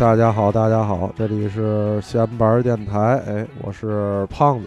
[0.00, 4.66] 哎，大家好，大家好，这里是闲板电台，哎，我是胖子。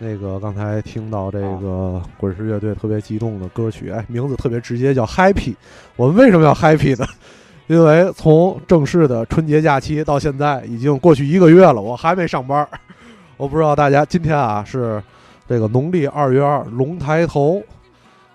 [0.00, 5.54] 那个刚才听到这个滚石乐队特别激动的歌曲，哎，名字特别直接，叫 Happy。
[5.94, 7.06] 我们为什么要 Happy 呢？
[7.68, 12.68] 因为从正式的春节假期到现在已经过去一个月了，我还没上班。
[13.38, 15.00] 我不知道大家今天啊是
[15.48, 17.62] 这个农历二月二龙抬头，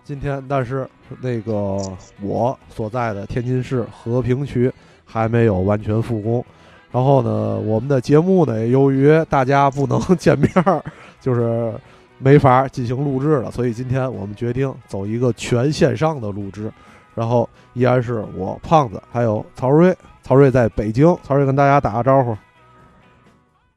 [0.05, 0.87] 今天，但是
[1.19, 1.77] 那个
[2.21, 4.71] 我所在的天津市和平区
[5.11, 6.45] 还没有完全复工。
[6.91, 10.83] 然后呢，我们的节目呢，由于大家不能见面儿，
[11.19, 11.73] 就是
[12.19, 16.71] 没法进行录制了，所以今天我们决定走一个全线上的录制。
[17.15, 22.35] 然后依然是我胖子，还有曹睿，曹睿在北京，曹睿跟大家打个招呼。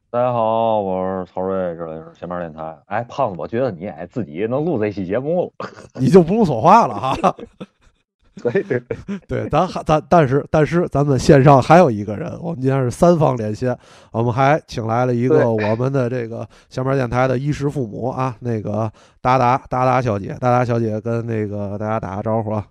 [0.09, 2.77] 大家好，我是曹睿，这里是前面电台。
[2.85, 5.67] 哎，胖子，我觉得你哎自己能录这期节目了，
[5.99, 7.35] 你就不用说话了哈。
[8.41, 8.81] 对对
[9.27, 13.77] 对，咱还咱但是但是咱们线上还有一个人，我们今天是三方连线，
[14.11, 22.65] 我们还请来了一个我们的这个下面电台的衣食父母啊，那个达达达达小姐，达达小姐跟那个大家打个招呼啊。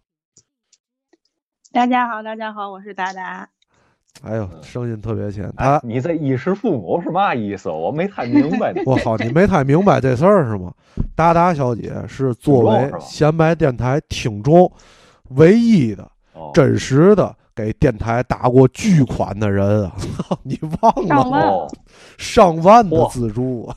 [1.72, 3.48] 大家好，大家好，我是达达。
[4.22, 7.70] 哎呦，声音特别浅，他你这衣食父母是嘛意思？
[7.70, 8.74] 我没太明白。
[8.84, 10.72] 我靠，你没太明白这事儿是吗？
[11.16, 14.70] 达达小姐是作为闲白电台听众。
[15.36, 16.10] 唯一的、
[16.54, 19.92] 真实的给电台打过巨款的人啊！
[20.42, 21.66] 你忘了吗？
[22.18, 23.76] 上万的资助啊！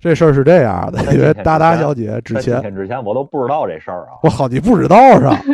[0.00, 4.18] 这事儿是这样的，因为达达小姐之前之前我都不知道这事儿啊！
[4.22, 5.40] 我靠，你不知道是吧？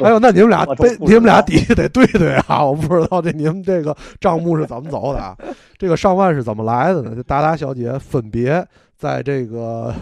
[0.00, 2.62] 哎呦，那你们俩得你们俩底下得对对啊！
[2.66, 5.36] 我不知道这你们这个账目是怎么走的啊？
[5.76, 7.12] 这个上万是怎么来的呢？
[7.16, 8.64] 这达达小姐分别
[8.96, 9.94] 在这个。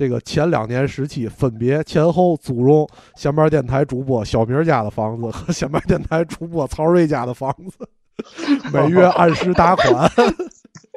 [0.00, 7.86] 这个前两年时期，分别前后租用闲班电台主播小明家的房子和闲班电台主播曹睿家的房子，
[8.72, 10.10] 每月按时打款，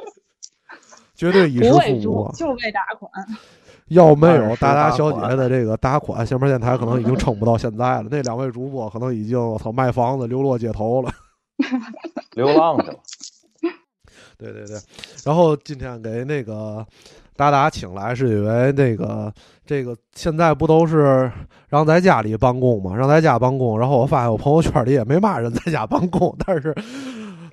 [1.13, 3.11] 绝对衣食父母，就为打款。
[3.89, 8.07] 要没有达达小姐的这个打款，闲班电台可能已经撑不到现在了。
[8.09, 11.11] 那两位主播可能已经我操卖房子流落街头了，
[12.35, 12.95] 流浪去了。
[14.37, 14.79] 对对对，
[15.25, 16.87] 然后今天给那个。
[17.35, 19.33] 达达请来是因为那个
[19.65, 21.31] 这个现在不都是
[21.69, 22.95] 让在家里办公嘛？
[22.95, 26.73] 让在家办公，然后我发现我朋友圈里也没嘛人在家办公，但是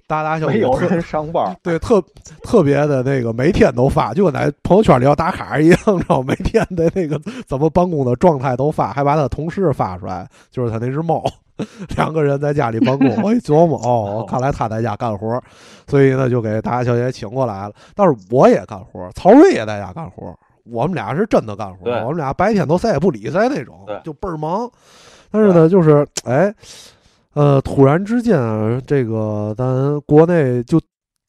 [0.07, 2.03] 达达小没有人上班，对，特
[2.43, 11.25] 特别的那个每天都发，就跟在朋友圈里要打卡一样，知道每天的那个怎么办公的状态都发，还把他同事发出来，就是他那只猫。
[11.97, 15.41] 两个人在家里办公，我 一琢磨，哦，看来他在家干活，
[15.87, 17.75] 所以呢就给大小姐请过来了。
[17.95, 20.35] 但是我也干活，曹睿也在家干活，
[20.65, 24.71] 我们俩是真的干活，我们俩白天都谁也不理谁那种，就倍儿忙。
[25.31, 26.53] 但是呢，就是哎，
[27.35, 28.37] 呃，突然之间，
[28.87, 30.81] 这个咱国内就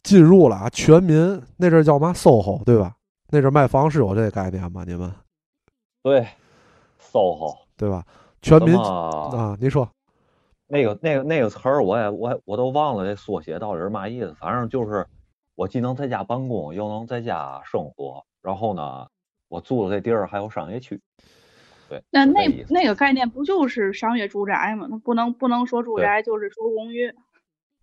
[0.03, 2.93] 进入了啊全民那阵叫嘛 SOHO 对吧？
[3.29, 4.83] 那阵卖房是有这个概念吗？
[4.87, 5.11] 你们？
[6.03, 6.25] 对
[7.11, 8.03] ，SOHO 对吧？
[8.41, 9.87] 全民啊，你说。
[10.71, 14.33] 那个、那个、那个词儿，我也、我、我都忘了这缩写到底是嘛意思。
[14.39, 15.05] 反正就是，
[15.55, 18.23] 我既能在家办公，又能在家生活。
[18.41, 19.07] 然后呢，
[19.49, 21.01] 我住的这地儿还有商业区。
[21.89, 22.01] 对。
[22.09, 24.87] 那那那个概念不就是商业住宅吗？
[24.89, 27.13] 那不能不能说住宅就是说公寓。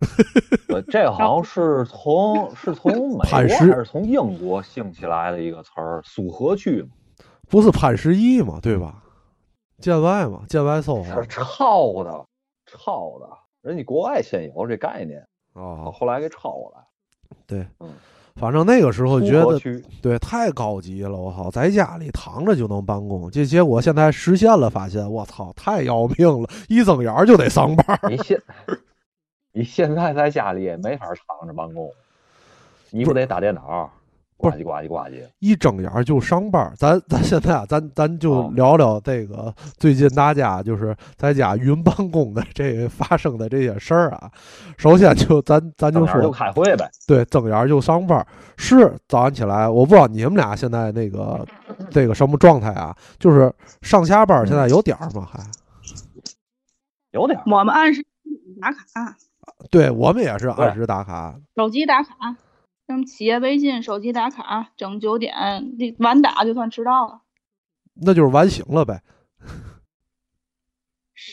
[0.89, 6.89] 这好像是从是从 美国还是从英国兴起来的一个词儿，苏合区嘛？
[7.47, 8.59] 不是潘石屹嘛？
[8.59, 9.03] 对吧？
[9.77, 10.41] 建外嘛？
[10.49, 12.25] 建外搜是抄的。
[12.71, 13.27] 抄的，
[13.61, 15.21] 人家国外先有这概念
[15.53, 16.83] 啊，后来给抄过来。
[17.45, 17.67] 对，
[18.35, 19.59] 反正那个时候觉得
[20.01, 27.99] 对太高级了，我靠，在家里躺着就能办公，这结果现在实现了，发现我操，太要命了，一睁眼就得上班。
[28.09, 28.41] 你现
[29.51, 31.91] 你现在在家里也没法躺着办公，
[32.91, 33.91] 你不得打电脑。
[34.39, 36.73] 呱唧呱唧呱唧，一睁眼就上班。
[36.77, 44.31] 咱咱现在啊，咱咱就聊聊这个最近大家就是在家云办公的这 发生的这些事儿啊。
[44.77, 46.89] 首先就咱咱就说，就开会呗。
[47.05, 48.25] 对，睁眼就上班。
[48.55, 51.45] 是早上起来，我不知道你们俩现在那个
[51.91, 52.95] 这个什么状态啊？
[53.19, 55.27] 就是上下班现在有点儿吗？
[55.29, 55.43] 还
[57.11, 57.43] 有点儿。
[57.45, 58.01] 我们按时
[58.61, 59.17] 打卡。
[59.69, 62.09] 对我们也是按时打卡，手机打卡。
[62.89, 65.33] 用企业微信、手机打卡，整九点，
[65.99, 67.21] 晚打就算迟到了。
[68.01, 69.01] 那就是晚醒了呗。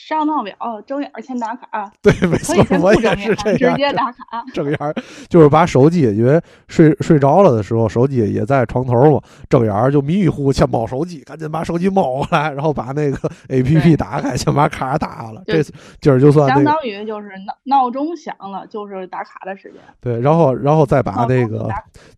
[0.06, 0.54] 上闹表
[0.86, 4.44] 睁眼先打卡， 对，没错以，我也是这样直接打卡。
[4.54, 4.94] 睁眼儿
[5.28, 9.20] 就是把手机，因为睡睡着了的时候，手机也在床头嘛，
[9.50, 13.18] 睁眼儿就迷迷糊糊先摸手机，赶紧把手机摸过来，然后把那个
[13.50, 15.42] A P P 打开，先把卡打了。
[15.44, 19.82] 对这今儿就算相那个当于就是闹闹钟响了，就是打卡的时间。
[20.00, 21.68] 对，然后然后再把那个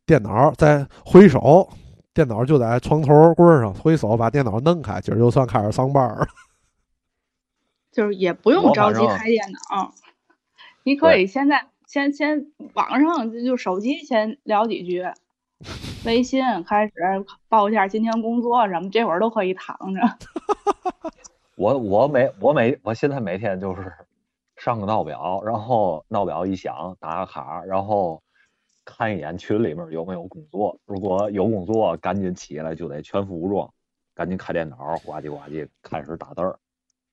[0.05, 1.67] 电脑再挥手，
[2.12, 6.26] 电脑就在床头柜儿上，挥手把电脑弄开，今儿就算开始上班儿了。
[7.99, 9.93] 就是也不用着急开电脑，
[10.85, 15.05] 你可以现在先先网上就就手机先聊几句，
[16.06, 16.93] 微信开始
[17.49, 20.00] 报一下今天工作什么，这会儿都可以躺着。
[21.59, 23.93] 我我每我每我现在每天就是
[24.55, 28.23] 上个闹表，然后闹表一响打个卡，然后
[28.85, 33.69] 看一眼群里面有没有工作，如果有工作，赶紧起来就得全副武装，
[34.15, 36.56] 赶紧开电脑，呱唧呱唧开始打字儿。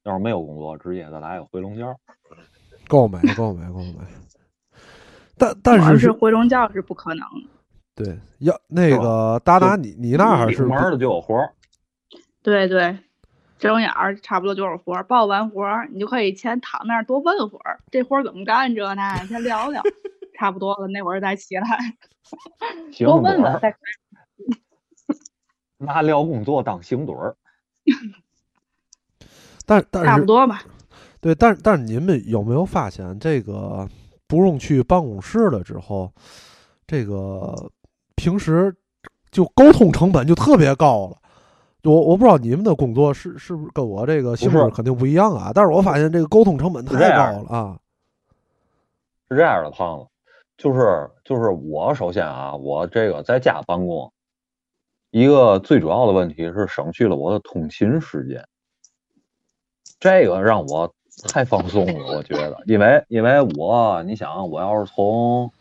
[0.06, 1.96] 要是没有工作，直接再来个回笼觉。
[2.88, 3.96] 够美，够美，够美。
[5.38, 7.50] 但但是是回笼觉是不可能的。
[7.96, 11.54] 对，要那个达达，你你那儿是门儿的就有活儿，
[12.44, 13.00] 对对，
[13.58, 19.82] 睁眼儿差不多就是活儿，报完活儿你就可以先躺那儿多问会儿，这活儿怎么干这那，先聊聊，
[20.38, 21.66] 差不多了那会儿再起来
[22.92, 23.78] 行多问，问再开
[25.78, 27.36] 拿聊工作当行盹儿。
[29.66, 30.64] 但但是差不多吧。
[31.20, 33.88] 对，但但是你们有没有发现，这个
[34.28, 36.12] 不用去办公室了之后，
[36.86, 37.72] 这个
[38.16, 38.76] 平时
[39.32, 41.18] 就沟通成本就特别高了。
[41.84, 47.78] 我我不知道你们的工作是是不是跟我这个性质肯定不一样啊，但是我发现这个沟通成本太高了啊。
[49.30, 50.08] 是这样的，胖子，
[50.58, 54.12] 就是就是我首先啊，我这个在家办公，
[55.12, 58.44] 一个最主要的问题是省去了我的通勤时间，
[60.00, 60.94] 这个让我
[61.32, 65.52] 太放松了，我觉得，因为因为我你想，我要是从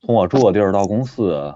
[0.00, 1.54] 从我住的地儿到公司，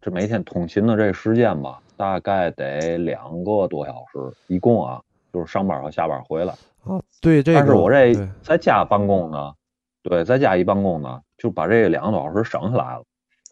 [0.00, 5.00] 这每天通勤的这时间吧，大概得两个多小时，一共啊，
[5.32, 6.52] 就是上班和下班回来。
[6.84, 9.52] 啊，对这个，但是我这在家办公呢，
[10.02, 13.02] 对，在家一办公呢，就把这两个多小时省下来了。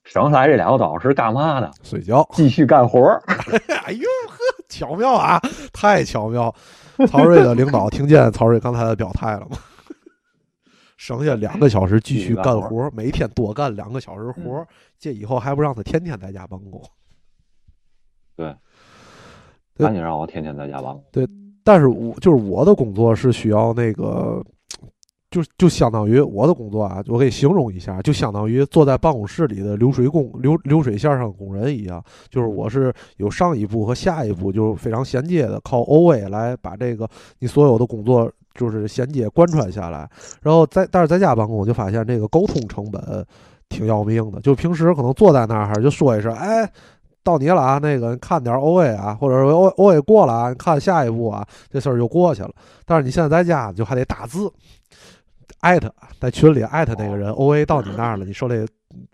[0.05, 1.71] 省下来这两个多小时干嘛呢？
[1.83, 2.29] 睡觉。
[2.33, 3.23] 继续干活儿。
[3.87, 4.39] 哎呦呵，
[4.69, 5.41] 巧妙啊，
[5.73, 6.55] 太巧妙！
[7.09, 9.57] 曹睿的领导听见曹睿刚才的表态了吗？
[10.97, 14.65] 剩下两个小时继续干活，每天多干两个小时活，
[14.99, 16.81] 这以后还不让他天天在家办公。
[18.37, 18.55] 对
[19.77, 21.05] 赶紧让我天天在家办公。
[21.11, 21.29] 对
[21.65, 24.45] 但是我就是我的工作是需要那个，
[25.33, 37.09] 就就相当于我的工作啊，我给你形容一下，就相当于坐在办公室里的流水工流流水线上工人一样，就是我是有上一步和下一步，就是非常衔接的，靠 OA 来把这个
[37.39, 40.09] 你所有的工作就是衔接贯穿下来。
[40.43, 43.27] 然后在但是在家办公，我就发现这个沟通成本
[43.71, 46.71] 挺要命的，就平时可能坐在那儿就说一声，哎。
[47.25, 52.51] 到你了啊，那个看点 O A 啊，或者说 O O A 过了啊，看下一步啊，这事儿就过去了。
[52.85, 54.53] 但是你现在在家就还得打字，
[55.63, 58.67] 艾特在群里艾特那个人 O A 到你那儿了， 你手里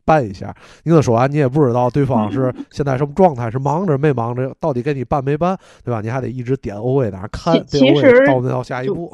[0.05, 0.55] 办一下。
[0.83, 6.01] 你跟他说完，你也不知道对方是现在什么状态，是忙着没忙着，到底给你办没办，对吧？
[6.01, 9.13] 你还得一直点 O A 那看，其这 O 其 A 实到没到下一步。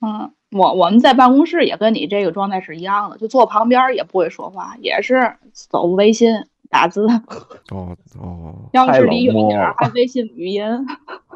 [0.00, 6.34] 嗯，我我们在办公室也跟你这个状态是一样的，就坐旁边儿也不会说话，也是走微信
[6.68, 7.06] 打字，
[7.70, 10.64] 哦哦要是离远一点儿还微信语音，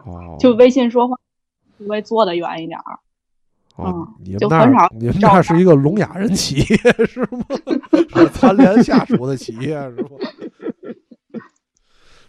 [0.04, 1.16] 哦，就微信说话，
[1.78, 2.98] 就会坐的远一点儿。
[3.76, 6.66] 哦嗯，你们那儿你们那儿是一个聋哑人企业
[7.06, 7.44] 是吗？
[8.14, 10.10] 是残联下属的企业是吗？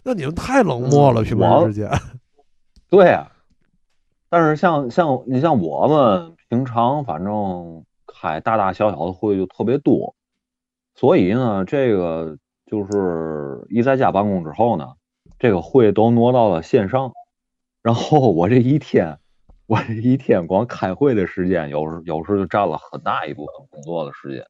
[0.02, 1.90] 那你们太冷漠了，嗯平我时之间。
[2.90, 3.30] 对呀、
[4.28, 10.14] 但是像像你像我们平常反正开大大小小的会就特别多，
[10.94, 14.92] 所以呢，这个就是一在家办公之后呢，
[15.38, 17.12] 这个会都挪到了线上，
[17.82, 19.18] 然后我这一天，
[19.66, 24.44] 我这一天光开会的时间，有时有时就占了很大一部分工作的时间，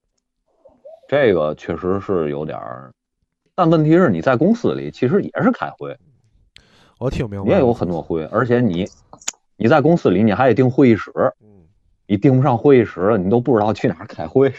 [1.09, 2.93] 这个确实是有点儿。
[3.55, 5.97] 但问题是你在公司里其实也是开会，
[6.99, 8.87] 我听明白也有很多会，而且你
[9.57, 11.49] 你在公司里你还得订会议室，嗯。
[12.07, 14.53] 你订不上会议室，你都不知道去哪儿开会。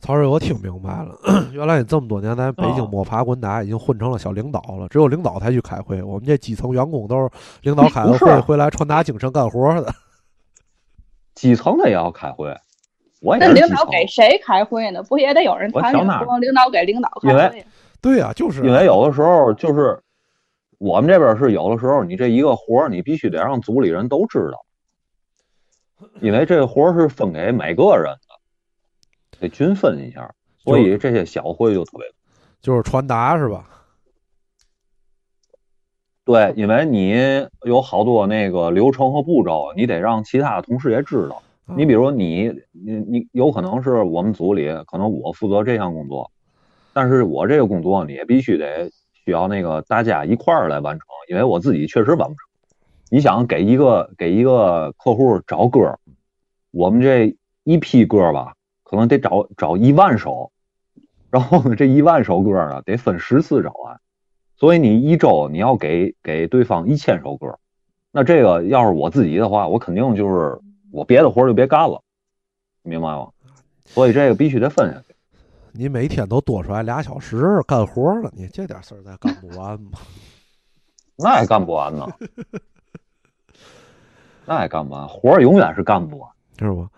[0.00, 1.18] 曹睿，我听明白了，
[1.52, 4.88] 原来你这么多年在北京哦摸爬滚打，已经混成了小领导了。
[4.88, 7.28] 只有领导才去开会，我们这基层员工都是
[7.62, 9.92] 领导 开了会回来传达精神干活的。
[11.34, 12.56] 基层的也要开会，
[13.20, 15.02] 我也那领导给谁开会呢？
[15.02, 15.96] 不也得有人参与？
[15.96, 17.66] 我想哪儿不能领导给领导因为开会。
[18.00, 20.00] 对呀、就是因为有的时候就是
[20.78, 28.27] 我们这边是有的时候，你这一个活儿，你必须得让组里人都知道，因为这个活儿是分给每个人的，
[29.40, 32.06] 得均分一下，所以这些小会就特别
[32.60, 33.64] 就是传达是吧？
[36.24, 37.16] 对，因为你
[37.64, 41.42] 有好多那个流程和步骤，你得让其他的同事也知道。
[41.76, 46.30] 你比如你你你有可能是我们组里，可能我负责这项工作，
[46.92, 52.36] 但是我这个工作你也必须得需要那个大家一块儿来完成，因为我自己确实完不成。
[53.10, 55.98] 你想给一个给一个客户找歌，
[56.70, 58.54] 我们这一批歌吧，
[58.90, 60.50] 可能得找找一万首，
[61.28, 64.00] 然后呢，这一万首歌呢得分十次找完。
[64.56, 67.58] 所以你一周你要给给对方一千首歌，
[68.10, 70.58] 那这个要是我自己的话，我肯定就是
[70.90, 72.02] 我别的活就别干了，
[72.82, 73.28] 明白吗？
[73.84, 75.14] 所以这个必须得分下去。
[75.72, 79.98] 你每天都多出来俩小时干活了，你这点事儿再干不完吗？
[81.20, 82.08] 那也干不完呢，
[84.46, 86.88] 那也干不完，活儿永远是干不完，是吗？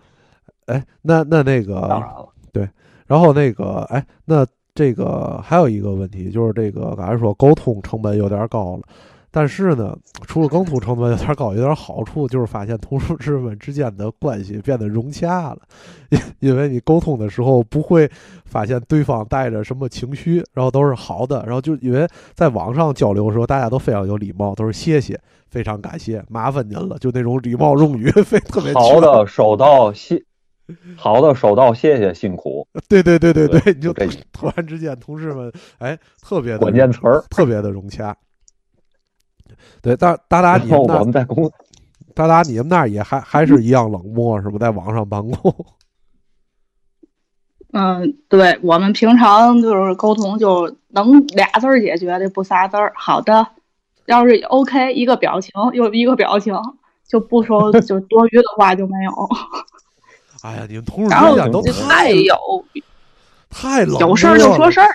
[0.65, 2.69] 哎，那那那个，当然了，对，
[3.07, 4.45] 然后那个，哎，那。
[4.73, 8.83] 这个还有一个问题，就是这个刚才说沟通成本有点高了，
[9.29, 15.57] 但是呢，除了沟通成本有点高，有点好处就是发现同事之们之间的关系变得融洽了，
[16.09, 18.09] 因因为你沟通的时候不会
[18.45, 30.23] 发现对方带着什么情绪，然后都是好的，然后就因为在网上交流的时候，大家都非常有礼貌，都是谢谢，非常感谢，麻烦您了，就那种礼貌用语， 非特别好的，收到谢。
[30.95, 32.67] 好的，收到，谢谢，辛苦。
[32.87, 33.93] 对对对对对，你就
[34.31, 38.15] 突然之间，同事们哎，特别的关键词儿，特别的融洽。
[39.81, 41.51] 对，但达达，你们我们在公，
[42.13, 44.57] 达达，你们那也还还是一样冷漠是不？
[44.59, 45.65] 在网上办公。
[47.73, 52.91] 嗯，对我们平常就是沟通，就能俩字儿解决的，不仨字儿。
[52.95, 53.47] 好的，
[54.07, 56.53] 要是 OK，一个表情又一个表情，
[57.07, 59.29] 就不说 就多余的话就没有。
[60.41, 62.35] 哎呀，你们同事之间都太有
[63.49, 64.89] 太冷，有事儿就说事儿，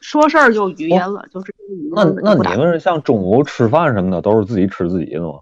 [0.00, 1.54] 说事儿就语言了，就是
[1.92, 5.34] 那那你们像中午吃饭什么的，都是自己吃自己的吗？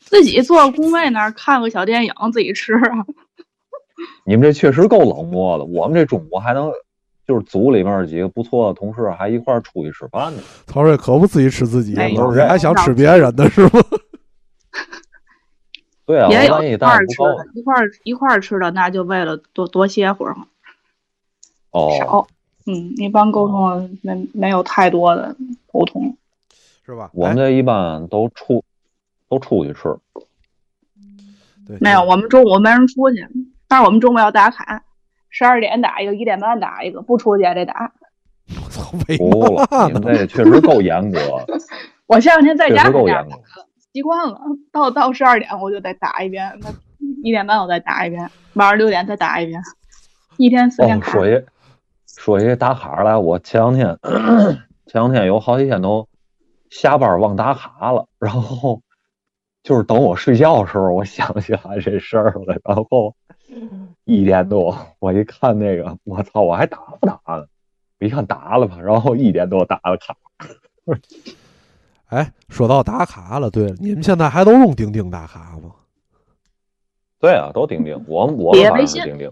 [0.00, 3.04] 自己坐工位那儿看个小电影，自己吃啊。
[4.24, 5.64] 你们这确实够冷漠的。
[5.64, 6.72] 我们这中午还能
[7.28, 10.42] 就是组里面几个不错的同事还一块儿出去吃饭呢。
[10.66, 12.02] 他说可不自己吃自己的，
[12.48, 13.70] 还想吃别人的是吗？
[16.10, 20.46] 对啊，也有一块儿吃的，一块儿一块儿吃的，那就为了多多歇会儿嘛。
[21.70, 22.26] 哦，少，
[22.66, 25.36] 嗯，一般沟通没没有太多的
[25.70, 26.16] 沟通，
[26.84, 27.10] 是吧？
[27.14, 28.64] 我们这一般都出
[29.28, 29.96] 都出去吃。
[31.68, 33.24] 对，没有，我们中午没人出去，
[33.68, 34.82] 但是我们中午要打卡，
[35.28, 37.92] 十二点打一个，一点半打一个，不出去也得打。
[38.64, 39.86] 我操，为了？
[39.86, 41.20] 你们这确实够严格。
[42.08, 43.59] 我前两天在家够严格。
[43.92, 46.68] 习惯了，到到十二点我就得打一遍，那
[47.22, 49.60] 一点半我再打一遍，晚上六点再打一遍，
[50.36, 51.10] 一天四天卡。
[51.10, 51.44] 说一
[52.06, 53.98] 说一打卡来，我前两天
[54.86, 56.08] 前两天有好几天都
[56.70, 58.80] 下班忘打卡了，然后
[59.62, 63.16] 就是等我睡觉的时候，我想起来这事儿了，然后
[64.04, 67.46] 一点多我一看那个，我操，我还打不打呢？
[67.98, 70.14] 我一看打了吧，然后一点多打了卡。
[72.10, 75.70] 哎，说到打卡了，对了，你们现在还都用钉钉打卡吗？
[77.18, 78.04] 对啊，都钉钉。
[78.06, 79.30] 我我企业微信，钉钉。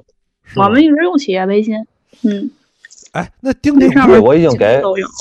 [0.57, 1.75] 我们一直用企业微信。
[2.23, 2.51] 嗯。
[3.13, 5.13] 哎，那钉钉上面我已经给都有了。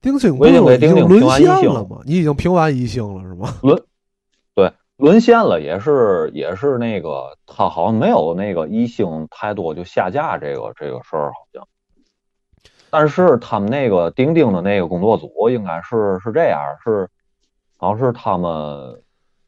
[0.00, 2.00] 钉钉我已经给钉钉沦完一星了吗？
[2.04, 3.54] 你已经评完一星了是吗？
[3.62, 3.82] 沦，
[4.54, 11.66] 对，沦陷了，也是也是那个，他好像没有那个一星太多就下架这个这个事儿，好像。
[12.90, 17.08] 但是他们那个钉钉的那个工作组应该是是这样，是
[17.76, 19.00] 好像是他们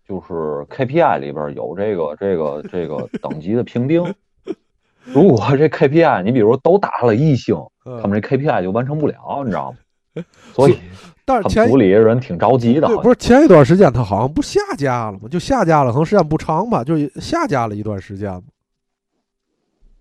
[0.06, 0.34] 就是
[0.68, 4.14] KPI 里边有这个这个这个 等级的评定。
[5.04, 7.56] 如果这 KPI 你比如都打了一星，
[8.02, 9.78] 他们这 KPI 就完成不了，你知道吗？
[10.52, 10.78] 所以，
[11.24, 12.88] 但是前组里人挺着急的。
[12.98, 15.28] 不是前一段时间他好像不下架了吗？
[15.30, 18.42] 就下架了，可能时间不长吧，就下架了一段时间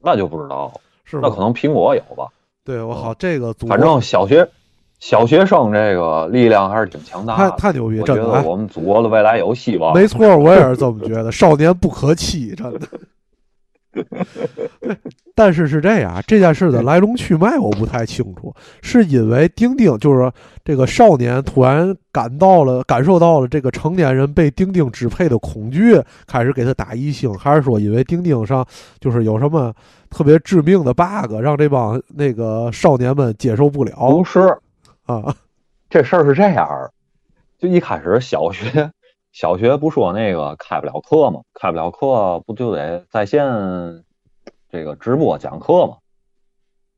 [0.02, 0.74] 那就不知道，
[1.06, 2.28] 是那可能苹果有吧。
[2.64, 4.48] 对，我好这个，反正小学
[5.00, 9.94] 小学生这个力量还是挺强大的，太太牛逼，我觉得我们祖国的未来有希望。
[9.94, 12.88] 没错，我也是这么觉得，少年不可欺，真的。
[15.34, 20.32] 但是是这样，这件事的来龙去脉我不太清楚，是因为钉钉就是
[20.64, 28.66] 这个少年突然感到了感受到了这个成年人被钉钉支配的恐惧，开始给他打一星，还是说因为钉钉上
[29.00, 29.74] 就是有什么
[30.10, 33.96] 特别致命的 bug，让这帮那个少年们接受不了？
[34.12, 34.40] 不是
[35.06, 35.34] 啊，
[35.90, 36.68] 这事儿是这样，
[37.58, 38.92] 就一开始小学
[39.40, 43.42] 小学不说那个开不了课嘛，开不了课不就得在线
[44.70, 45.96] 这个直播讲课嘛？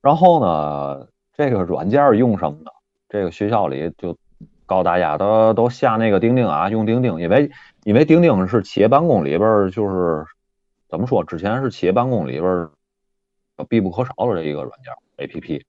[0.02, 1.08] 然后呢，
[1.38, 2.72] 这个软件用什么呢？
[3.10, 4.18] 这个学校里就
[4.66, 7.52] 告大家都都下那个钉钉啊，用钉钉，因为
[7.84, 10.26] 因为钉钉是企业办公里边就是
[10.90, 12.70] 怎么说，之前是企业办公里边
[13.70, 15.62] 必不可少的这一个软件 APP，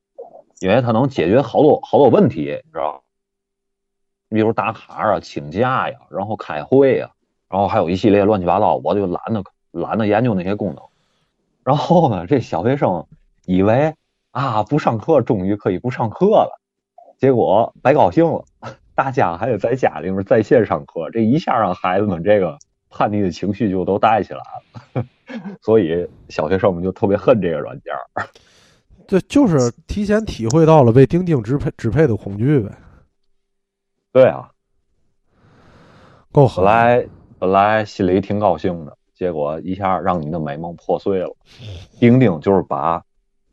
[0.63, 3.01] 因为它能解决好多好多问题，你知道吗？
[4.33, 7.11] 比如打卡啊、请假呀，然后开会呀，
[7.49, 10.83] 然后还有一系列乱七八糟，我就懒得懒得研究那些功能。
[11.65, 13.07] 然后呢，这小学生
[13.47, 13.95] 以为
[14.31, 16.61] 啊不上课终于可以不上课了，
[17.19, 18.45] 结果白高兴了，
[18.95, 22.59] 大家还得在家里面在线上课，这一下让孩子们这个
[22.91, 24.41] 叛逆的情绪就都带起来
[24.95, 25.05] 了，
[25.63, 28.27] 所以小学生们就特别恨这个软件儿。
[29.07, 32.71] 这就是提前体会到了被钉钉支配支配的恐惧呗，
[34.13, 34.51] 对啊，
[36.31, 36.65] 够狠本。
[36.65, 37.07] 来
[37.39, 41.35] 本来心里挺高兴的，结果一下让你的美梦破碎了。
[41.99, 43.03] 钉钉就是把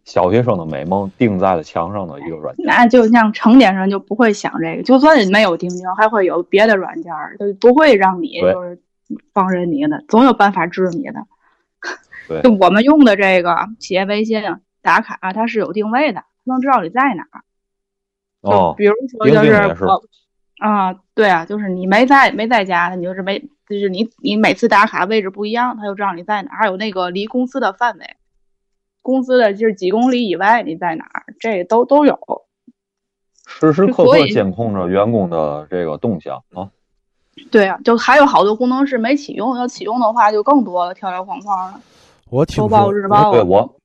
[0.04, 2.66] 小学生的美梦钉在了墙上的一个软件。
[2.66, 8.80] 那就像成年人就不会想这个，就算没有钉钉，还会有别的软件儿，就不会让你就是
[9.34, 11.26] 放任你的，总有办法治你的。
[12.28, 14.44] 对 就我们用的这个企业微信
[14.82, 17.42] 打卡，它是有定位的，它能知道你在哪儿。
[18.42, 20.04] 哦，比如说钉就是钉也是我
[20.60, 28.06] 啊，对啊，就是你没在没在家，你就是没，就是你你每次打卡位置不一样，他就知道你在哪儿，还有那个离公司的范围，
[29.02, 32.20] 公司的就是几公里以外你在哪儿，这都都有。
[33.48, 36.70] 时时刻刻监控着员工的这个动向啊。
[37.50, 41.80] 对啊，就还有好多功能是没启用，要启用的话就更多了，条条框框的，
[42.30, 43.32] 我听周报、说，日报啊。
[43.32, 43.76] 对我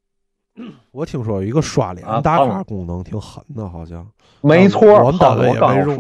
[0.93, 4.07] 我听说有一个刷脸啊打卡功能挺狠的，好像。
[4.41, 5.97] 没错，我们单位也没这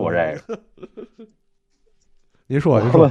[0.47, 0.61] 个。
[2.47, 3.11] 你说，你说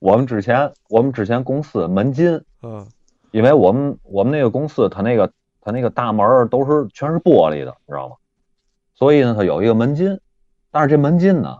[0.00, 2.86] 我们，之前我们之前公司门禁，嗯
[3.30, 8.16] 因为我们我们那个公司它那个它那个大门都是全是玻璃的，你知道吗？
[8.94, 10.20] 所以呢，它有一个门禁，
[10.70, 11.56] 但是这门禁呢，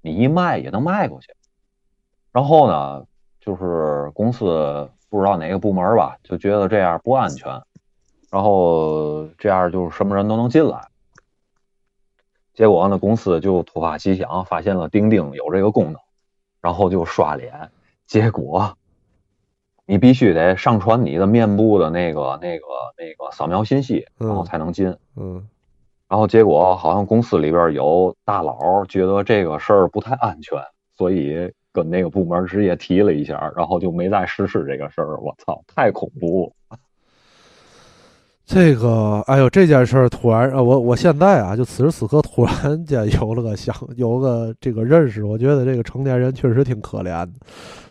[0.00, 1.34] 你一迈也能迈过去。
[2.30, 3.04] 然后呢，
[3.40, 7.60] 就是公司不知道哪个部门吧，就觉得这样不安全，
[8.32, 10.88] 然后这样就是什么人都能进来。
[12.54, 15.96] 结果呢，公司就突发奇想，发现了钉钉有这个功能，
[16.62, 17.70] 然后就刷脸。
[18.06, 18.74] 结果
[19.84, 22.64] 你必须得上传你的面部的那个、那个、
[22.96, 24.96] 那个扫描信息，然后嗯才能进。
[25.16, 25.46] 嗯，
[26.08, 30.58] 然后结果好像公司里边有大佬觉得这个事儿不太安全，
[30.96, 35.18] 所以跟那个部门直接提了一下，然后就没再实施这个事儿。
[35.20, 36.78] 我操，太恐怖了！
[38.52, 42.52] 这个，哎呦，这件事儿突然，呃，我我现在啊，就此时此刻突然
[42.84, 47.30] 间有了个想，有个这个认识，我觉得这个成年人确实挺可怜的。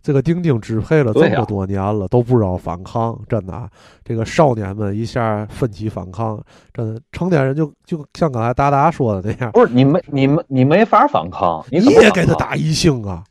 [0.04, 3.68] 这个钉钉支配了这么多年了，都不知道反抗，真的啊。
[4.04, 6.40] 这个少年们一下奋起反抗，
[6.72, 13.24] 真的，成年人就就像刚才达达说的那样，不是你没你没你没法反抗，你也给他打一星啊！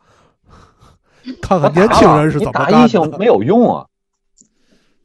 [1.41, 3.01] 看看年轻人是怎么干打一星。
[3.21, 3.87] 没有用啊，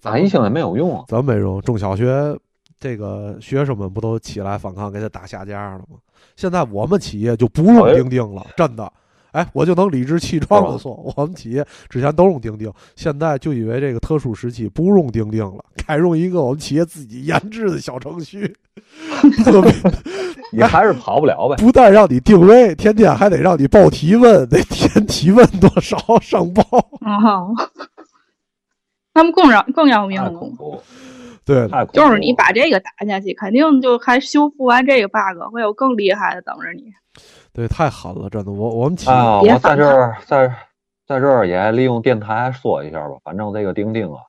[0.05, 1.03] 打一星也没有用啊。
[1.07, 2.37] 咱没用，中小学
[2.79, 5.97] 这个学生们不都起来反抗，给他打下架了吗？
[6.35, 8.91] 现在我们企业就不用哎钉钉了，真的。
[9.31, 18.55] 哎，我就能理直气壮的说，我们企业之前都用钉钉，现在就因为这个特殊时期不用钉钉了，改用一个我们企业自己研制的小程序，
[19.43, 19.69] 特别
[20.53, 21.55] 你还是跑不了呗。
[21.57, 26.63] 不但让你定位，天天还得让你报提问，得填提问多少上报。
[29.15, 30.29] 哦，他们更让更要命了。
[30.29, 30.81] 太恐怖，
[31.45, 31.93] 对，太恐怖。
[31.93, 36.93] 就是你把这个打下去，肯定就还修复完这个 bug，会有更厉害的等着你。
[37.53, 38.51] 对，太狠了，真的。
[38.51, 40.47] 我我们企业、啊，我在这儿在
[41.07, 43.15] 在这儿也利用电台说一下吧。
[43.23, 44.19] 反正这个钉钉啊，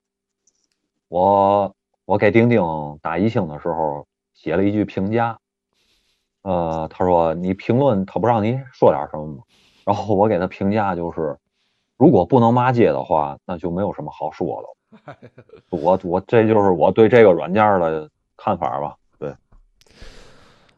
[1.09, 2.63] 我我给钉钉
[3.03, 5.37] 打一星的时候写了一句评价，
[6.43, 9.43] 呃，他说你评论他不让你说点什么吗？
[9.85, 11.37] 然后我给他评价就是，
[11.97, 14.69] 如果不能骂街的话，那就没有什么好说的。
[15.71, 18.95] 我我这就是我对这个软件的看法吧。
[19.19, 19.35] 对，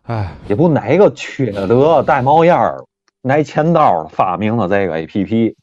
[0.02, 2.84] 哎，也不哪个缺德带冒烟儿、
[3.22, 5.54] 拿钱刀的发明了这个 APP。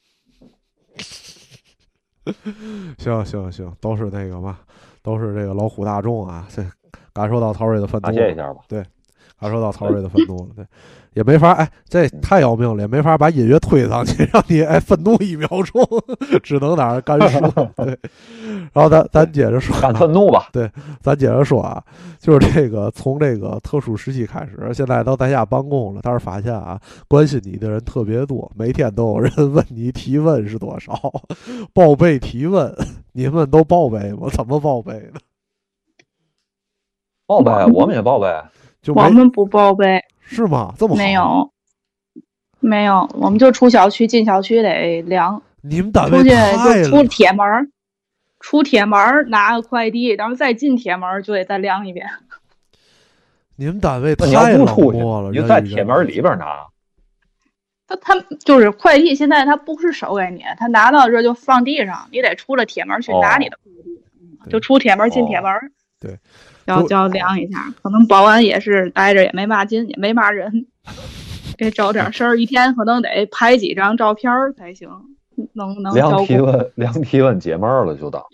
[2.98, 4.60] 行行行，都是那个嘛，
[5.04, 6.63] 都是这个老虎大众啊，这
[7.13, 8.62] 感受到曹睿的愤怒了，感谢一下吧。
[8.68, 8.84] 对
[9.39, 10.65] 感受到曹睿的愤怒了，对，
[11.15, 15.82] 也没法，哎，这太要命了，也没法把音乐推上去， 让你哎愤怒一秒钟，
[16.43, 17.97] 只能在那干说， 对。
[18.73, 20.69] 然后咱咱接着说，干愤怒吧，对，
[21.01, 21.82] 咱接着说啊，
[22.19, 30.93] 就是这个从这个特殊时期开始，现在都在家办公了，但是发现啊，关心你的人特别多，每天都有人问你体温是多少，
[31.73, 32.75] 报备体温，
[33.13, 34.28] 你们都报备吗？
[34.32, 35.13] 怎么报备的？
[37.25, 38.28] 报备，我们也报备。
[38.82, 40.74] 就我们不报备，是吗？
[40.78, 41.52] 这么没有，
[42.60, 45.42] 没有，我们就出小区进小区得量。
[45.62, 47.68] 你们单位出去太就出铁门儿，
[48.40, 52.08] 出铁门儿拿个快递，然后再进铁门儿就得再量一遍。
[53.56, 56.68] 你们单位太冷不出去漠了，，你就在铁门里边拿。
[57.88, 64.02] 他他就是快递，现在他不是手给你，他拿到这就放地上，你得出了铁门去拿你的快递，
[64.44, 65.52] 对就出铁门进铁门。
[66.00, 66.20] 对，
[66.65, 70.65] 要就要量一下，可能保安也是待着也没嘛劲，也没嘛人，
[71.58, 74.89] 给找点事儿，一天可能得拍几张照片才行，
[75.54, 78.28] 能能量体温，量体温解闷儿了就到。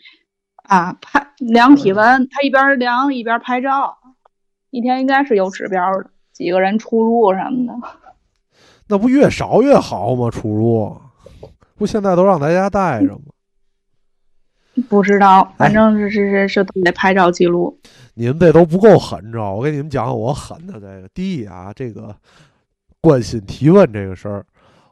[0.64, 3.98] 啊，拍量体温，他一边量一边拍照，
[4.70, 7.74] 一天应该是有指标的，几个人出入什么的。
[8.88, 10.30] 那不越少越好吗？
[10.30, 11.02] 出入
[11.76, 13.31] 不现在都让大家待着吗？
[14.90, 17.78] 不知道，哎反正是是是是都得拍照记录。
[18.14, 19.54] 你们这都不够狠，你知道？
[19.54, 21.08] 我给你们讲讲我狠的这个。
[21.14, 22.16] 第一啊，这个
[23.00, 24.46] 关心提问这个事儿，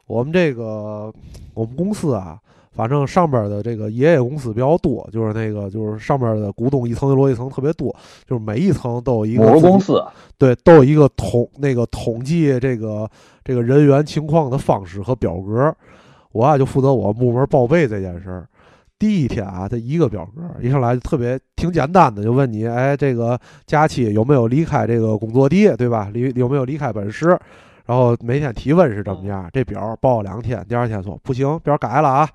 [0.06, 1.12] 我们这个
[1.54, 2.38] 我们公司啊，
[2.72, 7.94] 反正上边的这个爷爷公司比较多，就是那个就是上边的股东一层一摞一层特别多，
[8.26, 10.02] 就是每一层都有一个公司
[10.38, 13.08] 对，都有一个统那个统计这个
[13.44, 15.74] 这个人员情况的方式和表格。
[16.32, 18.46] 我啊就负责我部门报备这件事儿。
[19.00, 26.10] 第一天啊，这一个表格一上来就特别挺简单的，就问你，哎，这个假期有没有离开这个工作地，对吧？
[26.12, 27.28] 离有没有离开本市？
[27.86, 29.48] 然后每天体温是怎么样？
[29.54, 32.28] 这表报两天，第二天说不行，表改了啊，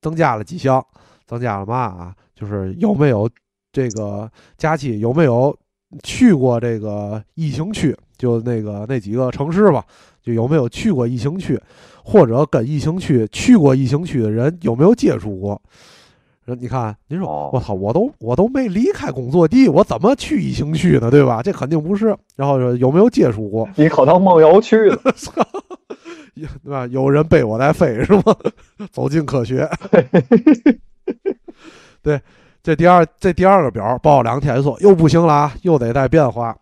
[0.00, 0.84] 增加了几项，
[1.24, 2.14] 增加了嘛啊？
[2.34, 3.30] 就是有没有
[3.70, 5.56] 这个假期有没有
[6.02, 9.84] 去过这个疫情区，就那个那几个城市吧，
[10.22, 11.60] 就有没有去过疫情区，
[12.04, 15.60] 或者跟疫情区去过疫情区的人有没有接触过？
[16.44, 21.08] 人你看，您说哦我操，我都我都没离开工作地，我怎么去疫情区呢？
[21.10, 21.40] 对吧？
[21.40, 22.16] 这肯定不是。
[22.34, 23.68] 然后说有没有接触过？
[23.76, 25.00] 你可能梦游去了。
[26.34, 26.84] 对吧？
[26.88, 28.34] 有人背我在飞是吗？
[28.90, 29.68] 走进科学。
[32.02, 32.20] 对，
[32.60, 36.56] 这第二这第二个表报两天说又不行了啊，又得再变化。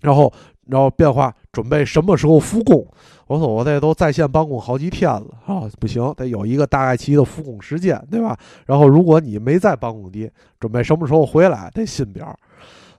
[0.00, 0.32] 然后
[0.66, 2.86] 然后变化准备什么时候复工？
[3.26, 8.36] 我说我这都在线办公好几天了啊，不行，得有一个大概期的复工时间，对吧？
[8.66, 11.70] 然后如果你没在办公地，准备什么时候回来？
[11.74, 12.34] 这新表。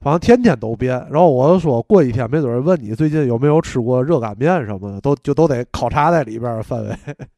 [0.01, 6.95] 反正天天都变，然后我就说过几天没准儿问你最近有没有吃过热干面什么的，都就都得考察在里边儿的范围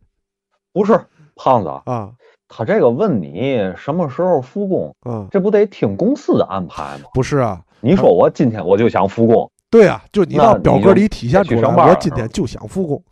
[0.72, 0.94] 不是
[1.36, 2.12] 胖子，啊
[2.48, 7.06] 他这个问你什么时候复工，嗯，这不得听公司的安排吗？
[7.14, 13.04] 不是啊，你说我今天我就想复工，对啊，就你那到表格里体现出来，我今天就想复工。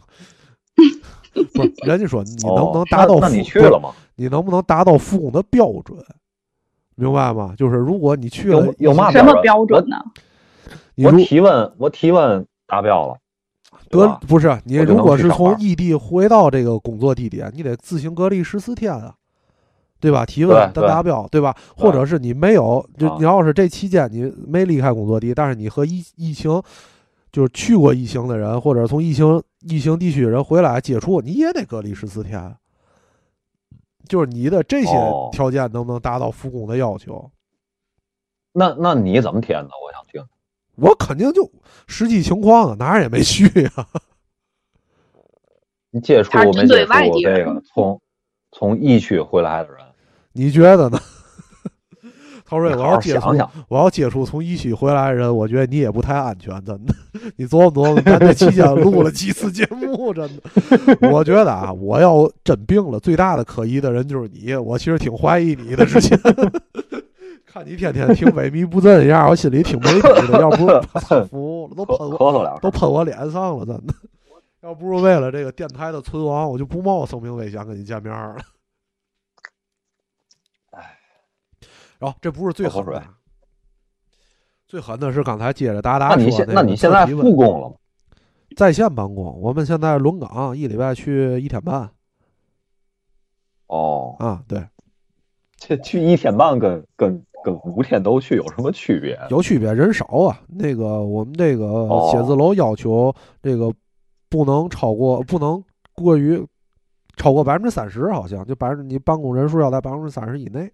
[1.53, 3.21] 不是，人家说你能不能哦达到复？
[3.21, 3.91] 那那你去了吗？
[4.15, 5.97] 你能不能达到复工的标准？
[6.95, 7.53] 明白吗？
[7.57, 9.95] 就是如果你去了有，有嘛什么标准呢？
[10.97, 13.17] 我提问，我提问达标了，
[13.89, 14.19] 对隔？
[14.27, 19.15] 不是你如果是从异地回到这个工作地点，你得自行隔离十四天啊，
[19.99, 20.25] 对吧？
[20.25, 21.55] 体温对对单达标，对吧？
[21.75, 26.61] 或者是你没有，就啊你要是这期间你没离开工作地，但是你和疫疫情
[27.31, 32.55] 就是去过疫情的人，或者从疫情疫情地区的人回来接触，你也得隔离十四天。
[34.07, 37.29] 就是你的这些哦条件能不能达到复工的要求？
[38.53, 39.69] 那那你怎么填呢？
[39.85, 40.25] 我想听。
[40.75, 41.51] 我肯定就
[41.87, 43.85] 实际情况啊，哪儿也没去啊、
[45.91, 48.01] 你接触我们对没接触这个从
[48.51, 49.85] 从疫区回来的人？
[50.39, 50.97] 你觉得呢？
[52.47, 56.95] 涛瑞，我要接触想想，我要接触从疫区回来的人，我觉得你也不太安全，真的。
[57.35, 61.11] 你琢磨琢磨，咱这期间录了几次节目，真的。
[61.11, 64.55] 我觉得啊，我要真病了，最大的可疑的人就是你。
[64.55, 66.17] 我其实挺怀疑你的，之前
[67.45, 70.39] 看你天天挺萎靡不振的样儿，我心里挺没底的。
[70.39, 70.65] 要不
[71.29, 72.59] 服了，都咳喷我。
[72.61, 73.93] 都喷我脸上了，真的。
[74.63, 78.37] 要不是为了这个电台的存亡，我就不冒生命危险跟你见面了。
[81.99, 83.03] 然后这不是最狠喝口的，
[84.65, 87.75] 最狠的是刚才接着达达那你说那个现那你现在复工了吗？
[88.55, 91.89] 在线办公，我们现在轮岗，一礼拜去一天半
[93.67, 94.65] 哦，啊，对，
[95.57, 99.19] 这去一天半跟跟跟五天都去有什么区别？
[99.29, 100.41] 有区别，人少啊。
[100.47, 103.71] 那个我们这个写字楼要求这个
[104.29, 106.43] 不能超过，不能过于
[107.17, 110.71] 超过百分之三十，好像就百分之你办公人数要在百分之三十以内。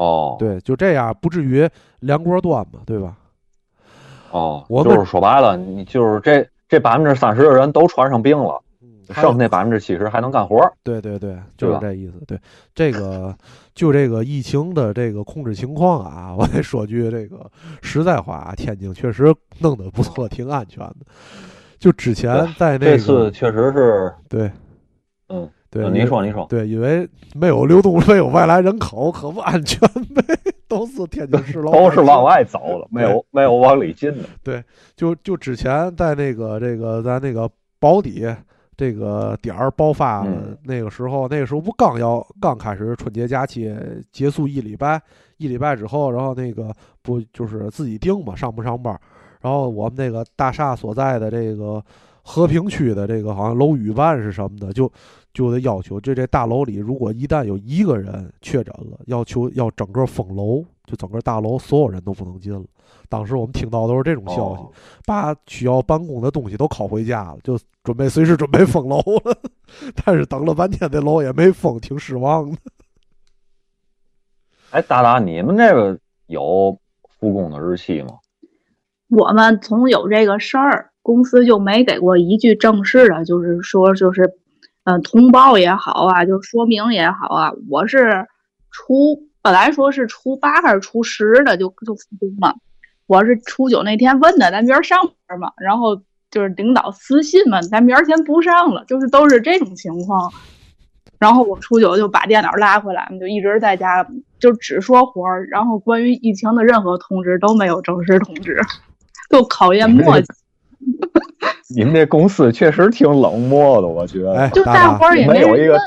[0.00, 1.68] 哦，对，就这样，不至于
[2.00, 3.18] 凉锅端嘛，对吧？
[4.30, 8.62] 哦，我就是说白了，你就是这这百分之三十的人都传上病了，
[9.08, 10.72] 剩下那百分之七十还能干活。
[10.82, 12.14] 对对对，就是这意思。
[12.26, 12.40] 对，
[12.74, 13.36] 这个
[13.74, 17.50] 就这个疫情的这个控制情况啊，我得说句这个
[17.82, 20.96] 实在话啊，天津确实弄得不错，挺安全的。
[21.78, 24.50] 就之前在那个，这次确实是对，
[25.28, 25.46] 嗯。
[25.70, 29.78] 对，你说你说，对，因为没有流动，没有外来人口，可不安全
[30.12, 30.20] 呗，
[30.66, 34.24] 都是天津市老都是往外走的，没有没有往里进的。
[34.42, 34.64] 对，
[34.96, 38.26] 就就之前在那个这个咱那个保底
[38.76, 43.72] 这个点儿爆发的那个时候，那个时候不刚要刚开始春节假期
[44.10, 45.00] 结束一礼拜，
[45.36, 48.98] 一礼拜之后，然后那个不就是自己定嘛，上不上班？
[49.40, 51.80] 然后我们那个大厦所在的这个
[52.22, 54.90] 和平区的这个好像楼宇办是什么的，就。
[55.32, 62.64] 就得要求，这这大楼里，如果一旦有一个人确诊了，要求要整个封楼，就整个大楼所有人都不能进了。
[63.08, 64.62] 当时我们听到都是这种消息，
[65.06, 69.38] 把需要办公的东西都拷回家了，就准备随时准备封楼了。
[70.04, 72.56] 但是等了半天，这楼也没封，挺失望的。
[74.70, 76.76] 哎，大大，你们那个有
[77.20, 78.18] 复工的日期吗？
[79.08, 84.39] 我们从有这个事儿，公司就没给过一句正式的，就是说，就是。
[84.84, 87.52] 嗯，通报也好啊，就说明也好啊。
[87.68, 88.26] 我是
[88.70, 92.54] 初本来说是初八还是初十的就就复工嘛。
[93.06, 95.52] 我是初九那天问的，咱明儿上班嘛。
[95.58, 95.96] 然后
[96.30, 100.32] 就是领导私信嘛，咱明儿先不上了，就是都是这种情况。
[101.18, 104.06] 然后我初九就把电脑拉回来，就一直在家，
[104.38, 105.46] 就只说活儿。
[105.50, 108.58] 然后关于疫情的任何通知都没有正式通知，
[109.28, 110.26] 就考验默契。
[111.68, 114.34] 你们这公司确实挺冷漠的，我觉得。
[114.34, 115.78] 哎，就大伙儿也没有一个，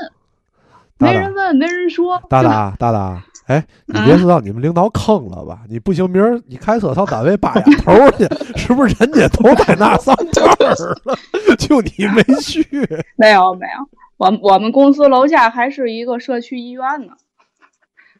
[0.98, 2.20] 没人问，没人说。
[2.28, 5.60] 大大大大，哎，你别知道你们领导坑了吧？
[5.68, 8.26] 你不行，明儿你开车上单位拔烟头去，
[8.56, 11.56] 是不是人家都在那上班了？
[11.58, 12.66] 就你没去？
[13.16, 17.12] 没有没有，我我们公司楼下还是一个社区医院呢。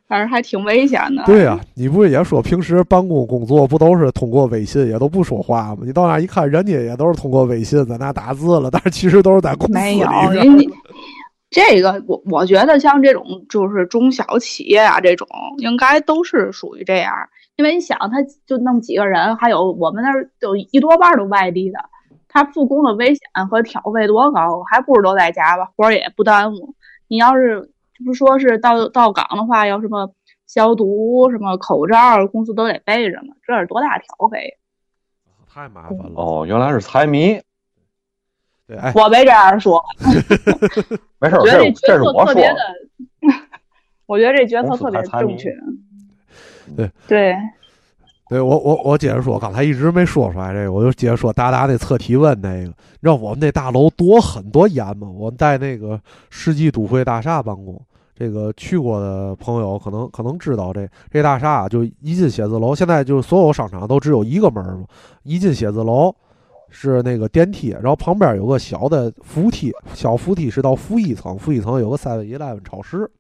[0.07, 1.23] 反正还挺危险的。
[1.25, 5.79] 对呀，你不是也说平时办公工作不都是通过微信，也都不说话吗？
[5.83, 10.05] 你到那一看，人家也都是通过微信在那打字了，但是其实都是在公司里
[10.49, 10.71] 面。
[11.51, 15.27] 这个我我觉得像这种就是中小企业啊，这种
[15.59, 17.15] 应该都是属于这样，
[17.57, 21.79] 因为你想，他就那么几个人，还有我们那儿就一多半都外地的，
[22.29, 26.75] 他复工的危险和调费多高，还不如都在家吧，活儿也不耽误。
[27.09, 27.71] 你要是。
[28.05, 30.13] 这不说是到到岗的话要什么
[30.47, 34.59] 消毒、什么口罩，公司都得备着呢，这是多大条费？
[35.51, 37.41] 太麻烦了哦，原来是财迷。
[38.69, 39.83] 对，哎，我没这样说。
[41.19, 42.57] 没事，我觉得这角色特别的，
[44.05, 45.51] 我觉得这决策特别正确。
[46.77, 47.35] 对对。
[48.27, 52.63] 对我我我接着说，刚才一直没说出来这个，我就接着说达达那测体温那个。
[52.63, 55.07] 你知道我们那大楼多狠多严吗？
[55.11, 57.79] 我们在那个世纪都会大厦办公，
[58.15, 64.87] 这个去过的朋友可能可能知道这这大厦就一进写字楼，现在就所有商场都只有一个门嘛。
[65.23, 66.15] 一进写字楼
[66.69, 73.11] 是那个电梯，然后旁边有个小的扶梯，小扶梯是到负一层，负一层有个 Seven Eleven 超市。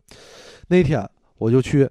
[0.68, 1.88] 那天我就去。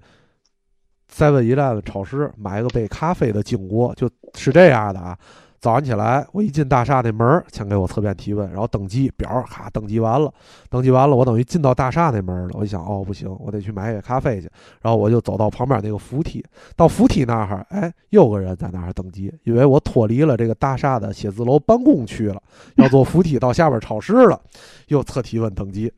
[1.16, 5.16] seven eleven 超市买个杯咖啡的经过就是这样的啊。
[5.64, 10.30] 早上起来，我一进大厦那门先给我测遍体温，然后登记表，咔登记完了，
[10.68, 12.50] 登记完了，我等于进到大厦那门了。
[12.52, 14.50] 我一想，哦，不行，我得去买杯咖啡去。
[14.82, 16.44] 然后我就走到旁边那个扶梯，
[16.76, 22.38] 到扶梯那儿，哎，又个人在那儿登记，因为我脱离了这个大厦的写字楼办公区了，
[22.74, 24.38] 要坐扶梯到下边超市了，
[24.88, 25.90] 又测体温登记。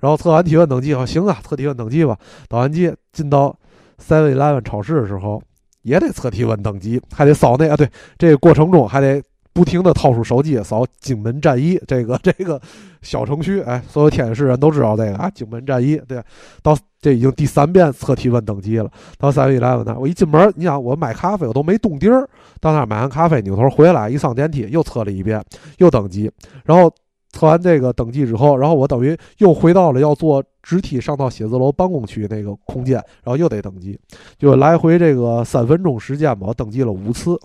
[0.00, 2.18] 然后测完体温登记，好行啊，测体温登记吧。
[2.50, 3.56] 登完记进到。
[3.98, 5.42] Seven Eleven 超市的时候
[5.86, 9.22] 也得测体温等级，还得扫那啊，对，这个过程中还得
[9.52, 12.60] 不停的掏出手机扫荆门战役这个 这个
[13.02, 16.22] 小程序，哎，所有天津市人都知道这个啊，荆门战役，对，
[16.62, 18.90] 到这已经第三遍测体温等级了。
[19.16, 22.28] 到 Seven Eleven 那，我一进门，你想我买咖啡我都没动地儿，
[22.60, 25.42] 到那儿买完咖啡，扭头回来，一上电梯又测了一遍，
[25.78, 26.30] 又登记，
[26.64, 26.92] 然后。
[27.36, 33.98] 测完这个登记之后，然后我等于又回到了要做直梯上到写字楼办公区那个空间，然后又得登记，
[34.38, 37.38] 就来回这个三分钟时间吧，我登记了五次。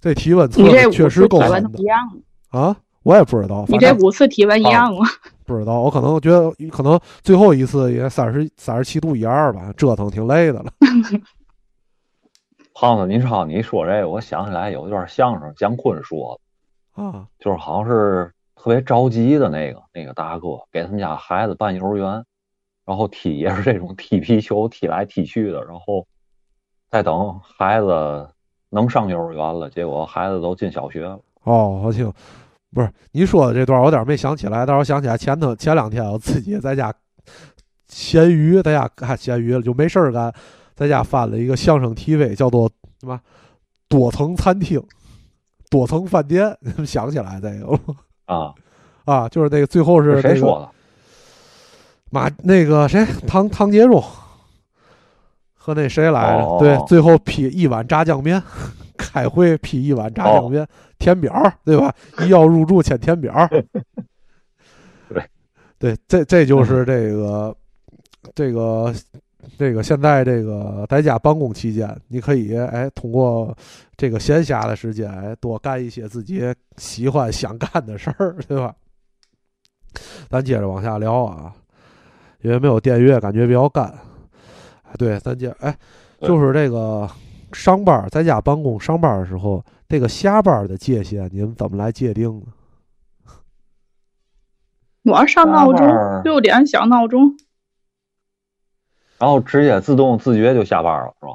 [0.00, 1.70] 这体温测的确实够狠的
[2.50, 2.76] 啊！
[3.02, 5.04] 我也不知道，你这五次体温一样吗？
[5.44, 10.72] 不知道，我可能觉得可能最后一次也三十三十七度一二吧，折腾挺累的了。
[12.74, 16.40] 胖子，您道你说这个，我想起来有一段相声，姜昆说的
[16.98, 22.24] 啊，就是好像是特别着急的那个那个大哥，给他们家孩子办幼儿园，
[22.84, 26.06] 然后踢也是这种踢皮球，踢来踢去的，然后
[26.90, 28.28] 再等孩子
[28.70, 31.20] 能上幼儿园了，结果孩子都进小学了。
[31.44, 32.12] 哦，我听，
[32.74, 36.92] 不是你说的这段，我有点没想起来，但是我想起来前头前两天我自己在家
[37.86, 40.34] 闲鱼，在家看闲鱼了，就没事儿干。
[40.74, 43.20] 在家翻了一个相声 TV，叫做什么
[43.88, 44.80] 多层餐厅、
[45.70, 47.80] 多层饭店， 想起来这个了
[48.26, 48.54] 啊
[49.04, 50.68] 啊，就是那个最后是谁说的？
[52.10, 54.02] 马那个谁唐唐杰忠
[55.54, 56.58] 和那谁来着？
[56.58, 58.42] 对，最后批一碗炸酱面，
[58.96, 60.66] 开会批一碗炸酱面，
[60.98, 61.94] 填表对吧？
[62.20, 63.48] 一要入住签填表。
[65.08, 65.22] 对
[65.78, 67.56] 对，这这就是这个
[68.34, 68.94] 这个。
[69.56, 73.56] 这个现在这个在家办公期间，你可以哎通过
[73.96, 76.42] 这个闲暇的时间，哎多干一些自己
[76.76, 78.74] 喜欢想干的事儿，对吧？
[80.28, 81.52] 咱接着往下聊啊，
[82.42, 83.92] 因为没有电乐，感觉比较干。
[84.98, 85.76] 对，咱接哎，
[86.20, 87.08] 就是这个
[87.52, 92.46] 上班在家办公上班的时候，这个下班的界限，你们怎么来界定呢？
[95.04, 95.86] 我上闹钟，
[96.24, 97.36] 六点响闹钟。
[99.18, 101.32] 然后直接自动自觉就下班了，是吧？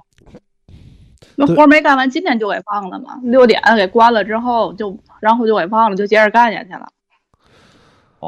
[1.35, 3.19] 那活没干完，今天就给放了嘛。
[3.23, 6.87] 六点给关了之后，就然后就给放了，就接着干下去了。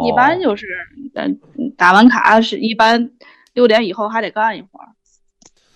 [0.04, 0.66] 一般就是，
[1.14, 1.40] 嗯，
[1.78, 3.12] 打完卡是一般
[3.54, 4.90] 六点以后还得干一会儿，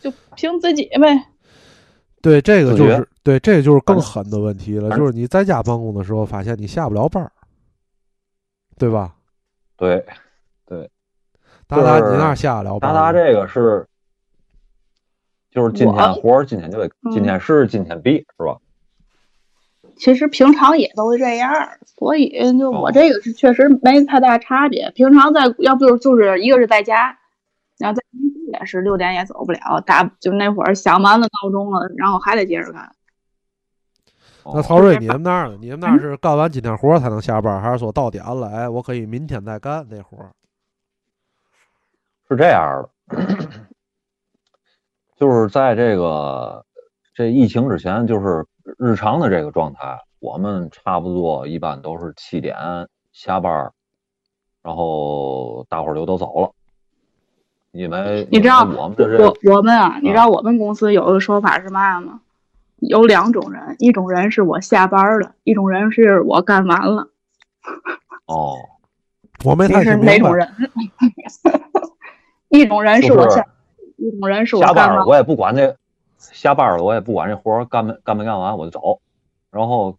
[0.01, 1.25] 就凭自己呗。
[2.21, 7.31] 对，这个就是对，这个就是更狠的问题了，就是你在家办公的时候，发现你下不了班，
[8.77, 9.15] 对吧？
[9.77, 10.05] 对。
[11.69, 12.79] 达达，你那下了？
[12.79, 13.86] 达达这个是，
[15.51, 18.58] 就是今天活今天就得，今天是今天毕是吧？
[19.95, 21.51] 其实平常也都是这样，
[21.86, 24.89] 所以就我这个是确实没太大差别。
[24.95, 27.15] 平常在要不就就是一个是在家，
[27.77, 32.91] 然后在公司也是六点也走不了，打就那会儿响完了闹钟了，然后还得接着干。
[34.51, 35.58] 那曹瑞，你们那儿呢？
[35.62, 40.17] 你们那儿是干完今天活才能下班，还是说到点了，哎，我可以明天再干那活？
[42.29, 43.25] 是这样的，
[45.17, 46.63] 就是在这个
[47.15, 48.45] 这疫情之前，就是
[48.77, 52.55] 日常的这个状态，我们差不多一般都是七点
[53.11, 53.71] 下班，
[54.61, 56.51] 然后大伙儿就都走了。
[57.71, 62.21] 你们你知道我们我我们啊，你知道我们公司有一个说法是嘛吗？
[62.77, 67.09] 有两种人，一种人是我下班了，一种人是我干完了。
[68.25, 68.55] 哦，
[69.43, 70.47] 我没太是哪种人？
[72.49, 73.45] 一种人是我下，
[73.97, 75.75] 一种人是我下班了，我也不管这
[76.17, 78.99] 下班了，我也不管这活干没干没干完，我就走。
[79.51, 79.95] 然后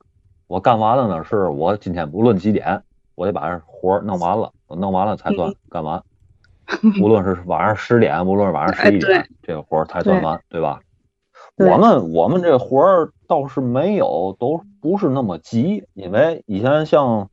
[0.48, 2.82] 我干完了呢，是我今天无论几点，
[3.14, 6.02] 我得把这活弄完了，我弄完了才算干完。
[7.00, 10.80] 无论是晚上十点，无论是晚上十一点，这个活才算完，对吧？
[11.56, 17.28] 我们我们这活儿倒是没有，都不是那么急，因为以前像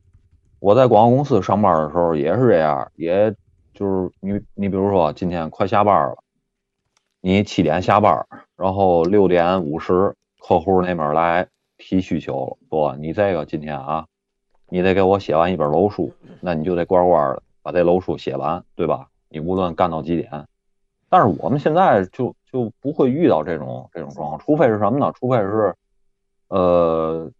[0.60, 3.34] 我在广告公司上班的时候也是这样，也。
[3.78, 6.16] 就是你，你比如说今天快下班了，
[7.20, 14.04] 你七点下班，然后六点五十客户那边来提需求，说你这个今天啊，
[14.68, 19.06] 你得给我写完一本楼书，那你就得乖乖的把这楼书写完，对吧？
[19.28, 20.48] 你无论干到几点，
[21.08, 25.12] 但是我们现在就就不会遇到这种这种状况，除非是什么呢？
[25.14, 25.76] 除非是
[26.48, 27.30] 呃，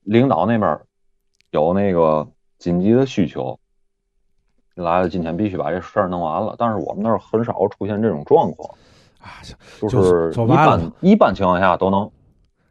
[0.00, 0.80] 领导那边
[1.52, 2.26] 有那个
[2.58, 3.60] 紧急的需求。
[4.74, 6.54] 来了，今天必须把这事儿弄完了。
[6.58, 8.74] 但是我们那儿很少出现这种状况，
[9.20, 9.28] 啊，
[9.78, 12.10] 就是一般一般情况下都能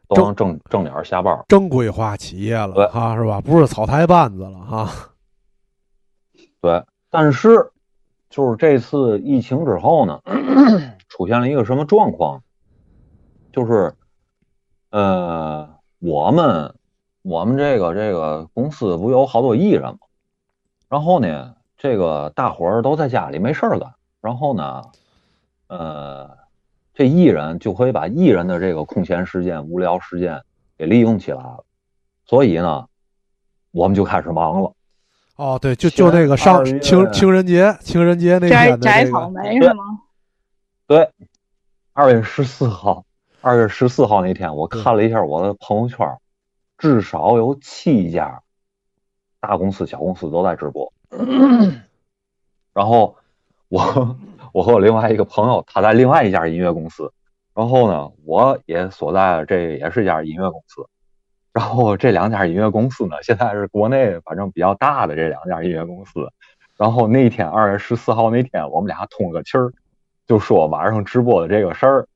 [0.08, 3.40] 都能正正点下班，正规化企业了，哈，是吧？
[3.40, 4.90] 不是草台班子了，哈。
[6.60, 7.70] 对，但是
[8.28, 10.20] 就是这次疫情之后呢，
[11.08, 12.42] 出现了一个什么状况？
[13.52, 13.94] 就是
[14.90, 15.68] 呃，
[16.00, 16.74] 我们
[17.22, 19.98] 我们这个这个公司不有好多艺人吗？
[20.88, 21.54] 然后呢？
[21.82, 24.82] 这个大伙儿都在家里没事儿干，然后呢，
[25.66, 26.30] 呃，
[26.94, 30.40] 这艺人就可以把艺人的这个空闲时间、无聊时间
[30.78, 31.64] 给利用起来了，
[32.24, 32.86] 所以呢，
[33.72, 34.72] 我们就开始忙了。
[35.34, 39.82] 哦，对，就就那个上情情人节，情人节那天摘摘草莓是吗？
[40.86, 41.10] 对，
[41.94, 43.04] 二月十四号，
[43.40, 46.06] 二月十四号那天，我看了一下我的朋友圈，
[46.78, 48.40] 至少有七家
[49.40, 50.92] 大公司、小公司都在直播。
[52.72, 53.16] 然后
[53.68, 54.16] 我
[54.52, 57.12] 我和我另外一个朋友，他在另外一家音乐公司，
[57.54, 60.86] 然后呢，我也所在的这也是一家音乐公司。
[61.52, 66.32] 然后这两家音乐公司呢，现在是国内反正比较大的这两家音乐公司。
[66.78, 69.70] 然后那一天二月十四号那天，我们俩通个气儿，
[70.26, 72.08] 就说晚上直播的这个事儿。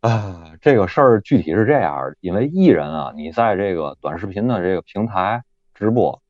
[0.00, 5.42] 啊，这个事儿具体是这样，因为艺人啊，你在这个短视频的这个平台
[5.74, 6.21] 直播，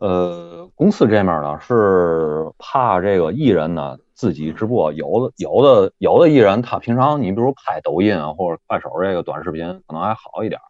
[0.00, 10.60] 呃，公司这面呢是怕这个艺人呢自己直播，有的有的有的艺人他平常你比如拍抖音啊或者快手这个短视频可能还好一点，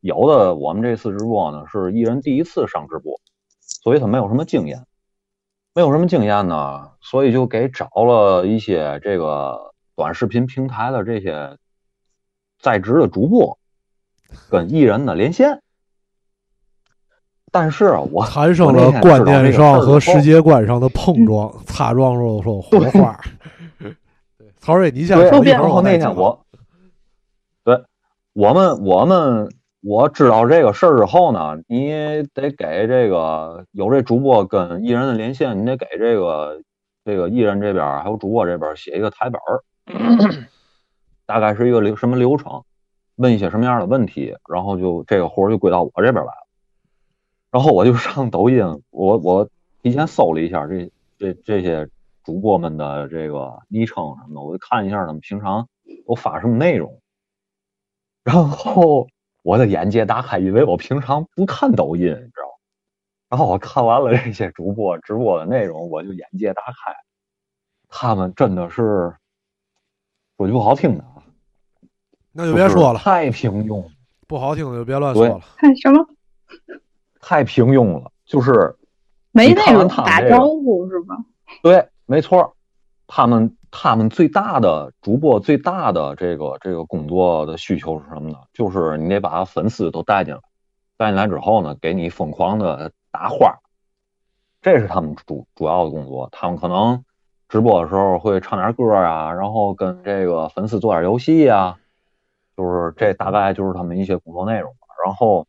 [0.00, 3.20] 有的我们这次直播呢是艺人第一次上直播，
[3.60, 4.84] 所以他没有什么经验，
[5.74, 9.72] 没有什么经验呢，所以就给找了一些这个。
[9.96, 11.56] 短视频平台的这些
[12.58, 13.60] 在职的主播
[14.50, 15.62] 跟艺人呢连线，
[17.54, 23.16] 但是我产生了观念上和世界观上的碰撞， 擦撞出说火花。
[24.58, 25.40] 曹睿，你想说。
[25.44, 26.44] 然后那天我，
[27.62, 27.80] 对，
[28.32, 29.48] 我们我们
[29.82, 31.92] 我知道这个事儿之后呢，你
[32.34, 36.60] 得给这个有这主播跟艺人的连线，你得给这个
[37.04, 39.62] 这个艺人这边还有主播这边写一个台本儿。
[41.24, 42.64] 大概是一个流什么流程，
[43.14, 46.43] 问一些什么样的问题，然后就这个活就归到我这边来了。
[47.54, 49.48] 然后我就上抖音，我我
[49.80, 51.88] 提前搜了一下这这这些
[52.24, 55.68] 主播们的这个昵称什么的，我就看一下他们平常
[56.04, 57.00] 都发什么内容。
[58.24, 59.06] 然后
[59.44, 62.54] 我的眼界大开，因为我平常不看抖音，你知道吗？
[63.28, 66.92] 然后我看完了这些主播直播的内容，我就眼界大开，
[67.88, 69.14] 他们真的是。
[70.36, 71.22] 说句不好听的啊，
[72.32, 72.98] 那就别说了。
[72.98, 73.88] 太平庸，
[74.26, 75.40] 不好听的就别乱说了。
[75.56, 76.04] 看什么？
[77.24, 78.76] 太平庸了，就是
[79.32, 81.16] 没那种打招呼是吧？
[81.62, 82.54] 对，没错。
[83.06, 88.36] 他们他们最大的主播最大的这个这个工作的需求是什么呢？
[88.52, 90.40] 就是你得把粉丝都带进来，
[90.98, 93.56] 带进来之后呢，给你疯狂的打花，
[94.60, 96.28] 这是他们主主要的工作。
[96.30, 97.02] 他们可能。
[97.46, 101.76] 直播的时候会唱点歌啊，然后跟这个粉丝做点游戏啊，
[102.56, 104.88] 就是这大概就是他们一些工作内容吧。
[105.04, 105.46] 然后，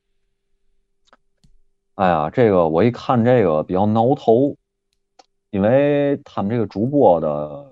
[1.96, 4.56] 哎呀，这个我一看这个比较挠头，
[5.50, 7.72] 因为他们这个主播的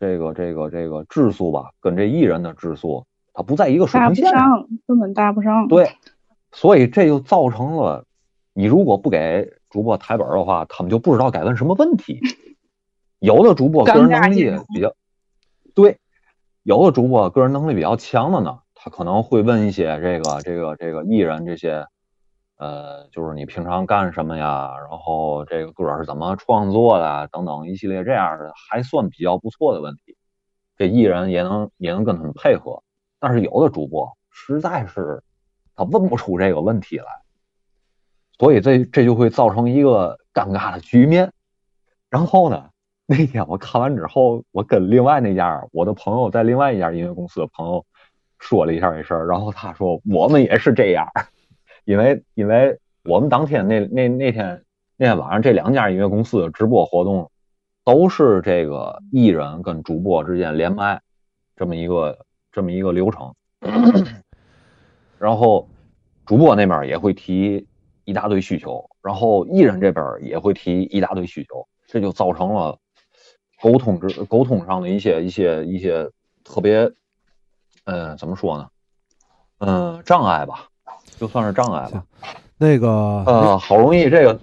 [0.00, 5.68] 这个这个这个质素吧，跟这艺人的质素，他不在一个水平线上，根本搭不上。
[5.68, 5.92] 对，
[6.50, 8.04] 所以这就造成了，
[8.52, 12.20] 你如果不给主播台本的话，他们就不知道该问什么问题。
[13.20, 14.92] 有的主播个人能力比较
[15.72, 15.98] 对，
[16.64, 21.86] 有的主播个人能力比较强的呢，他可能会问一些这个这个这个艺人这些，
[22.60, 24.76] 呃，就是你平常干什么呀？
[24.90, 27.26] 然后这个歌是怎么创作的？
[27.32, 30.14] 等等一系列这样的还算比较不错的问题，
[30.76, 32.82] 这艺人也能也能跟他们配合。
[33.18, 35.22] 但是有的主播实在是
[35.74, 37.06] 他问不出这个问题来，
[38.38, 41.32] 所以这这就会造成一个尴尬的局面。
[42.10, 42.68] 然后呢？
[43.06, 47.84] 那天我看完之后，我跟另外那家我的朋友在另外一家音乐公司的朋友
[48.38, 51.08] 说了一下这事儿，然后他说我们也是这样，
[51.84, 54.64] 因为因为我们当天那那那天
[54.96, 57.30] 那天晚上这两家音乐公司的直播活动
[57.84, 61.00] 都是这个艺人跟主播之间连麦
[61.56, 63.34] 这么一个这么一个流程，
[65.18, 65.68] 然后
[66.26, 67.66] 主播那边也会提
[68.04, 72.78] 一大堆需求，然后艺人这边也会提一大堆需求，这就造成了。
[73.62, 76.10] 沟通之沟通上的一些一些一些
[76.42, 76.90] 特别，
[77.84, 78.70] 呃，怎么说呢？
[79.58, 80.69] 嗯，障碍吧，
[81.20, 82.02] 就算是障碍吧。
[82.56, 84.40] 那个呃，好容易这个，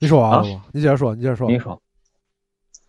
[0.00, 0.64] 你说完了吗？
[0.72, 1.48] 你接着说，你接着说。
[1.48, 1.80] 你说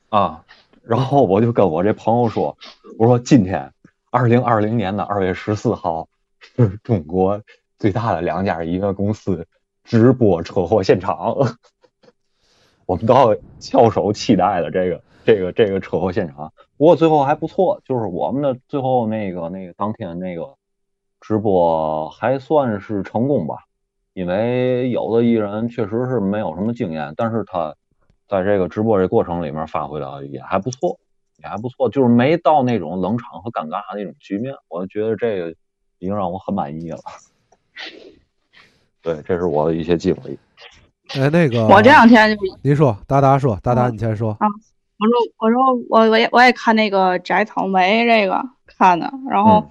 [0.09, 0.43] 啊，
[0.81, 2.57] 然后我就跟我这朋友说，
[2.97, 3.71] 我说今天
[4.09, 6.07] 二零二零年的二月十四号
[6.39, 7.39] 是中国
[7.77, 9.47] 最大的两家音乐公司
[9.83, 11.35] 直播车祸现场，
[12.87, 15.03] 我们都要翘首期待的这个。
[15.25, 20.55] 这个这个车祸现场，不过最后还不错，就是我们的最后那个那个当天那个
[21.23, 23.55] 直播还算是成功吧，
[24.13, 27.73] 因为有的艺人确实是没有什么经验，但是他
[28.27, 30.99] 在这个直播这过程里面发挥的也还不错，
[31.37, 35.51] 也还不错，就是没到那种冷场和尴尬那种局面，我觉得这个
[35.99, 36.99] 已经让我很满意了。
[39.01, 40.37] 对，这是我的一些经历。
[41.17, 44.47] 哎，那个我这两天就您说，达达说，达达你先说啊。
[44.99, 49.65] 我说，我说，我我也我也看那个摘草莓这个看的，然后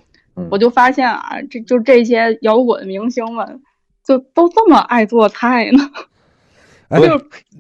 [0.50, 3.60] 我就发现啊，这就这些摇滚明星们，
[4.04, 5.78] 就都这么爱做菜呢。
[6.88, 7.00] 哎，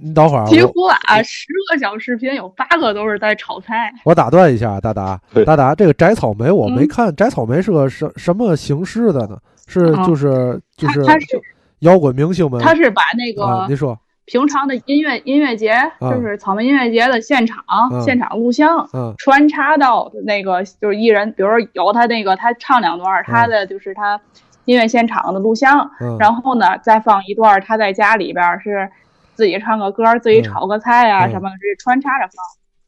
[0.02, 3.90] 你等会儿，几乎啊，十个小视频有八个都是在炒菜。
[4.04, 9.38] 我打断一下，达达，达达，这个摘草莓我没看，摘草莓是个什什么形式的呢？
[9.66, 11.40] 是就是就是他是
[11.78, 13.98] 摇滚明星们，他是把那个您说。
[14.24, 17.64] 平常的音乐音乐节就是草莓音乐节的现场
[18.04, 24.20] 现场录像，穿插到那个就是艺人，比如说有他那个他唱两段他的就是他
[24.64, 28.90] 音乐现场的录像，然后呢再放一段他在家里边是
[29.34, 31.28] 自己唱个歌，自己炒个菜啊。
[31.28, 32.36] 什么的，这穿插着放，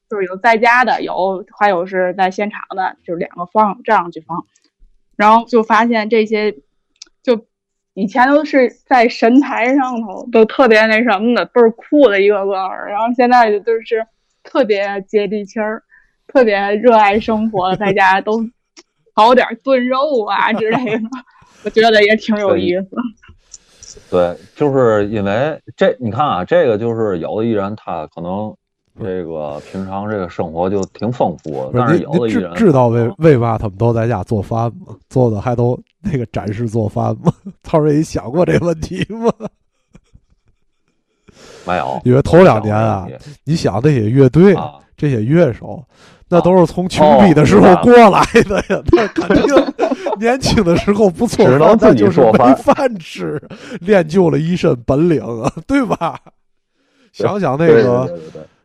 [0.08, 4.46] 就是有在家的，有还有是在现场的，就是两个放这样去放，
[5.16, 6.54] 然后就发现这些。
[7.94, 12.52] 以前都是在神台上头，都特别那什么的，倍儿酷的一个个
[12.88, 14.06] 然后现在就是
[14.42, 15.82] 特别接地气儿，
[16.26, 18.44] 特别热爱生活，在家都
[19.14, 21.08] 搞点炖肉啊之类的，
[21.64, 22.88] 我觉得也挺有意思。
[24.10, 28.54] 对，就是因为这，你看啊，这个就是有的艺人他可能。
[29.02, 34.94] 这个平常这个生活就挺丰富，但是有的艺人知道为为嘛他们都在家做饭吗？
[35.08, 37.32] 做的还都那个展示做饭吗？
[37.62, 39.32] 涛瑞，你想过这个问题吗？
[41.66, 43.08] 没有，因为头两年啊，
[43.44, 44.54] 你想那些乐队、
[44.96, 45.82] 这些乐手，
[46.28, 49.54] 那都是从穷逼的时候过来的呀，那肯定
[50.18, 53.42] 年轻的时候不错，只能自己做没饭吃，
[53.80, 56.20] 练就了一身本领啊，对吧？
[57.12, 58.18] 想想那个。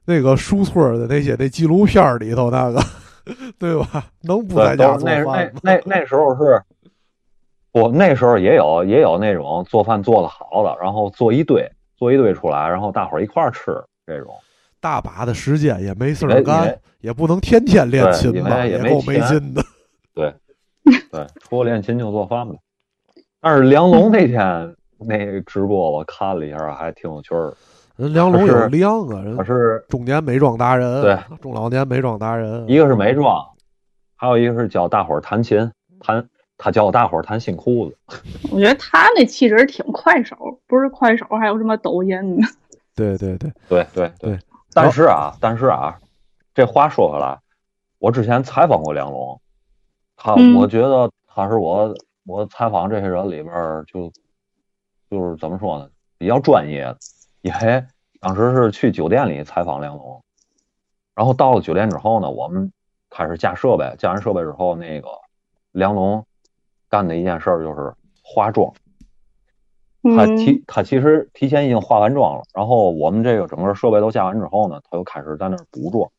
[0.05, 2.81] 那个书村的那些那纪录片里头那个，
[3.59, 4.07] 对吧？
[4.23, 5.35] 能不在家做饭吗？
[5.61, 6.59] 那那那那时候是，
[7.71, 13.71] 不那时候也有也有那种做饭做的好的，然后做一堆做一堆出来，然后大伙儿一块儿吃
[14.05, 14.33] 这种。
[14.81, 19.61] 大把的时间也没事儿干，也不能天天练琴吧，也够没劲的。
[20.15, 20.33] 对
[21.11, 22.55] 对，除了练琴就做饭呗。
[23.41, 27.53] 但是梁龙那天那直播我看了一下，还挺有趣儿。
[27.97, 32.65] 人梁龙有量啊，人我是中年美妆达人，对，中老年美妆达人。
[32.67, 33.45] 一个是美妆，
[34.15, 36.25] 还有一个是教大伙儿弹琴，弹
[36.59, 37.97] 他教大伙儿弹新裤子。
[38.51, 40.37] 我觉得他那气质挺快手，
[40.67, 42.47] 不是快手，还有什么抖音呢？
[42.93, 44.39] 对对对对对对。
[44.73, 45.97] 但是啊，但是啊，
[46.53, 47.39] 这话说回来，
[47.97, 49.41] 我之前采访过梁龙，
[50.15, 51.95] 他我觉得他是我
[52.25, 54.11] 我采访这些人里边就
[55.09, 56.97] 就是怎么说呢，比较专业的。
[57.41, 57.85] 因为
[58.19, 60.21] 当时是去酒店里采访梁龙，
[61.15, 62.71] 然后到了酒店之后呢，我们
[63.09, 65.07] 开始架设备，架完设备之后，那个
[65.71, 66.25] 梁龙
[66.89, 68.73] 干的一件事儿就是化妆。
[70.15, 76.09] 他提他其实提前已经化完妆了，然后我们这个整个设备都下完之后呢，他又开始在那儿补妆。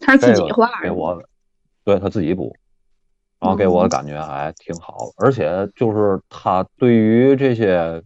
[0.00, 0.70] 他自己化。
[0.82, 1.22] 给我，
[1.84, 2.54] 对他自己补，
[3.40, 8.02] 然后给我的感觉还挺好的，而且就是他对于这些。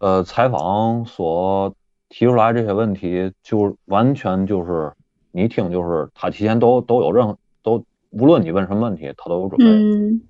[0.00, 1.74] 呃，采访所
[2.08, 4.92] 提出来这些问题，就完全就是
[5.32, 9.64] 你一听就是他提前都都有任何都，无论你问什么问题，他都有准备。
[9.66, 10.20] 嗯，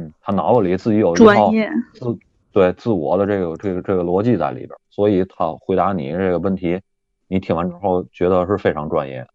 [0.00, 1.50] 嗯，他脑子里自己有一套
[1.94, 2.18] 自
[2.52, 6.80] 对自我的这个这个这个逻辑在里边，所以他回答你这个问题，
[7.28, 9.26] 你听完之后觉得是非常专业。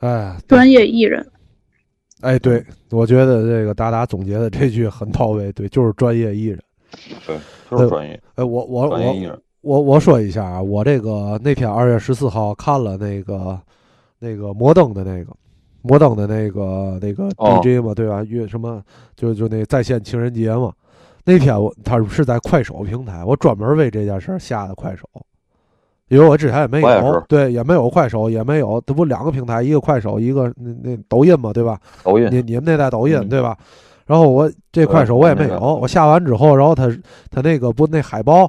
[0.00, 1.26] 哎，专业艺人。
[2.20, 6.62] 哎，对，我觉得这个达达总结的这句很到位，对，就是专业艺人。
[7.26, 7.36] 对。
[7.68, 13.60] 就是专业，哎，我我我我我说一下啊，我这个那天二月十四号看了那个
[14.20, 15.32] 那个摩登的那个
[15.86, 18.22] 摩登的那个那个 DJ 嘛，对吧？
[18.24, 18.82] 约什么
[19.14, 20.72] 就就那在线情人节嘛。
[21.24, 25.08] 那天我他是在快手平台，我专门为这件事下的快手，
[26.08, 31.80] 因为我之前也没有，对，也没有快手，也没有，这不两个平台，一个快手，一个那那抖音嘛，对吧？
[32.04, 33.56] 抖音，你你们那代抖音对吧？
[34.06, 36.88] 然后我这快手我也没有，我下完之后，然后他
[37.28, 38.48] 他那个不那海报，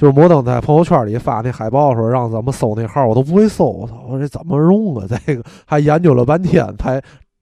[0.00, 5.04] 就是摩登在朋友圈里发那海报时候让咱们搜那号，我都不会搜，我操，我这怎么用啊？
[5.26, 6.98] 这个还研究了半天才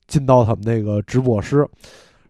[0.08, 1.64] 进到他们那个直播室。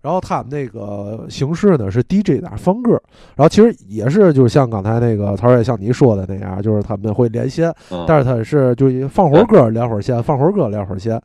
[0.03, 2.91] 然后他们那个形式呢是 DJ 打放歌，
[3.37, 7.74] 然后其实也是就是像刚才那个曹也像你说的那样，就是他们会连线，
[8.07, 11.18] 但是他是就放会儿歌连会儿线，放会儿歌连会儿线。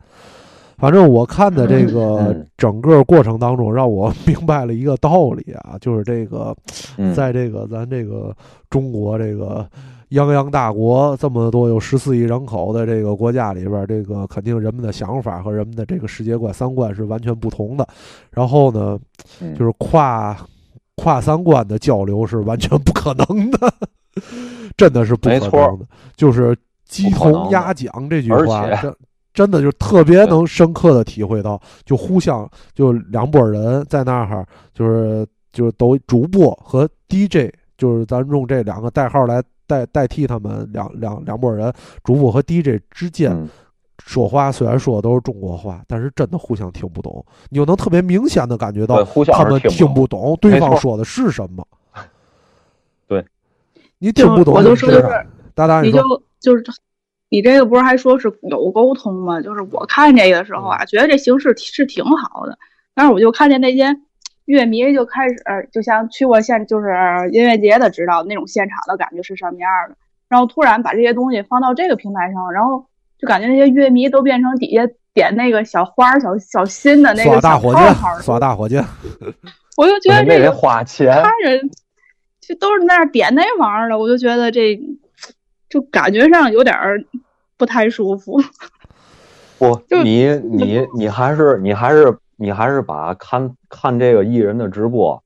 [0.78, 6.55] 反正我看的这个整个过程当中，让我明白了一个道理啊， 就是这个，
[7.15, 8.36] 在这个咱这个
[8.69, 9.65] 中国这个
[10.09, 17.88] 泱泱大国这么多有十四亿人口的这个国家里边，这个肯定人们的想法和人们的这个世界观、三观是完全不同的。
[18.32, 18.99] 然后呢，
[19.57, 20.36] 就是跨
[20.95, 23.74] 跨三观的交流是完全不可能的，
[24.76, 25.86] 真的是不可能的。
[26.15, 26.55] 就是
[26.86, 28.67] 鸡同鸭讲这句话。
[29.34, 41.73] 真的就特别能深刻的体会到，就互相就两拨人在那儿，就是就是都主播和 DJ，就是咱用这两个代号来代代替他们两两两拨人，
[42.03, 43.49] 主播和 DJ 之间嗯。
[44.05, 51.65] 说话，虽然说的都是中国话，但是真的互相听不懂，你就能特别明显的感觉到他们听不不懂对方说的是什么。
[53.07, 53.23] 对，
[53.99, 56.01] 你听不懂我就说是就是大大你就
[56.39, 56.63] 就是
[57.34, 59.41] 你这个不是还说是有沟通吗？
[59.41, 62.59] 就是我看这个的时候啊，觉得这形式是挺好的，
[62.93, 63.97] 但是我就看见那些
[64.45, 65.36] 乐迷就开始，
[65.71, 66.89] 就像去过现就是
[67.31, 69.95] 音乐节的，知道那种现场的感觉是什么样的。
[70.29, 72.86] 然后突然把这些东西放到这个平台上，然后
[73.17, 78.86] 就感觉那些乐迷都变成底下点那个小花儿、小小心的那耍个小大火箭泡泡，耍大火箭，
[79.75, 81.71] 我就觉得这个花钱看，人
[82.39, 84.79] 就都是那儿点那玩意儿的，我就觉得这
[85.74, 87.03] 就感觉上有点儿
[87.57, 88.39] 不太舒服。
[89.57, 95.24] 不，你你你还是你还是你还是把看看这个艺人的直播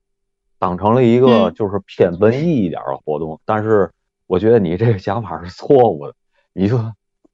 [0.58, 3.90] 当成了一个嗯就是偏文艺一点的活动，但是
[4.26, 6.14] 我觉得你这个想法是错误的，
[6.54, 6.80] 你就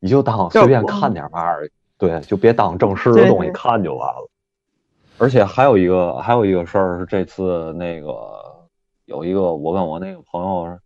[0.01, 4.29] 你就当随便看点玩意儿，对，就别当正式的东西看就完了。
[5.19, 8.11] 而且还有一个还有一个事儿是这次那个
[9.05, 10.77] 有一个我跟我那个朋友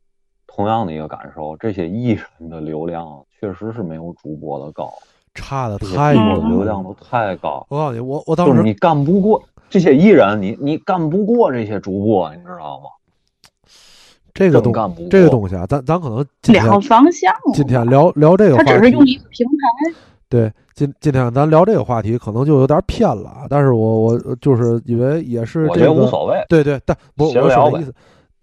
[0.48, 4.92] 同样的一个感受，这些艺人的流量确实是没有主播的高。
[5.34, 6.48] 差的太主播的远了。
[6.48, 9.40] 流量都太高，我告诉你，我我当时就是你干不过
[9.70, 12.86] 这些艺人，你你干不过这些主播，你知道吗？
[14.34, 19.94] 这个东真干不过这个东西啊，咱咱可能今天两方向，今天聊聊这个话他只是用题，一个平台。
[20.28, 26.44] 对，今今天咱聊这个话题可能就有点偏了啊，但是我我就是因为也是我觉得这个无所谓。
[26.48, 27.94] 对对，但不闲聊呗我说的意思，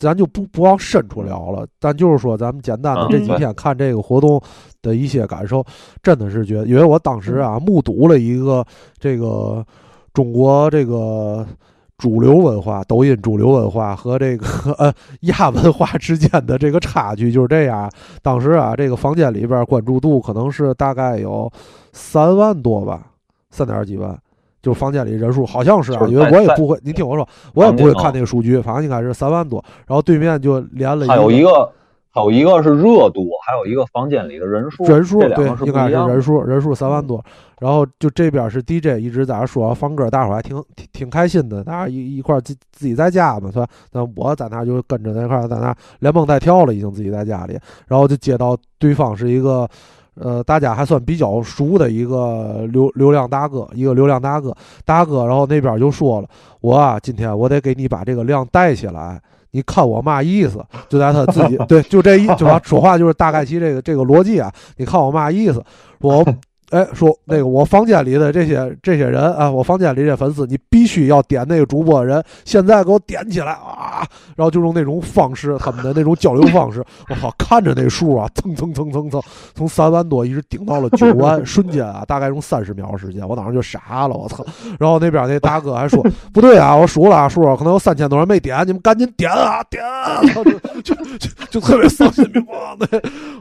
[0.06, 4.40] 咱就不不往深处聊了，咱就是说咱们简单的嗯这几天看这个活动
[4.82, 5.66] 的一些感受，
[6.04, 8.64] 真的是觉得，因为我当时啊目睹了一个
[9.00, 9.66] 这个
[10.14, 11.46] 中国这个。
[11.98, 17.90] 主流文化、抖音主流文化和这个呃亚文化之间的这个差距就是这样。
[18.22, 21.50] 当时啊，这个房间里边关注度可能是大概有
[21.94, 23.08] 三万多吧，
[23.50, 24.14] 三点几万，
[24.66, 29.64] 就是房间里人数好像是啊，因为我也不会，你听我说，我也不会看那个数据，反正应该是三万多。
[29.86, 31.72] 然后对面就连了还有一一个，
[32.10, 35.94] 还有一个是热度，还有一个房间里的人数，人数，对应该是。
[35.94, 37.24] 人数，人数三万多。
[37.60, 43.68] 然后就这边是 DJ 一直在那说放歌，大伙还挺挺挺开心的，大家一一块自自己在家嘛，是吧？
[43.92, 47.56] 那我在那就跟着那块在那连蹦带跳了，已经自己在家里。
[47.88, 49.70] 然后就接到对方是一个。
[50.16, 54.56] 呃，大家还算比较熟的一个流流量大哥，一个流量大哥，
[54.86, 56.28] 大哥，然后那边就说了，
[56.62, 60.64] 我啊，今天我得给你把这个量带起来，你看我嘛意思？
[60.88, 65.64] 就在他自己 对，就这一就说话就是大概其这个这个逻辑啊，你看我嘛意思？
[66.00, 66.26] 我
[66.72, 74.06] 哎说那个我房间里的这些这些人啊，我房间里这些粉丝，你必须要点那个主播的人，现在给我点起来啊！
[74.36, 79.22] 然后就用那种方式，他们的那种交流方式，我靠，看着那数啊，蹭蹭蹭蹭蹭，
[79.54, 84.44] 从三万多一直顶到了九万， 瞬间啊，大概用三十秒时间，我当时就傻了，我操！
[84.80, 86.04] 然后那边那大哥还说
[86.34, 90.22] 不对啊，我数了啊，数可能有三千多人没点，你们赶紧点啊点啊！
[90.24, 90.52] 然后就
[90.82, 92.88] 就就就特别丧心病狂的，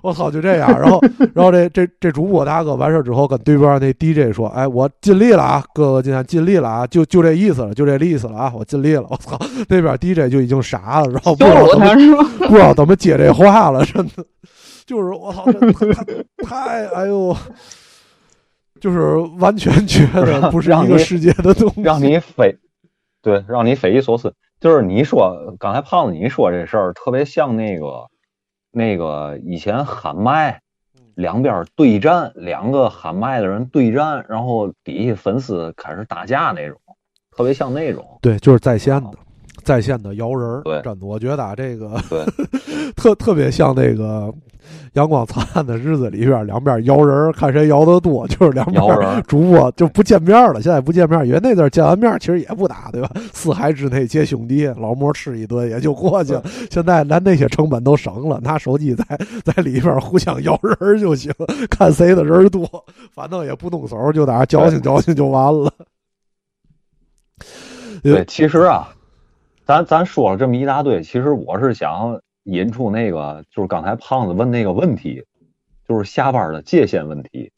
[0.02, 0.78] 我操，就这样。
[0.78, 1.00] 然后
[1.32, 9.06] 然后这这这主播大哥完事儿之后跟对面那 DJ 说，哎，我尽力了啊，哥哥今天尽力了啊，就就这意思了，就这意思了啊，我尽力了。
[9.08, 9.38] 我操，
[9.68, 11.94] 那边 DJ 就已经傻了，然后不知道怎么？
[12.48, 14.24] 不知道怎么接这话了，真的，
[14.84, 16.04] 就是我操，这太
[16.44, 17.36] 太哎呦，
[18.80, 22.56] 就是完全觉得不是一个世界的东西，让你匪，
[23.22, 24.34] 对，让你匪夷所思。
[24.60, 28.06] 就是你说刚才胖子你说这事儿，特别像那个
[28.72, 30.60] 那个以前喊麦，
[31.14, 36.78] 两边对战，两个喊麦的人对战，然后底下粉丝开始打架那种，
[37.36, 38.18] 特别像那种。
[38.20, 39.10] 对，就是在线的。
[39.62, 42.22] 在线的摇人儿，对真的，我觉得啊，这个对
[42.96, 44.30] 特特别像那个
[44.94, 48.86] 阳光灿烂的日子里边，两边摇人，看谁摇得多，就是两边
[49.26, 50.62] 主播就不见面了。
[50.62, 53.10] 现在不见面，因为那阵见完面其实也不打，对吧？
[53.32, 56.42] 四海之内皆兄弟，老莫吃一顿也就过去了。
[56.70, 59.04] 现在连那些成本都省了，拿手机在
[59.44, 61.32] 在里边互相摇人就行，
[61.68, 62.68] 看谁的人多，
[63.12, 65.72] 反正也不动手，就在那矫情矫情就完了。
[68.02, 68.88] 对，其实啊，
[69.66, 75.24] 咱咱说了这么一大堆，其实我是想引出那个，就是刚才胖子问那个问题，
[75.88, 77.50] 就是下班的界限问题，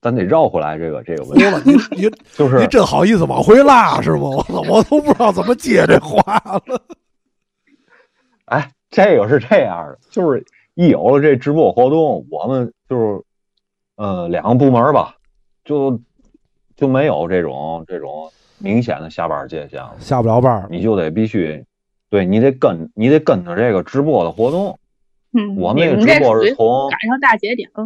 [0.00, 4.20] 咱得绕回来这个这个问题，你你就是你真好意思往回拉是吗？
[4.22, 6.20] 我操，我都不知道怎么接这话
[6.66, 6.80] 了。
[8.46, 13.22] 哎，这个是这样的，就是一有了这直播活动，我们就是
[13.96, 15.16] 呃两个部门吧，
[15.64, 15.98] 就
[16.76, 21.64] 就没有这种这种明显的下班界限了，下不了班，你就得必须，
[22.10, 24.78] 对你得跟你得跟着这个直播的活动，
[25.32, 27.84] 嗯，我们那个直播是从赶上大节点了。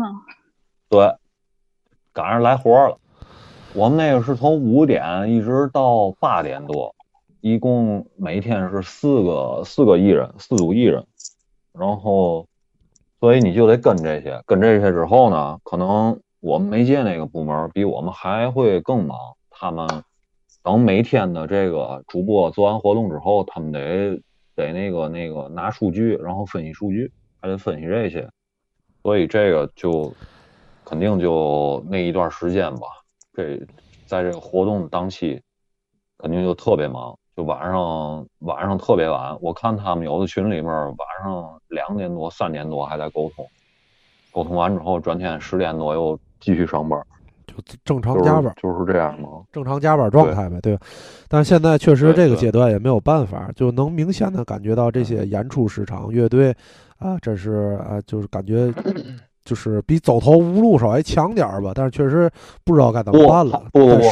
[0.89, 1.15] 对，
[2.13, 2.99] 赶上来活儿了。
[3.75, 6.95] 我们那个是从五点一直到八点多，
[7.41, 11.07] 一共每天是四个四个艺人，四组艺人，
[11.73, 12.47] 然后，
[13.21, 19.19] 所以你就得跟这些，跟这些之后呢，可能我们媒介那个部门比我们还会更忙，
[19.51, 19.87] 他们
[20.69, 24.21] 等每天的这个主播做完活动之后，他们得
[24.55, 27.11] 得那个那个拿数据，然后分析数据，
[27.41, 28.29] 还得分析这些，
[29.03, 30.13] 所以这个就
[30.85, 32.87] 肯定就那一段时间吧，
[33.33, 33.59] 这
[34.05, 35.41] 在这个活动的当期，
[36.19, 43.47] 肯定就特别忙，就晚上晚上特别晚，我看他们有的群里面晚上两点多、三点多还在沟通，
[44.31, 47.03] 沟通完之后转天十点多又继续上班，
[47.85, 49.29] 正常加班，就是这样嘛。
[49.53, 50.81] 正常加班状态呗，对吧？
[51.29, 56.55] 但是现在确实这个阶段也没有办法，就能明显的感觉到这些演出市场乐队
[56.99, 58.73] 啊，真是啊，就是感觉
[59.45, 62.31] 就是比走投无路稍微强点儿吧，但是确实
[62.65, 63.65] 不知道该怎么办了。
[63.73, 64.03] 不不不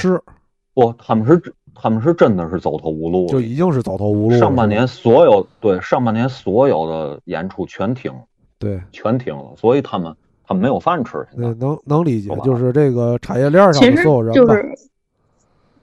[0.75, 4.39] 不，他们是他们是真的是走投无路了，就已经是走投无路。
[4.39, 8.13] 上半年所有对上半年所有的演出全停，
[8.59, 10.15] 对，全停了，所以他们
[10.47, 11.13] 他们没有饭吃。
[11.33, 14.79] 现那在能能理解就是这个产业链上的其实所有人吧，就是，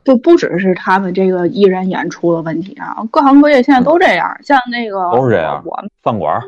[0.04, 4.38] 就不只是他们这个艺人演出的问题啊，各行各业现在都这样。
[4.44, 6.44] 像那个都是这样我们饭馆儿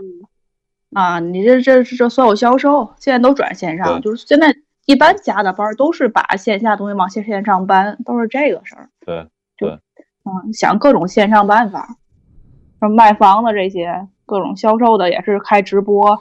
[0.94, 4.56] 啊，你这这这所有销售现在都转线上，就是现在
[4.86, 8.90] 一般加的班都是把线下东西往线线上搬，都是这个事儿。
[9.06, 9.28] 对
[10.28, 11.98] 嗯，想各种线上办法，
[12.80, 16.20] 什么卖房子这些，各种销售的也是开直播，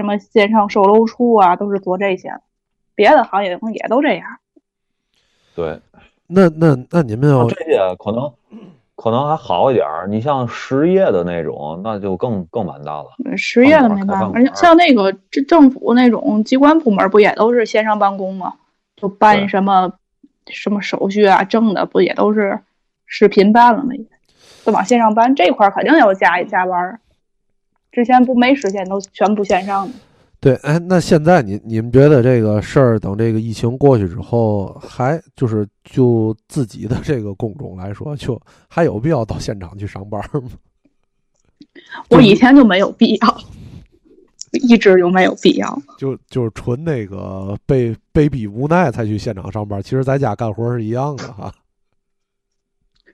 [0.00, 2.40] 什么线上售楼处啊，都是做这些的。
[2.94, 4.24] 别的行业可能也都这样。
[5.54, 5.80] 对，
[6.26, 8.32] 那那那你们要这些可能
[8.96, 10.06] 可能还好一点儿。
[10.08, 13.06] 你像实业的那种，那就更更完蛋了。
[13.24, 18.54] 嗯失业的没办法，而且像那个政政府那种机关部门不也都是线上办公吗？
[18.96, 19.92] 就办什么
[20.46, 22.60] 什么手续啊、证的，不也都是
[23.06, 23.94] 视频办了吗？
[23.94, 24.04] 也
[24.64, 27.00] 都往线上办，这块儿肯定要加一加班儿。
[27.94, 29.94] 之前不没实现，都全部线上的。
[30.40, 38.38] 对，哎，那现在你你们觉得这个事儿等这个疫情过去之后，还就是就自己的这个工种来说，就
[38.68, 40.50] 还有必要到现场去上班吗？
[42.10, 43.40] 我以前就没有必要，
[44.52, 45.80] 一直就没有必要。
[45.96, 51.54] 就就是纯那个被被逼无奈才去现场上班，其实在家干活是一样的哈。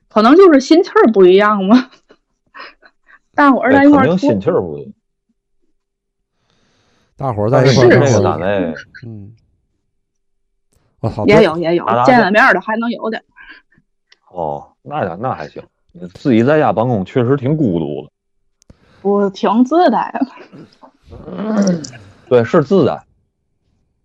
[0.08, 1.90] 可能就是心气儿不一样嘛。
[3.34, 4.92] 大伙儿在一对，块儿肯定心气儿不一样。
[7.16, 8.74] 大伙儿在一块儿干活这个单位，
[9.06, 9.36] 嗯，
[11.00, 13.22] 我操，也有也有见了面儿的还能有点。
[14.30, 15.62] 哦，那那还行。
[15.92, 18.12] 你自己在家办公确实挺孤独的。
[19.02, 20.26] 我挺自在的。
[22.28, 23.02] 对，是自在，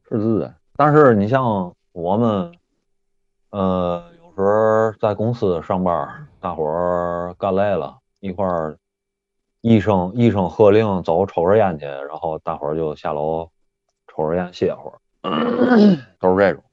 [0.10, 0.54] 是自在。
[0.76, 2.52] 但是你像我们，
[3.52, 8.78] 呃，有时候在公司上班，大伙儿干累了，一块儿
[9.68, 13.50] 一声一声喝令走抽根烟去，然后大伙儿就下楼
[14.08, 15.00] 抽根烟歇会儿，
[16.22, 16.64] 都是这种。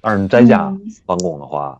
[0.00, 1.78] 但是你在家嗯办公的话，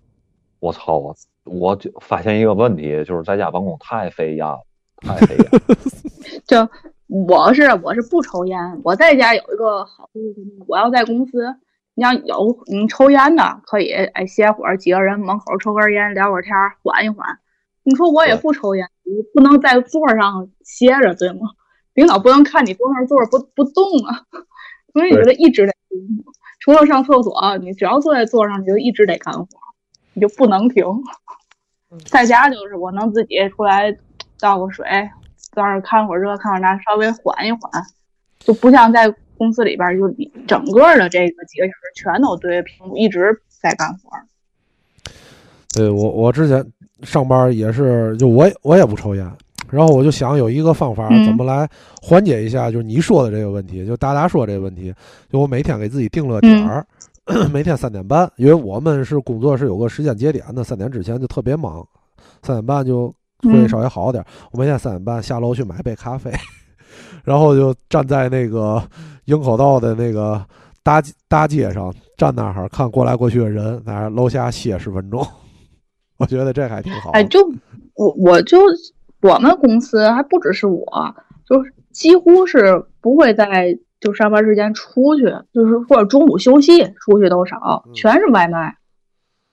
[0.61, 4.61] 我操，我我就发现一个问题，就是在家办公太费烟了，
[4.99, 5.61] 太费烟了。
[6.45, 6.69] 就
[7.07, 10.45] 我是我是不抽烟，我在家有一个好处是？
[10.69, 11.57] 我要在公司，
[11.95, 17.39] 你要有你抽烟的，可以哎歇会儿，几个人门口抽根烟，聊会儿天，缓一缓。
[17.83, 21.51] 你说我也不抽烟，你不能在座上歇着，对吗？
[21.95, 24.25] 领导不能看你坐那儿坐着不不动啊，
[24.93, 26.35] 所以你就得一直得动。
[26.59, 29.47] 除了上厕所，你只要坐在座上，你就一直得干活，
[30.15, 30.85] 你就不能停。
[32.07, 33.97] 在家就是我能自己出来
[34.41, 34.85] 倒个水，
[35.53, 37.61] 在那儿看会儿这看会儿那，稍微缓一缓，
[38.41, 44.27] 就不像在公司里边儿，就你整个的这个几个小时全都对着屏幕一直在干活儿。
[45.73, 46.65] 对我我之前
[47.05, 49.31] 上班也是，就我也我也不抽烟，
[49.71, 51.69] 然后我就想有一个方法嗯怎么来
[52.03, 54.93] 缓解一下，就是你说的这个问题，就大家说这个问题，
[55.31, 56.87] 就我每天给自己定了点儿，
[57.53, 61.87] 每天三点半，因为我们是工作是有个时间节点的，三点之前就特别忙，
[62.43, 63.09] 三点半就
[63.43, 64.27] 会嗯稍微好点儿。
[64.53, 66.31] 我每天三点半下楼去买杯咖啡，
[67.25, 68.83] 然后就站在那个
[69.27, 70.45] 营口道的那个
[70.83, 75.27] 大大街上，站那儿看过来过去的人，在楼下歇十分钟。
[76.19, 77.11] 我觉得这还挺好。
[77.11, 77.41] 哎，就
[77.95, 78.59] 我我就
[79.23, 80.85] 我们公司还不只是我，
[81.47, 88.77] 就是几乎是不会在就上班时间出去，就是或者中午休息出去都少，嗯全是外卖，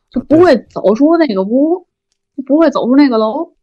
[0.10, 1.88] 就不会走出那个屋，
[2.46, 3.54] 不会走出那个楼。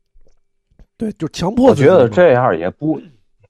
[0.96, 3.00] 对，就强迫我觉得这样也不，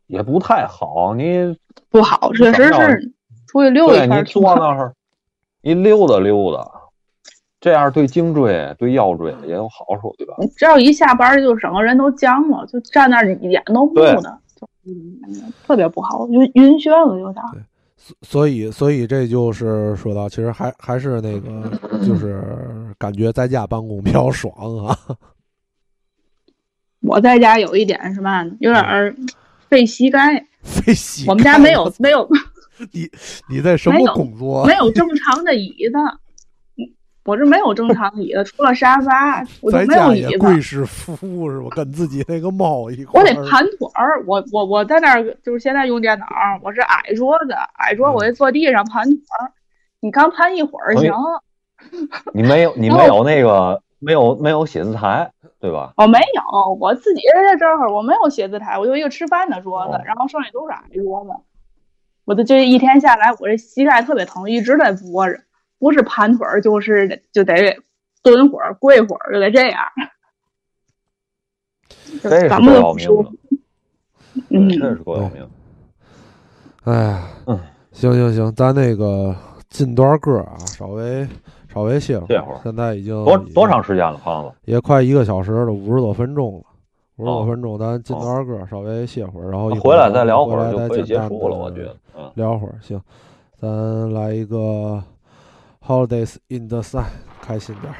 [0.07, 1.57] 也不太好，你
[1.89, 3.13] 不好，确实是
[3.47, 4.21] 出去溜一圈。
[4.21, 4.95] 你坐那儿，
[5.63, 6.78] 你溜达溜达，
[7.61, 10.35] 这样对颈椎、对腰椎也有好处，对吧？
[10.39, 14.41] 你只要一下班，就整个人都僵了，就站那儿眼都木的，
[15.67, 17.43] 特别不好，晕晕眩了有点。
[18.23, 21.69] 所以，所以这就是说到，其实还还是那个，
[22.07, 24.55] 就是感觉在家办公比较爽
[24.87, 24.97] 啊。
[27.01, 29.17] 我在家有一点是嘛，有点
[29.69, 30.47] 费膝盖。
[30.63, 31.33] 费膝盖。
[31.33, 32.27] 我们家没有没 有。
[32.93, 33.11] 你
[33.51, 34.65] 你在什么工作？
[34.65, 35.99] 没有正常的椅子。
[37.29, 40.39] 我这没有正常椅子，除了沙发，我就没有椅子。
[40.39, 41.69] 贵式服务是吧？
[41.77, 43.21] 跟自己那个猫一块。
[43.21, 46.27] 我得盘腿儿，我我我在那儿就是现在用电脑，
[46.63, 49.53] 我是矮桌子，矮桌我得坐地上盘腿儿。
[50.01, 51.13] 你刚盘一会儿行。
[52.33, 55.93] 你没有你没有那个没有没有写字台对吧？
[55.99, 56.43] 我没有，
[56.81, 61.31] 我自己在这儿，我没有写字台，我就一个吃饭的桌子，然后剩下都是矮桌子。
[62.25, 65.39] 我的这一天下来，我这膝盖特别疼，一直在窝着。
[65.79, 67.79] 不是盘腿儿，就是就得
[68.23, 69.81] 蹲会儿、跪会儿，就得这样。
[72.23, 73.31] 这是够要命的，
[74.51, 75.49] 嗯，这是够要命。
[76.85, 77.61] 哎呀，嗯，
[77.93, 79.35] 行行行，咱那个
[79.69, 81.29] 进段歌啊，稍微
[81.73, 82.61] 稍微歇会儿。
[82.63, 84.51] 现在已经多多长时间了，胖子？
[84.65, 86.65] 也快一个小时了，五十多分钟了。
[87.17, 91.57] 五十多分钟，咱进段歌，稍微歇会儿，然后回来再聊会儿就可以结束了。
[91.57, 91.95] 我觉得，
[92.35, 92.99] 聊会儿行，
[93.61, 95.03] 咱来一个。
[95.88, 97.06] Holidays in the sun，
[97.42, 97.98] 开心点儿。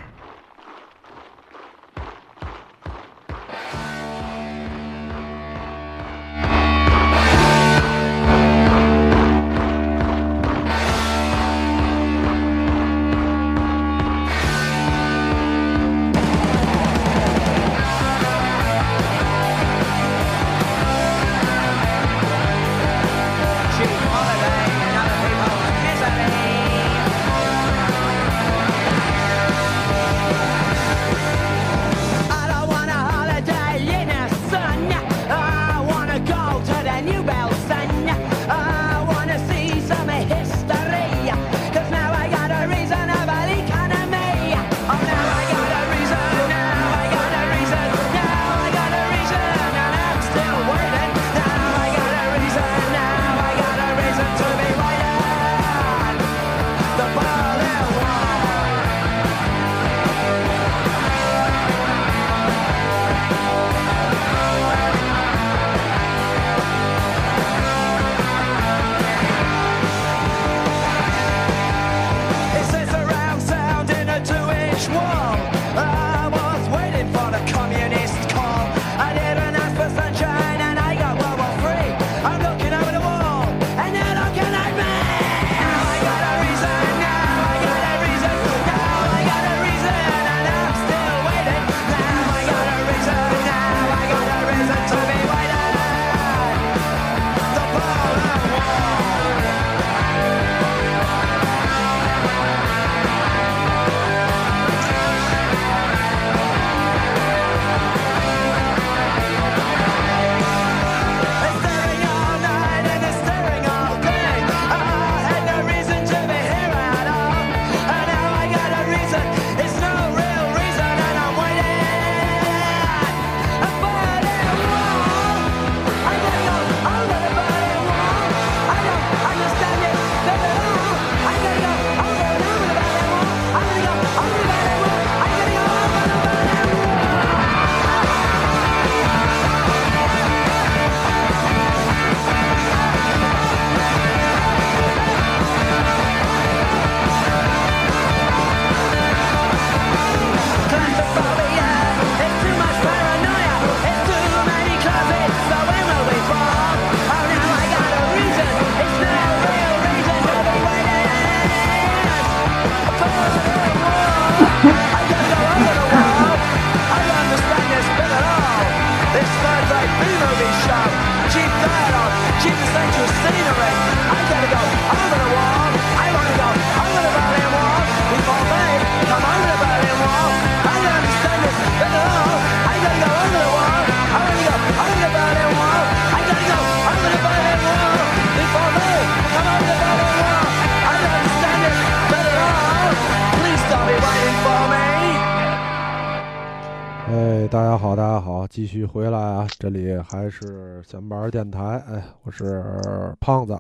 [198.59, 199.47] 继续回来啊！
[199.57, 203.57] 这里还是闲班电台，哎，我是胖子，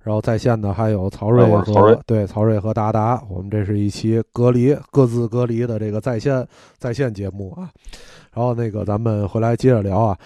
[0.00, 6.44] 然后在线的还有曹睿和、对曹睿和达达，我们这是一期隔离各自隔离的这个在线
[6.78, 7.70] 在线节目啊。
[8.32, 10.18] 然后那个咱们回来接着聊啊，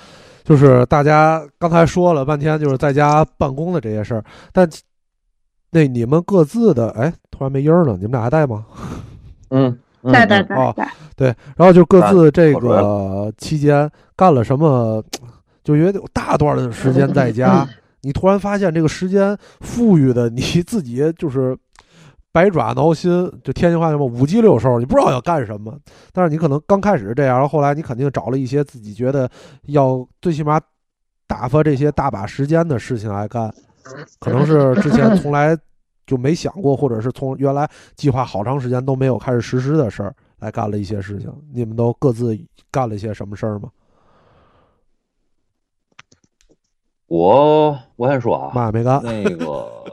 [0.42, 4.66] 就是大家刚才说了半天，就是在家办公的这些事儿，但
[5.70, 8.64] 那你们各自的哎，突然没音儿了，你们俩还在吗？
[9.50, 9.78] 嗯，
[10.10, 10.84] 嗯在在嗯哦在。
[10.84, 15.02] 在，对，然后就各自这个期间干了什么，
[15.64, 17.68] 就因为有大段的时间在家，
[18.02, 21.56] 你突然发现这个时间富裕的你自己就是
[22.30, 23.10] 百爪挠心，
[23.42, 25.76] 就天津话叫什么五鸡六兽，你不知道要干什么。
[26.12, 29.28] 但是你可能刚开始这样，然后后来你肯定找了一些自己觉得
[29.66, 30.60] 要最起码
[31.26, 33.52] 打发这些大把时间的事情来干，
[34.20, 35.56] 可能是之前从来
[36.08, 41.32] 就没想过，或者是从原来计划好长时间都没有开始实施的事儿来干了一些事情。
[41.52, 42.36] 你们都各自
[42.72, 43.70] 干了一些什么事儿吗？
[47.06, 49.00] 我我先说啊，嘛也没干。
[49.02, 49.84] 那个，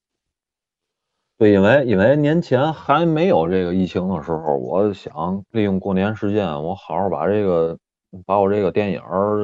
[1.36, 7.78] 对，因为因为年前还没有这个疫情的时候，我想利用过年时间，我好好把这个
[8.24, 9.02] 把我这个电影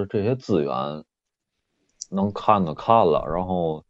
[0.09, 0.73] 这些资源
[2.11, 3.85] 能看的看了，然后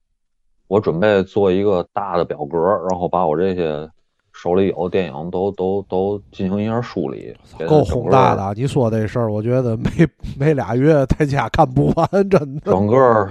[0.68, 2.58] 我准备做一个大的表格，
[2.90, 3.88] 然后把我这些
[4.32, 7.34] 手里有的电影都都都进行一下梳理，
[7.66, 8.52] 够宏大的啊！
[8.54, 9.90] 你说这事儿，我觉得没
[10.38, 12.60] 没俩月在家看不完，真的。
[12.70, 13.30] 整个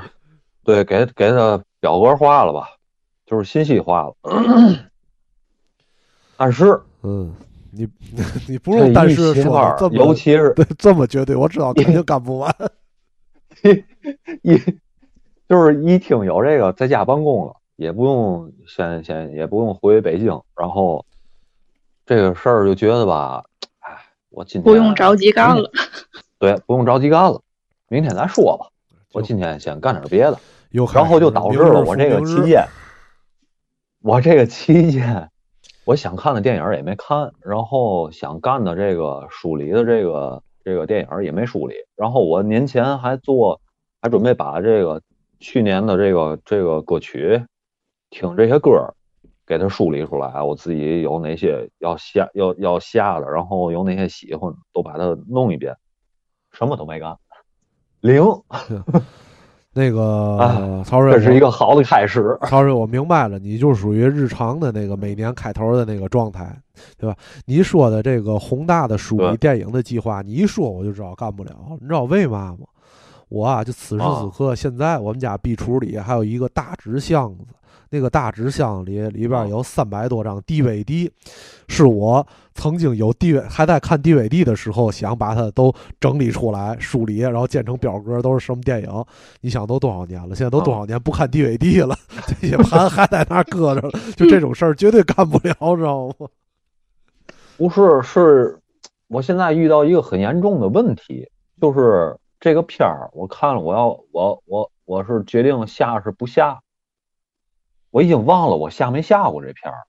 [0.63, 2.69] 对给给他表格化了吧，
[3.25, 4.15] 就是信息化了。
[6.37, 7.31] 但是嗯，
[7.71, 7.87] 你
[8.49, 12.55] 你不用但是说尤其是对这么绝对，我知道肯定干不完。
[14.41, 14.59] 一
[15.47, 21.05] 就是一听有这个在家办公了，也不用先先也不用回北京，然后
[22.05, 23.43] 这个事儿就觉得吧，
[23.79, 23.97] 哎，
[24.29, 25.69] 我今天不用着急干了。
[26.39, 27.41] 对，不用着急干了，
[27.87, 28.67] 明天再说吧。
[29.13, 30.37] 我今天先干点别的。
[30.93, 32.67] 然后就导致了我这个期间，
[34.01, 35.29] 我这个期间，
[35.85, 43.61] 我想看的电影也没看，然后想干的这个梳理的这个这个电影也没梳理，然后我年前还做，
[44.01, 45.01] 还准备把这个
[45.45, 47.39] 去年的这个这个歌曲，
[48.09, 48.95] 听这些歌儿，
[49.45, 55.75] 给它梳理出来，我自己有哪些要下要要下的，然后有哪些喜欢，都把它弄一遍，
[56.51, 57.15] 什么都没干，
[58.01, 58.23] 零，
[59.71, 62.35] 那个啊曹睿，这是一个好的开始。
[62.47, 66.59] 曹睿，我明白了，你就属于日常的那个每年开头的那个状态，
[66.97, 67.15] 对吧？
[67.45, 71.51] 你说的这个宏大的属于电影的计划，你一说我就知道干不了。
[71.79, 72.65] 你知道为嘛吗？
[73.35, 77.43] 我啊，就此时此刻，现在我们家壁橱里还有一个大纸箱子，
[77.89, 81.11] 那个大纸箱里里边有三百多张 DVD，
[81.67, 89.05] 是我曾经有 D 还在看 DVD 的时候，想把它都整理出来、梳理，然后建成表格，都是什么电影？
[89.41, 90.33] 你想都多少年了？
[90.33, 91.93] 现在都多少年不看 DVD 了？
[92.39, 96.13] 这些盘还在那搁着了，就这种事儿绝对干不了，知道吗？
[97.57, 98.57] 不是，是
[99.09, 101.27] 我现在遇到一个很严重的问题，
[101.59, 106.59] 就是这个片儿我看了，我要我我我是决定下是不下，
[107.91, 109.79] 我已经忘了我下没下过这片儿，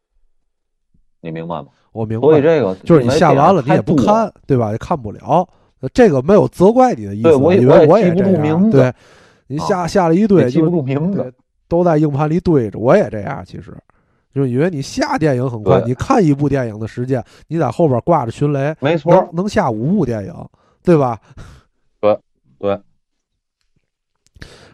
[1.20, 1.68] 你明白吗？
[1.92, 4.70] 我明所以白，这个就是你下完了你也不，看，对吧？
[4.72, 5.49] 也看不了。
[5.92, 8.30] 这个没有责怪你的意思，对我也因为我也记不。
[8.30, 8.94] 住名字对，
[9.47, 11.32] 你下下了一堆，记不住名字。
[11.68, 12.78] 都在硬盘里堆着。
[12.78, 13.76] 我也这样，其实
[14.32, 20.49] 就是因为你下电影很快，你看一部电影的时间，你在后边挂着迅雷，没错能，能下五部电影，
[20.82, 21.18] 对吧？
[22.59, 22.81] 对对。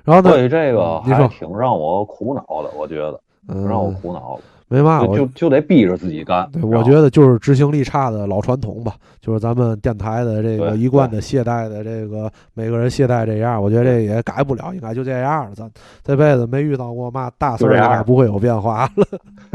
[0.05, 6.49] 然后呢，所以这个还挺让我苦恼的，我觉得嗯，让我苦恼了，没嘛，我就就就得逼着自己干。
[6.51, 15.55] 对，我觉得就是执行力差的老传统吧，就是咱们电台的这个一贯的懈怠的这个每个人懈怠这样，我觉得这也改不了，应该就这样了。
[15.55, 15.71] 咱
[16.03, 19.07] 这辈子没遇到过嘛大事儿，就这样应该不会有变化了。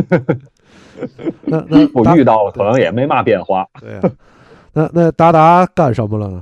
[1.43, 3.67] 那那我遇到了，可能也没嘛变化。
[3.81, 4.01] 对呀、
[4.71, 6.41] 那那达达干什么了呢？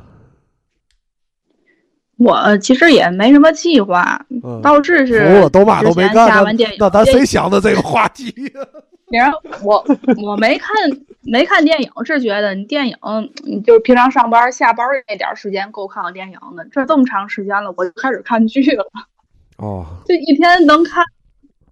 [2.17, 8.61] 我其实也没什么计划，嗯，倒是是服了，都嘛都没干，那下完电影，那咱谁想的这个话题呀？
[9.11, 9.85] 然后我
[10.23, 10.73] 我没看
[11.21, 12.97] 没看电影，是觉得你电影
[13.43, 18.85] 你就是平常上班下班那点时间够看个电影的，这这么长时间了，我就开始看剧了。
[19.57, 21.05] 哦，这一天能看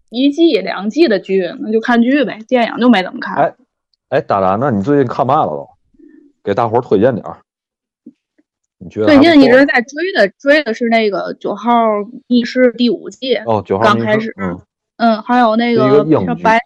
[0.10, 3.36] 一季两季的剧，那就看剧呗，电影就没怎么看。
[3.36, 3.54] 哎
[4.10, 5.68] 哎，达达，那你最近看嘛了都？
[6.44, 7.38] 给大伙儿推荐点儿。
[8.84, 11.72] 你觉得最近一直在追的追的是那个九号
[12.28, 14.60] 密室第五季，哦，九号刚开始嗯，
[14.98, 16.60] 嗯，还有那个叫白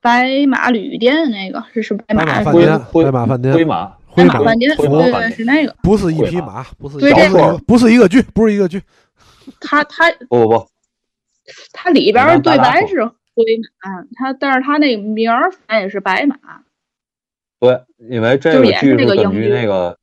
[0.00, 5.76] 白马旅店那个是是白白马马饭店，灰白马饭店，灰马灰马马饭店，对对灰马饭店是那个。
[5.82, 8.82] 不是一匹马，不是一对不是一这个个不是一个剧，不是一个剧。
[9.60, 10.66] 它它不不不，
[11.72, 13.12] 它里边对白是灰
[13.80, 16.36] 马，它但是它那个名儿反也是白马。
[17.60, 17.80] 对，
[18.10, 19.96] 因为这就也是个剧是根据这个英剧那个，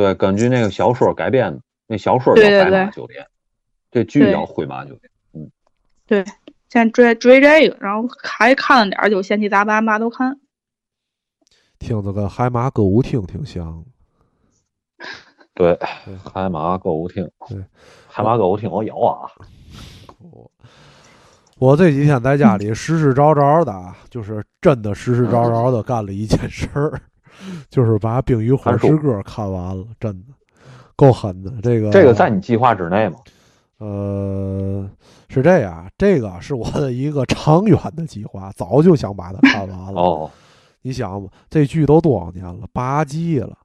[0.00, 1.60] 对，根据那个小说改编的。
[1.86, 3.22] 那小说叫《白对对对马酒店》，
[3.90, 5.00] 这剧叫《灰马酒店》。
[5.34, 5.50] 嗯
[6.06, 6.24] 对，
[6.70, 10.40] 先追追这个，然后还看了点就闲七杂八嘛都看。
[11.78, 13.84] 听着跟海马歌舞厅挺像。
[15.52, 17.30] 对对，海马歌舞厅。
[17.46, 17.62] 对，
[18.08, 19.30] 海马歌舞厅我有啊。
[20.18, 20.50] 我
[21.58, 27.00] 我这几天在家里实实找找的啊，就是真的实实找找的干了一件事儿，
[27.68, 30.34] 就是把《冰与火之歌》看完了，真的
[30.96, 31.52] 够狠的。
[31.62, 33.16] 这个这个在你计划之内吗？
[33.78, 34.88] 呃
[35.28, 40.00] 是这样，这个是我的一个长远的计划，早就想把它看完了。
[40.00, 40.30] 哦，
[40.82, 42.66] 你想吧，这剧都多少年了？
[42.72, 43.56] 八季了。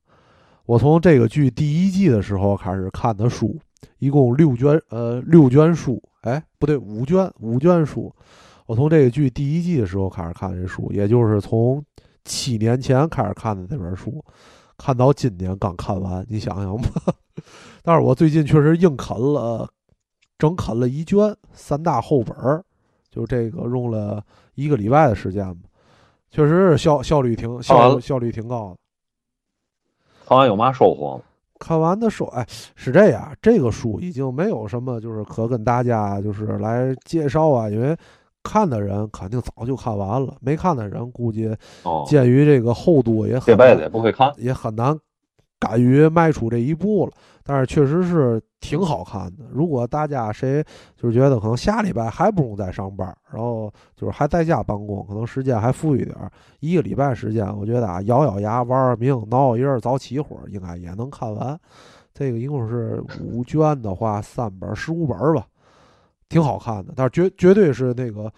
[0.65, 3.59] 我从这个剧第一季的时候开始看的书，
[3.99, 8.13] 一共六卷，呃，六卷书，哎，不对，五卷，五卷书。
[8.65, 11.83] 我从这个剧第一季的时候开始看这书，也就是从
[12.25, 14.23] 七年前开始看的那本书，
[14.77, 16.89] 看到今年刚看完，你想想吧。
[17.81, 19.69] 但是我最近确实硬啃了，
[20.37, 22.63] 整啃了一卷三大厚本儿，
[23.09, 24.23] 就这个用了
[24.55, 25.69] 一个礼拜的时间吧。
[26.31, 28.77] 确实是效效率挺效效率挺高的。
[30.27, 31.23] 看完有嘛收获吗？
[31.57, 32.45] 看完的说，哎，
[32.75, 37.95] 是这样，这个书已经没有什么就是可跟大家就是来介绍啊，因为
[38.45, 44.31] 看的人肯定早就看完了，没看的人估计哦，鉴于这个厚度也这很辈子也不会看。
[44.37, 44.95] 也很难
[45.59, 47.11] 敢于迈出这一步了。
[47.47, 49.45] 但是确实是挺好看的。
[49.51, 50.63] 如果大家谁
[50.97, 61.55] 就是觉得可能下礼拜还不用再上班，然后就是还在家办公，可能时间还富裕点儿，一个礼拜时间，我觉得啊，咬咬牙玩玩命，挠挠印，早起会儿，应该也能看完。
[62.15, 65.45] 这个一共是五卷的话，三本十五本儿吧，
[66.35, 66.91] 挺好看的。
[66.97, 68.29] 但是绝绝对是那个。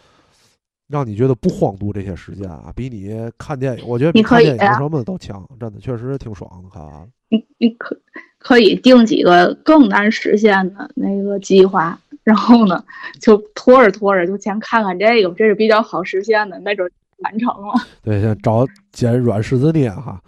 [0.89, 6.69] 让你觉得不荒度这些时间啊，比你看电影，我觉得比你看电影啊什么的都强，真的确实挺爽的。
[6.69, 7.99] 看完了，你你可
[8.39, 12.81] 可以定几个更难实现的那个计划，然后呢，
[13.19, 17.73] 就拖着拖着就先看看这个，这是比较好实现的，那准完成了。
[18.01, 20.21] 对，先找捡软柿子捏哈。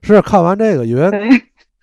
[0.00, 1.10] 是看完这个，因为，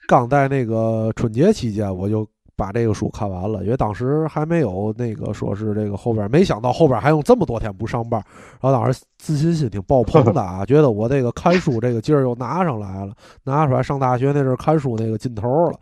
[0.08, 2.28] 刚在那个春节期间，我就
[2.64, 8.24] 把这个书看完了，因为当时还没有那个说是这个后边，没想到后边还用这么多天不上班，
[8.62, 15.78] 然后当时自信心挺爆棚的啊， 觉得我这个看书这个劲儿又拿上来了，拿出来上大学那阵儿看书那个劲头了，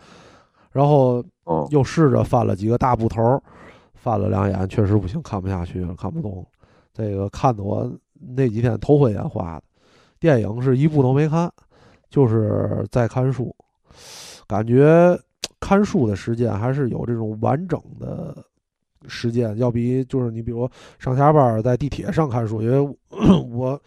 [0.71, 3.39] 然后嗯，又试着翻了几个大部头，
[3.93, 6.43] 翻了两眼，确实不行，看不下去了，看不懂。
[6.93, 7.89] 这个看得我
[8.36, 9.63] 那几天头昏眼花的。
[10.19, 11.51] 电影是一部都没看，
[12.09, 13.55] 就是在看书，
[14.47, 15.17] 感觉
[15.62, 18.36] 看书的时间还是有这种完整的
[19.07, 22.97] 时间，要比就是你比如上下班在地铁上看书，因为
[23.49, 23.82] 我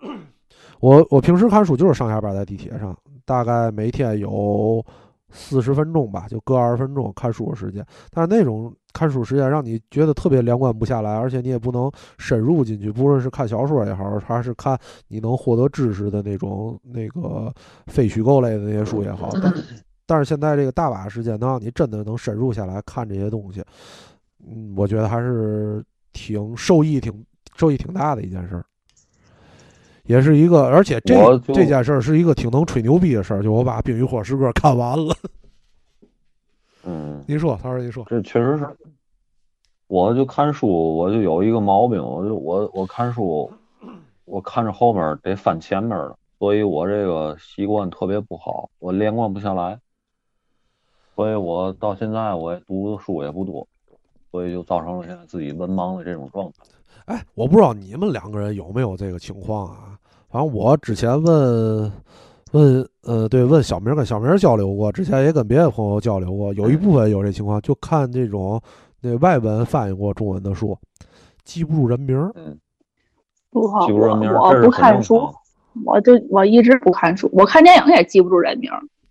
[0.80, 2.94] 我 我平时看书就是上下班在地铁上，
[3.24, 4.84] 大概每天有
[5.30, 7.86] 四十分钟吧，就各二十分钟看书的时间。
[8.10, 17.52] 但是那种看书时间让你觉得特别连贯不下来，而且你也不能深入进去，不论是看小说也好，还是看你能获得知识的那种那个
[17.86, 19.30] 非虚构类的那些书也好。
[20.06, 23.62] 但是现在这个大把时间能让你真的能深入下来看这些东西，
[24.46, 27.24] 嗯，我觉得还是挺受益挺
[27.56, 28.64] 受益挺大的一件事儿。
[30.04, 35.14] 也是一个，而且这这件事儿是一个挺能吹牛逼的事儿，就我把《冰与火之歌》 看完了。
[36.84, 38.66] 嗯，您说，他说您说，这确实是。
[39.86, 40.66] 我就看书，
[40.96, 43.48] 我就有一个毛病，我就我我看书，
[44.24, 49.78] 我看着后面得翻前面儿了，所以我这个习惯特别不好，我连贯不下来，
[51.22, 53.64] 所以我到现在我也读的书也不多，
[54.32, 56.64] 所以就造成了现在自己文盲的这种状态。
[57.04, 59.96] 哎，我不知道你们两个人有没有这个情况啊？
[60.28, 61.92] 反正我之前问
[62.50, 68.60] 问呃，对，问小明跟小明交流过，之前也跟别的朋友交流过，有一部分有这情况，就看这种
[69.00, 70.76] 那外文翻译过中文的书，
[71.44, 72.32] 记不住人名儿。
[72.34, 72.58] 嗯，
[73.48, 75.32] 不好，记不住人名，我不看书。，
[75.84, 78.68] 我就我一直不看书，我看电影也记不住人名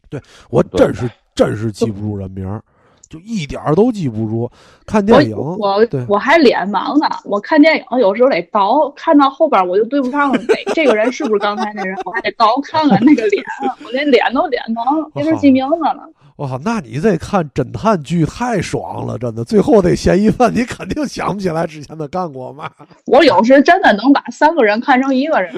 [0.10, 0.22] 对。
[0.50, 2.62] 我对真是真是记不住人名儿，
[3.10, 4.50] 就一点儿都记不住。
[4.86, 13.44] 看电影，我对我还脸盲呢，我看电影有时候得倒，看到后边我就对不上了，哪这个人是不是刚才那人，我还得倒看看那个脸，
[13.84, 16.10] 我连脸都脸盲，没法记名字了。
[16.38, 19.44] 我靠，那你这看侦探剧太爽了，真的。
[19.44, 22.70] 最后那嫌疑犯，你肯定想不起来之前他干过嘛。
[23.06, 25.54] 我有时真的能把三个人看成一个人。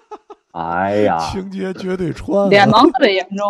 [0.52, 3.46] 哎呀，情节绝对串，脸盲特别严重。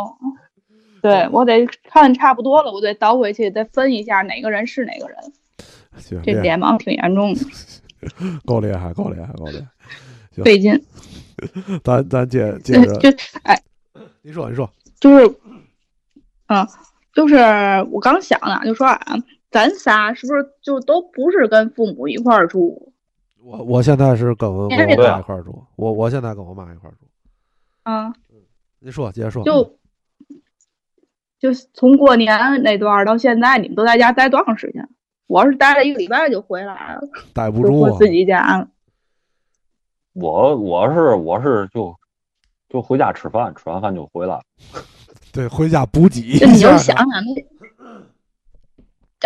[1.10, 5.16] 对我得看差不多了，我得倒回去再分一下哪个人是哪个人。
[5.98, 7.40] 行，这脸盲挺严重的，
[8.44, 9.66] 够厉害，够厉害，够厉害，
[10.34, 10.78] 行费劲。
[11.84, 13.10] 咱咱接接着，就
[13.42, 13.60] 哎，
[14.22, 14.70] 你说你说，
[15.00, 15.34] 就是，
[16.48, 16.66] 嗯，
[17.14, 17.36] 就是
[17.90, 19.16] 我刚想呢，就说啊，
[19.50, 22.92] 咱仨是不是就都不是跟父母一块儿住？
[23.42, 27.06] 我我现在是跟我跟我对啊妈一块儿住，我我现在跟我妈一块儿住。
[27.84, 28.12] 啊，
[28.80, 29.44] 你说，接着说。
[29.44, 29.78] 就
[31.38, 34.88] 就从过年那段儿到现在，你们都在家待多长时间？
[35.26, 37.00] 我是待了一个礼拜就回来了，
[37.34, 38.68] 待不住啊，自己家了。
[40.12, 41.94] 我我是我是就
[42.68, 44.40] 就回家吃饭，吃完饭就回来。
[45.32, 46.68] 对，回家补给你就。
[46.78, 47.42] 想想那，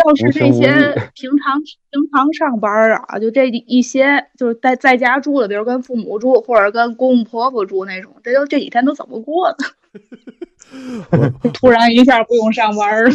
[0.03, 0.67] 要是这些
[1.13, 9.57] 平常平常上班啊，就这一些就是在在家住的，比如跟父母住或者跟公公婆婆住那种，这都这几天都怎么过的？
[11.53, 13.11] 突然一下不用上班了，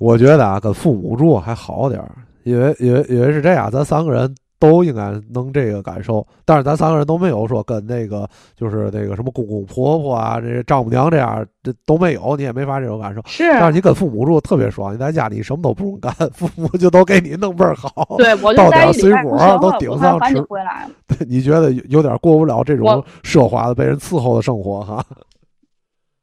[0.00, 2.10] 我觉得啊，跟父母住还好点儿，
[2.42, 13.20] 因为因为因为是这样，咱三个人都应该能这个感受，但是咱三个人都没有说跟那个就是那个什么公公婆婆啊，这丈母娘这样，这都没有，你也没法这种感受。
[13.26, 18.16] 是，但是你跟父母住特别爽，你在家里什么都不用干，父母就都给你弄倍儿好。
[18.16, 20.90] 对我就到点水果都顶上吃紧回来了。
[21.28, 25.04] 你觉得有有点过不了这种奢华的被人伺候的生活哈？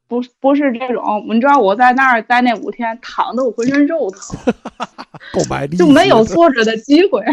[0.06, 4.54] 不不是这种，你知道我在那儿待那五天，躺的我浑身肉疼。
[5.32, 7.24] 购买力就没有坐着的机会，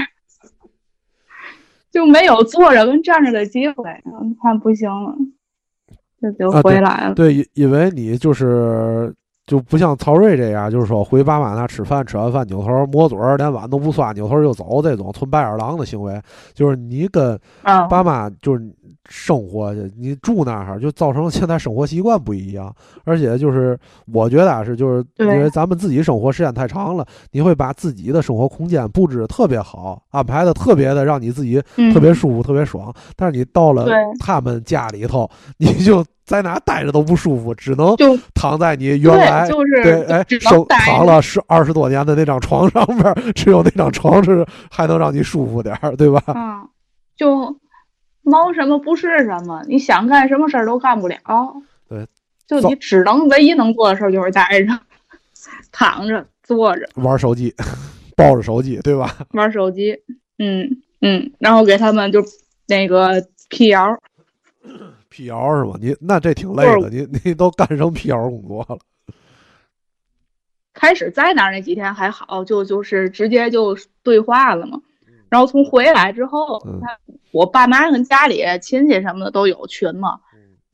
[1.92, 5.16] 就没有坐着跟站着的机会，嗯看不行了，
[6.22, 7.14] 这就啊对回来了。
[7.14, 9.14] 对，因因为你就是
[9.46, 16.22] 就不像曹睿这样，就是说回爸妈那吃饭，吃完饭扭头抹嘴，连碗都不刷，扭头就走，这种纯白眼狼的行为，
[16.54, 18.64] 就是你跟嗯，爸妈就是
[19.10, 22.74] 生活去，你住那儿就造成现在生活习惯不一样，
[23.04, 23.78] 而且就是
[24.14, 32.94] 我觉得啊是就是因为咱们自己生活时间太长了，你会把自己的生活空间布置的特别好，安排的特别的让你自己嗯特别舒服、特别爽。
[33.16, 33.88] 但是你到了
[34.20, 40.26] 他们家里头，你就在哪待着都不舒服，只能就躺在你原来对，就是对哎。
[40.86, 46.22] 躺了十二十多年的那张床上边儿，只有那张床是还能让你舒服点儿，对吧？
[46.28, 46.68] 嗯，
[47.16, 47.56] 就
[48.24, 51.18] 猫什么不是什么，你想干什么事儿都干不了。
[51.90, 52.08] 对，
[52.48, 54.80] 就你只能唯一能做的事儿就是待着、
[55.72, 56.88] 躺着、坐着。
[56.96, 57.54] 玩手机，
[58.16, 59.18] 抱着手机，对吧？
[59.34, 60.02] 玩手机，
[60.38, 62.24] 嗯嗯，然后给他们就
[62.68, 63.98] 那个辟谣，
[65.10, 65.76] 辟谣是吗？
[65.82, 68.78] 你那这挺累的，你你都干成辟谣工作了？
[70.74, 74.82] 开始在那儿那几天还好，就就是直接就对话了嘛。
[75.32, 77.00] 然后从回来之后，嗯他
[77.32, 80.20] 我爸妈跟家里亲戚什么的都有群嘛，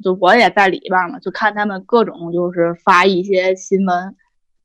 [0.03, 4.15] 就我也在里边嘛，就看他们各种就是发一些新闻。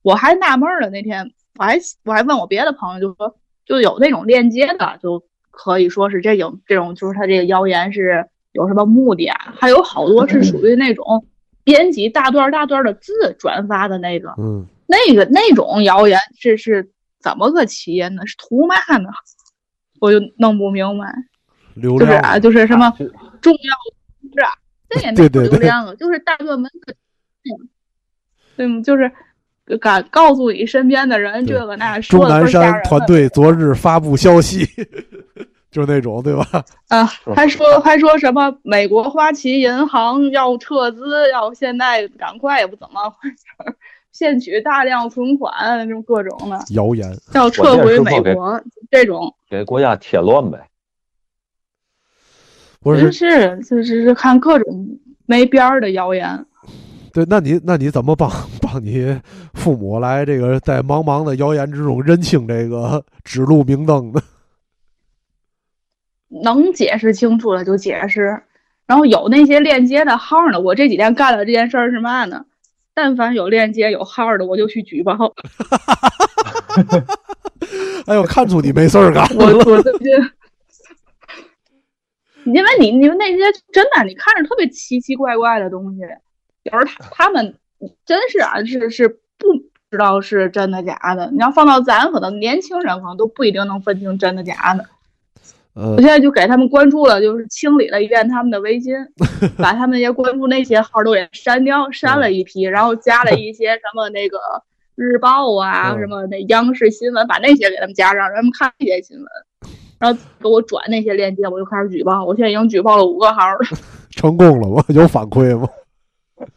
[0.00, 3.36] 我还纳闷了，那天我还我还问我别的朋友，就说
[3.66, 9.54] 就有那种链接的，就可以说是这种这种就是他这个谣言是有什么目的啊？
[9.54, 11.26] 还有好多是属于那种
[11.64, 14.34] 编辑大段大段的字转发的那个。
[14.38, 16.90] 嗯，那个那种谣言这是
[17.20, 18.26] 怎么个起因呢？
[18.26, 19.10] 是图嘛呢？
[20.02, 21.06] 我就弄不明白。
[21.74, 22.92] 流量就是啊，就是什么
[23.40, 24.50] 重要是啊，
[24.90, 26.94] 这也没流量啊，就是大热门的，
[28.56, 28.82] 对吗？
[28.82, 29.10] 就是
[29.80, 34.66] 敢告诉你身边的人这个那钟说的南倍儿吓人山团队昨日发布消息，
[35.70, 36.64] 就是那种对吧？
[36.88, 43.74] 啊，还说还说什么美国花旗银行要撤资，要现在赶快也不怎么回事儿，
[44.16, 45.52] 骗取大量存款，
[45.86, 49.34] 这种各种的谣言，要撤回美国这种。
[49.48, 50.68] 给国家添乱呗。
[52.80, 53.10] 不是？
[53.12, 56.44] 是就是是看各种没边儿的谣言。
[57.12, 58.30] 对，那你那你怎么帮
[58.60, 59.20] 帮你
[59.54, 64.20] 父母来这个在茫茫的谣言之中认清这个指路明灯呢？
[66.42, 68.42] 能解释清楚了就解释，
[68.86, 72.46] 然后有那些链接的号呢，我这几天干的这件事儿是嘛呢？
[72.94, 75.16] 但凡有链接有号的，我就去举报。
[78.06, 79.56] 哎呦，看出你没事儿干我了。
[79.58, 80.10] 我最近，
[82.44, 83.38] 因为你你们那些
[83.72, 86.00] 真的，你看着特别奇奇怪怪的东西，
[86.64, 87.56] 有时候他他们
[88.04, 89.16] 真是啊，是是不
[89.90, 91.30] 知道是真的假的。
[91.30, 94.84] 你要放到咱可能年轻人可能都不一定能分清真的假的。
[95.74, 98.94] 呃我现在就给他们关注了，就是清理了一遍他们的微信，
[99.56, 104.38] 把他们那些关注那些号都给删掉，删了一批，然后加了一些什么那个
[104.94, 109.26] 日报啊，嗯什么那央视新闻，把那些给他们加上，让他们看这些新闻，
[109.98, 112.22] 然后给我转那些链接，我就开始举报。
[112.24, 113.58] 我现在已经举报了五个号了，
[114.10, 114.84] 成功了吗？
[114.94, 115.66] 有反馈吗？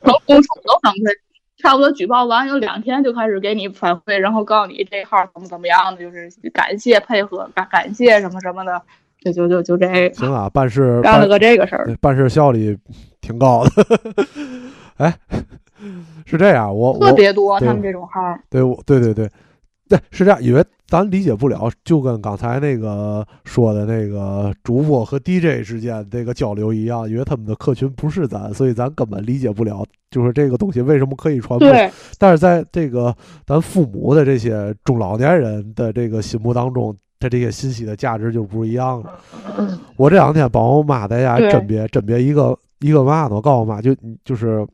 [0.04, 1.10] 成功，都反馈，
[1.58, 8.82] 差不多举报完有两天就开始给你反馈，然后告诉你这号怎么怎么样的，就是感谢配合，感感谢什么什么的，
[9.32, 12.78] 就就就就这行啊，办事干了个这个事儿，办事效率
[13.22, 13.72] 挺高的。
[14.98, 15.14] 哎，
[16.26, 18.20] 是这样，我特别多他们这种号，
[18.50, 19.30] 对，对对对。
[19.88, 31.70] 对，是这样，因为咱理解不了，就跟刚才那个说的那个主播和 DJ 之间这个交流一样，因为他们的客群不是咱，所以咱根本理解不了，就是这个东西为什么可以传播。
[32.18, 33.16] 但是在这个
[33.46, 39.20] 咱父母的这些中老年人的这个心目当中，他这些信息的价值就不一样了。
[39.98, 43.36] 我这两天帮我妈在家甄别甄别一个一个嘛呢？
[43.36, 44.66] 我告诉我妈，就就是。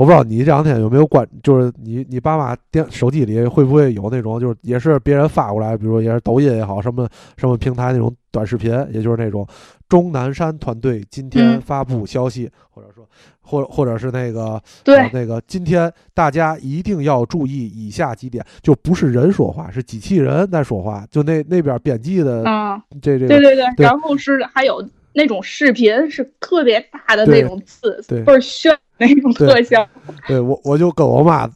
[0.00, 7.06] 我不知道你这两天有没有关，就是你你爸妈电手机里会不会有那种，就是也是别人发过来，比如也是抖音也好，什么
[7.36, 9.46] 什么平台那种短视频，也就是那种
[9.90, 13.06] 钟南山团队今天发布消息，或者说
[13.42, 15.10] 或或者是那个对。
[15.12, 28.76] 那个今天大家一定要注意以下几点，就不是人说话，是机器人在说话，就那那边编辑的啊，这这对对对，然后是还有那种视频是特别大的那种字，倍儿炫。
[29.02, 29.88] 那种特效，
[30.28, 31.48] 对我我就跟我妈，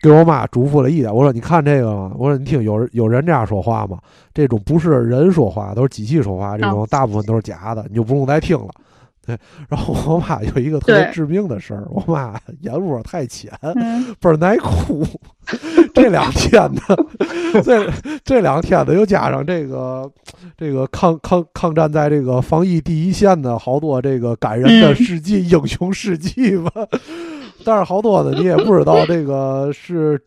[0.00, 2.10] 给我妈嘱咐了一点，我说你看这个吗？
[2.16, 3.98] 我说你听，有人有人这样说话吗？
[4.32, 8.68] 这种不是人说话，都是机器说话，这种大部分都是假的，你就不用再听了。
[9.26, 9.36] 对，
[9.68, 13.50] 然后我妈有一个特别致命的事儿，我妈眼窝太浅，
[14.20, 15.04] 倍儿难哭。
[15.92, 16.80] 这两天呢，
[17.64, 17.90] 这
[18.24, 20.10] 这两天呢，又加上这个
[20.56, 26.70] 这个抗抗抗战在这个防疫第一线的好多这个感人的事迹、英雄事迹吧。
[27.64, 30.20] 但是好多的你也不知道这个是。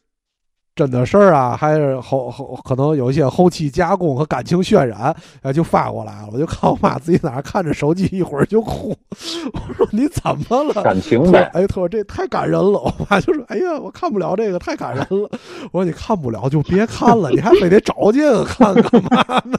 [0.80, 6.30] 真的事儿啊，还是后后可能有一些后期加工和感情渲染，哎，就发过来了。
[6.31, 8.95] 我就看我妈自己在那看着手机，一会儿就哭。
[9.51, 10.81] 我说你怎么了？
[10.81, 11.51] 感情呗。
[11.53, 12.80] 哎，他说这太感人了。
[12.80, 15.30] 我妈就说：“哎呀，我看不了这个，太感人了。”
[15.73, 19.57] 我说：“你看不了就别看了，你还非得找劲看干嘛呢？”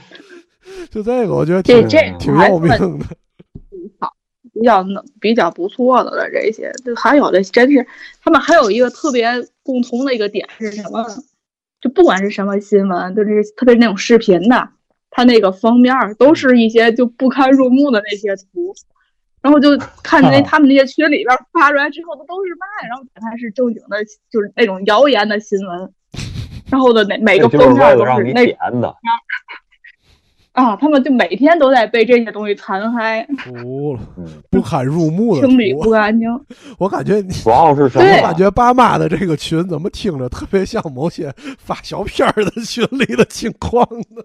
[0.90, 1.86] 就这个，我觉得挺
[2.18, 3.06] 挺要命的。
[4.58, 7.86] 比较能比较不错的了，这些就还有的真是，
[8.24, 9.28] 他们还有一个特别
[9.62, 11.04] 共同的一个点是什么？
[11.80, 14.68] 就不管是什么新闻，就是特别那种视频的，
[15.10, 18.74] 它那个封面都是一些就不堪入目的那些图，
[19.42, 25.92] 然后就看那他们那些群里边发出来之后，不都是嘛，然后点开是正经的，就是那种谣言的新闻，
[26.70, 28.46] 然后的每每个封面都是那
[28.80, 28.96] 的。
[30.56, 34.00] 啊，他们就每天都在被这些东西残害，服了，
[34.50, 36.26] 不堪入目的清理不干净。
[36.80, 38.04] 我感觉你主要是什么？
[38.10, 44.24] 我感觉爸妈的这个群怎么听着特别像某些发小片儿的群里的情况呢？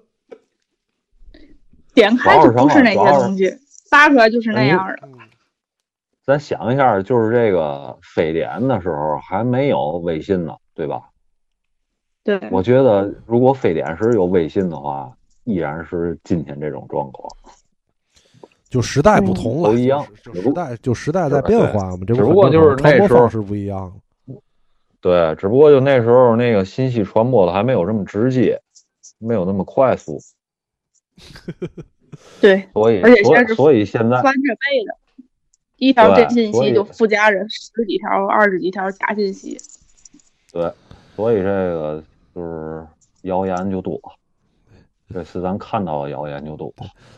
[1.93, 3.53] 点开就不是那些东西，
[3.89, 5.09] 发出来就是那样的。
[6.25, 11.01] 咱想一下，就是这个非典的时候还没有微信呢，对吧？
[12.23, 12.39] 对。
[12.51, 15.11] 我觉得如果非典时有微信的话。
[15.43, 17.29] 依然是今天这种状况，
[18.69, 20.05] 就时代不同了，都一样。
[20.33, 23.93] 时代就时代在变化嘛，只不过就是那时候是不一样。
[24.99, 28.61] 对，只不过就那时候那个信息传播的还没有这么直接，
[29.17, 30.19] 没有那么快速。
[32.39, 35.25] 对，所以而且现在所以现在翻着背的，
[35.77, 39.57] 一条真信息就附加着十几条、二十几条假信息。
[40.51, 40.71] 对，
[41.15, 42.03] 所以这个
[42.35, 42.85] 就是
[43.23, 43.99] 谣言就多。
[45.11, 46.73] 这是咱看到的谣言就多，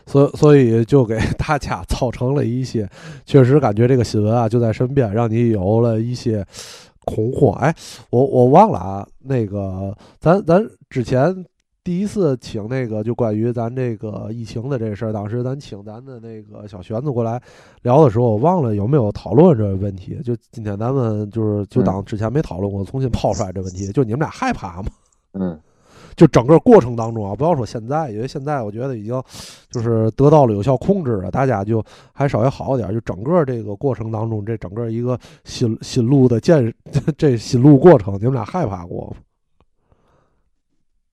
[0.06, 2.90] 所所以就给 大家造成了一些，
[3.26, 6.45] 确实感觉这个新闻啊就在身边，让你有了一些
[7.06, 7.53] 恐慌。
[7.60, 7.74] 哎，
[8.10, 11.45] 我我忘了啊，那个咱咱之前
[11.84, 17.41] 第一次请那个就关于咱这个疫情的这事儿，当时咱请咱的那个小玄子过来
[17.82, 20.18] 聊的时候，我忘了有没有讨论这个问题。
[20.24, 24.90] 就今天咱们就是就当之前没讨论过，重新抛出来这问题，就你们俩害怕吗？
[25.34, 25.60] 嗯。
[26.15, 29.22] 就整个过程当中啊，不要说现在，因为现在我觉得已经
[29.69, 31.84] 就是得到了有效控制了，大家就
[32.14, 32.91] 还稍微好一点。
[32.94, 36.73] 就整个这个过程当中，这整个一个新新路的建，
[37.18, 39.15] 这新路过程，你们俩害怕过？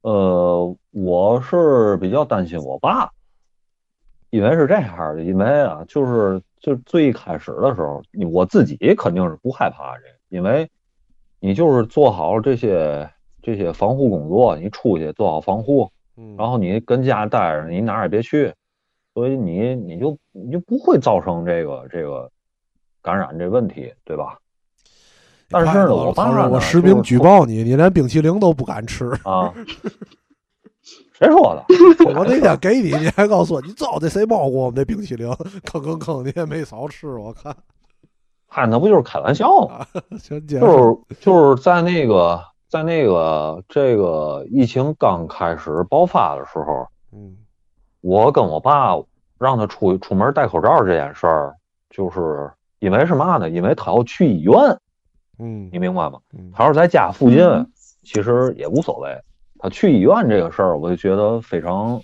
[0.03, 3.11] 呃，我是比较担心我爸，
[4.31, 10.71] 因为是这样的，因为啊，就是就最开始的时候，我自己肯定是不害怕这，因为
[11.39, 13.11] 你就是做好这些。
[13.43, 15.91] 这些防护工作，你出去做好防护，
[16.37, 18.53] 然后你跟家待着，你哪儿也别去，
[19.15, 22.31] 所以你你就你就不会造成这个这个
[23.03, 24.39] 感染这问题，对吧？
[25.49, 29.53] 但是呢，我当然我实名举报你，你连冰淇淋都不敢吃啊！
[31.19, 31.65] 谁说的？
[32.15, 35.29] 我那天给你，你还告诉我，你知道这谁包过我们那冰淇淋？
[35.65, 37.55] 坑坑坑，你也没少吃，我看。
[38.47, 39.85] 嗨，那不就是开玩笑吗？
[40.23, 42.41] 就是就是在那个
[42.71, 47.37] 在那个这个疫情刚开始爆发的时候，嗯，
[48.01, 48.97] 我跟我爸
[49.39, 51.57] 让他出出门戴口罩这件事儿，
[51.91, 52.49] 就是
[52.79, 53.51] 因为是嘛呢？
[53.51, 54.55] 因为他要去医院，
[55.41, 56.21] 嗯，你明白吗？
[56.33, 57.41] 嗯他要是在家附近，
[58.05, 59.19] 其实也无所谓。
[59.59, 62.01] 他去医院这个事儿，我就觉得非常，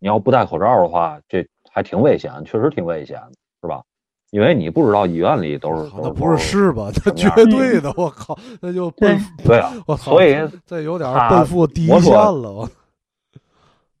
[0.00, 3.32] 你要不戴口罩的话，这还挺危险，确实挺危险的，
[3.62, 3.82] 是吧？
[4.30, 6.90] 因为你不知道医院里都是，那不是是吧？
[7.04, 10.36] 那绝对 的，我靠，那就奔 对啊，我操，所以
[10.66, 12.52] 这有点奔赴第一线了。
[12.52, 12.68] 我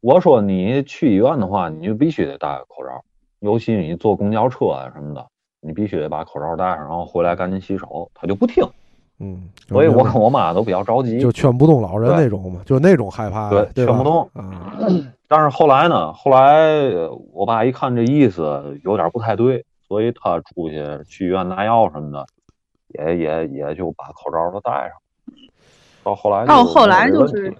[0.00, 3.02] 我说你去医院的话，你就必须得戴口罩，
[3.40, 5.26] 尤其你坐公交车啊什么的，
[5.60, 8.10] 你必须得把口罩戴上，然后回来赶紧洗手。
[8.14, 8.62] 他就不听，
[9.20, 14.76] 嗯，所以我跟我妈都比较着急，就劝不动老人那种嘛，就那种害怕，对，劝不动啊。
[15.26, 16.78] 但是后来呢，后来
[17.32, 19.64] 我爸一看这意思有点不太对。
[19.88, 22.26] 所以他出去去医院拿药什么的，
[22.88, 24.92] 也也也就把口罩都戴上。
[26.04, 27.54] 到后来到后来就是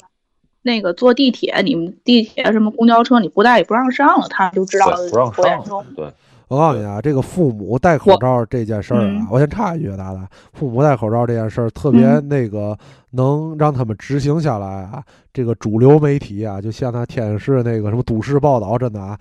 [0.63, 4.87] 那个坐地铁，你们地铁什么公交车你不戴也不让上了，他就知道
[5.35, 5.85] 不让上。
[5.97, 6.11] 对，
[6.49, 12.77] 我告诉你啊，这个父母戴口罩这件事儿啊，我先插一句，大大，父母戴口罩这件事儿特别那个
[13.11, 15.03] 能让他们执行下来啊。
[15.33, 19.19] 这个主流媒体啊，就像那天津市那个什么都市报道，真的啊。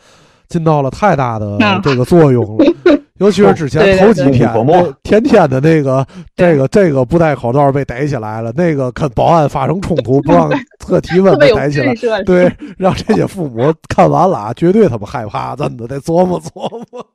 [0.48, 2.65] 尽到了太大的这个作用了，
[3.19, 4.49] 尤其是之前头几天
[5.03, 6.06] 天天的那个
[6.36, 10.49] 这个这个不戴口罩被逮起来了，那个跟保安发生冲突 不让
[10.80, 11.94] 测体温被逮起来，
[12.24, 17.02] 对，让这些父母看完了啊，绝对他们害怕，真的得琢磨琢磨。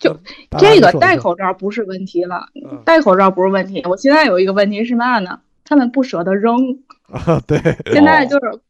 [0.00, 0.16] 就
[0.58, 2.46] 这个戴口罩不是问题了，
[2.84, 3.82] 戴口罩不是问题。
[3.88, 5.38] 我现在有一个问题是嘛呢？
[5.64, 6.56] 他们不舍得扔
[7.10, 7.58] 啊，对，
[7.92, 8.60] 现在就是。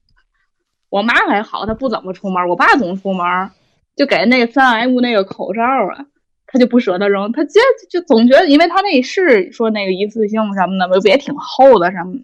[0.97, 2.49] 我妈还好，她不怎么出门。
[2.49, 3.51] 我爸总出门，
[3.95, 6.07] 就给那个三 M 那个口罩啊，
[6.47, 7.31] 她就不舍得扔。
[7.33, 7.61] 他就
[7.91, 12.21] 就总觉得，因为她那是说那个一次性什么的，不也挺厚的什么的，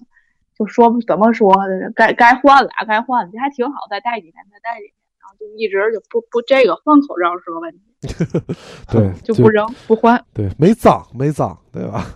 [0.59, 1.55] 就说怎么说
[1.95, 7.83] 该该换了，该换了，这还挺好，再戴几天，再戴几天，然后就一直就不不这个换口罩是个问题。
[8.91, 10.25] 对，就不扔不换。
[10.33, 12.07] 对，没脏没脏，对吧？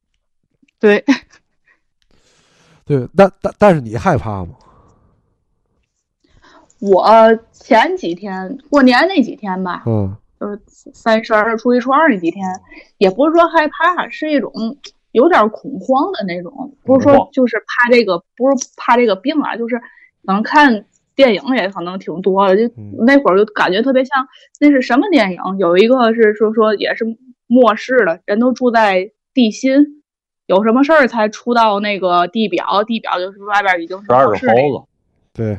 [0.78, 1.02] 对。
[2.84, 4.54] 对，但但但是你害怕吗？
[6.80, 7.08] 我
[7.52, 10.60] 前几天过年那几天吧，嗯，就是
[10.94, 12.46] 三十二、初一、初二那几天，
[12.98, 14.52] 也不是说害怕，是一种
[15.10, 16.72] 有点恐慌的那种。
[16.84, 20.84] 不是说就是怕这个，不是怕这个病啊，就是可能看
[21.16, 22.72] 电影也可能挺多的，就
[23.04, 24.28] 那会儿就感觉特别像
[24.60, 25.40] 那是什么电影？
[25.58, 27.04] 有一个是说说也是
[27.48, 30.02] 末世的，人都住在地心，
[30.46, 34.84] 有什么事儿才出到那个地表，地表就是外边已经是末世了。
[35.32, 35.58] 对。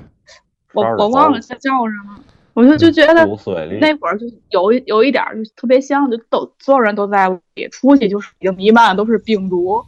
[0.73, 2.19] 我我忘了他叫什么，
[2.53, 3.25] 我就就觉得
[3.79, 9.83] 那会儿就有有一点就特别像，就都所有人都在屋里，出去就是已经弥漫的都是病毒，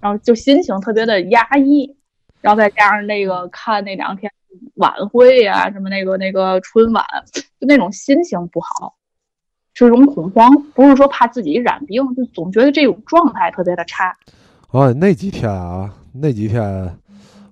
[0.00, 1.96] 然后就心情特别的压抑，
[2.42, 4.30] 然后再加上那个看那两天
[4.74, 8.94] 晚会呀，什么那个那个春晚，就那种心情不好，
[9.72, 14.14] 是一种恐慌，不是说怕自己染病，就总觉得这种状态特别的差。
[14.70, 16.98] 哦，那几天啊，那几天。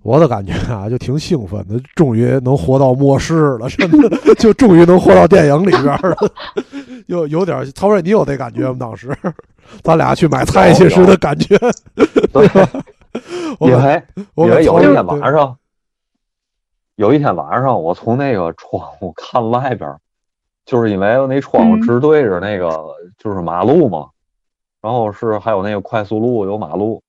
[0.05, 6.17] 我的感觉啊，就挺兴奋的，终于能活到末世了， 真的，就终于能活到电影里边了，
[7.09, 8.77] 有有点曹睿，你有这感觉吗？
[8.79, 9.17] 当时？
[9.83, 11.57] 咱俩去买菜去时的感觉，
[12.35, 12.47] 对，
[13.61, 14.03] 因为
[14.35, 15.57] 因为有一天晚上，
[16.97, 19.91] 有一天晚上，我从那个窗户看外边，
[20.67, 22.69] 就是因为那窗户直对着那个
[23.17, 24.09] 就是马路嘛，
[24.83, 27.03] 然后是还有那个快速路有马路。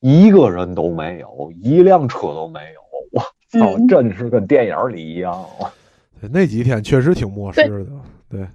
[0.00, 2.80] 一个人都没有，一辆车都没有，
[3.12, 5.44] 我操，真是跟电影里一样。
[6.30, 7.86] 那几天确实挺末世的，
[8.28, 8.46] 对。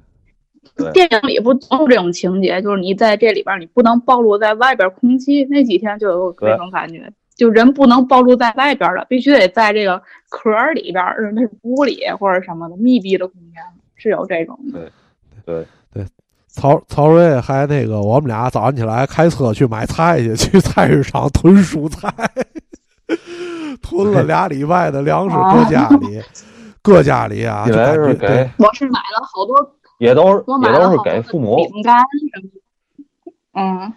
[0.92, 5.46] 电影里不总有这种情节，就是你在这里边，你不能暴露在外边空气。
[5.46, 11.06] 那几天就有这种感觉，就人不能暴露在外边了，必须得在这个壳里边，
[11.36, 13.62] 那屋里或者什么的密闭的空间，
[13.96, 14.58] 是有这种。
[14.72, 14.92] 的，
[15.46, 15.66] 对，对。
[16.54, 22.14] 曹曹睿还那个，我们俩早上起来开车去买菜去，去菜市场囤蔬菜，
[23.82, 26.22] 囤了俩礼拜的粮食，搁家里，
[26.84, 27.66] 搁家里啊。
[27.68, 32.48] 因为是给，我是买了好多，也都是也都是给父母饼干什么
[33.26, 33.94] 的，嗯，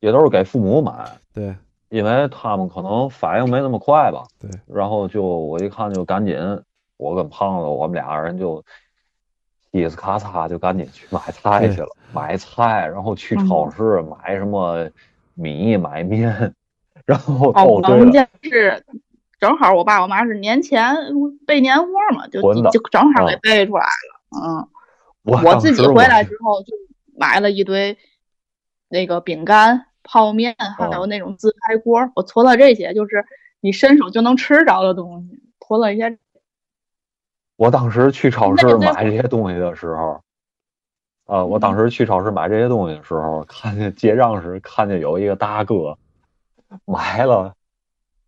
[0.00, 0.92] 也都是给父母买。
[1.32, 1.54] 对，
[1.90, 4.24] 因为他们可能反应没那么快吧。
[4.40, 6.36] 对，然后就我一看就赶紧，
[6.96, 8.60] 我跟胖子我们俩人就。
[9.86, 14.88] 嘁呲咔嚓就赶紧去买菜去了，买菜，然后去超市买什么
[15.34, 16.54] 米、买面，
[17.04, 18.84] 然后哦，我们家是
[19.38, 20.94] 正好我爸我妈是年前
[21.46, 22.40] 备年货嘛，就
[22.70, 24.20] 就正好给备出来了。
[24.30, 24.68] 嗯，
[25.22, 26.72] 我自己回来之后就
[27.16, 27.96] 买了一堆
[28.88, 32.10] 那个饼干、泡面，还有那种自拍锅。
[32.14, 33.24] 我存了这些，就是
[33.60, 36.18] 你伸手就能吃着的东西，囤了一些。
[37.58, 40.22] 我当时去超市买这些东西的时候，
[41.26, 45.98] 啊，我当时去超市买这些东西的时候，看见结账时看见有一个大哥
[46.86, 47.52] 买了。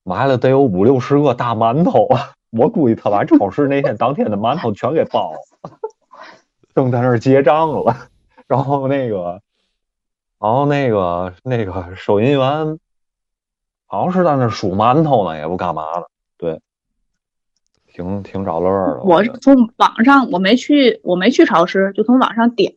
[0.02, 2.32] 买了得有五六十个大馒头啊！
[2.48, 5.38] 我估计他把超市那天当天的馒头全给包了，
[6.74, 8.08] 正在那儿结账了。
[8.46, 9.42] 然后那个，
[10.40, 12.78] 然后那个那个收银员
[13.86, 16.08] 好像是在那数馒头呢，也不干嘛的，
[16.38, 16.60] 对，
[18.00, 19.02] 挺挺找乐的。
[19.02, 22.72] 我是从网上，我没去，我没去超市，就从网上点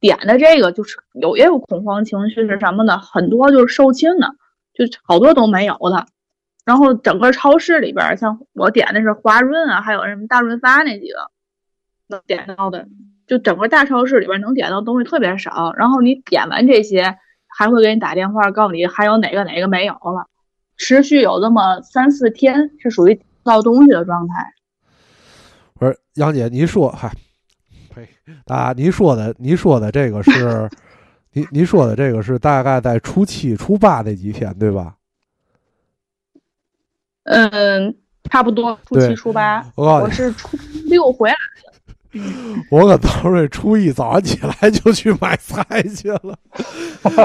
[0.00, 2.98] 点的这个，就是有也有恐慌情绪是什么的？
[2.98, 4.28] 很多就是售罄的，
[4.74, 6.06] 就好多都没有了。
[6.64, 11.30] 然后整个超市里边，像我点的是华润啊，还有什么大润发那几个
[12.08, 12.86] 能点到的，
[13.26, 15.72] 就整个大超市里边能点到东西特别少。
[15.76, 17.18] 然后你点完这些，
[17.48, 20.26] 还会给你打电话告诉你还有哪个哪个没有了，
[20.76, 24.52] 持续有这么三四天是属于到东西的状态。
[25.74, 27.12] 不是杨姐，您说，嗨，
[27.90, 28.08] 呸，
[28.46, 30.68] 啊，您说的，您说的这个是，
[31.32, 34.96] 您您说的这个是大概在初七、初八那几天，对吧？
[37.24, 37.96] 嗯，
[38.30, 40.56] 差不多初七初八，我是初
[40.86, 41.73] 六回来的。
[42.70, 45.64] 我跟曹瑞初一早上起来就去买菜
[45.94, 46.36] 去了。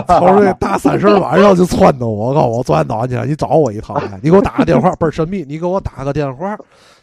[0.07, 6.57] 曹瑞大三十晚上就撺掇我，告诉我昨天早上起来你找我一趟来，你给我打个电话，倍儿神秘，你给我打个电话。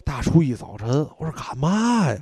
[0.04, 0.88] 大初一早晨，
[1.18, 2.16] 我说干嘛呀？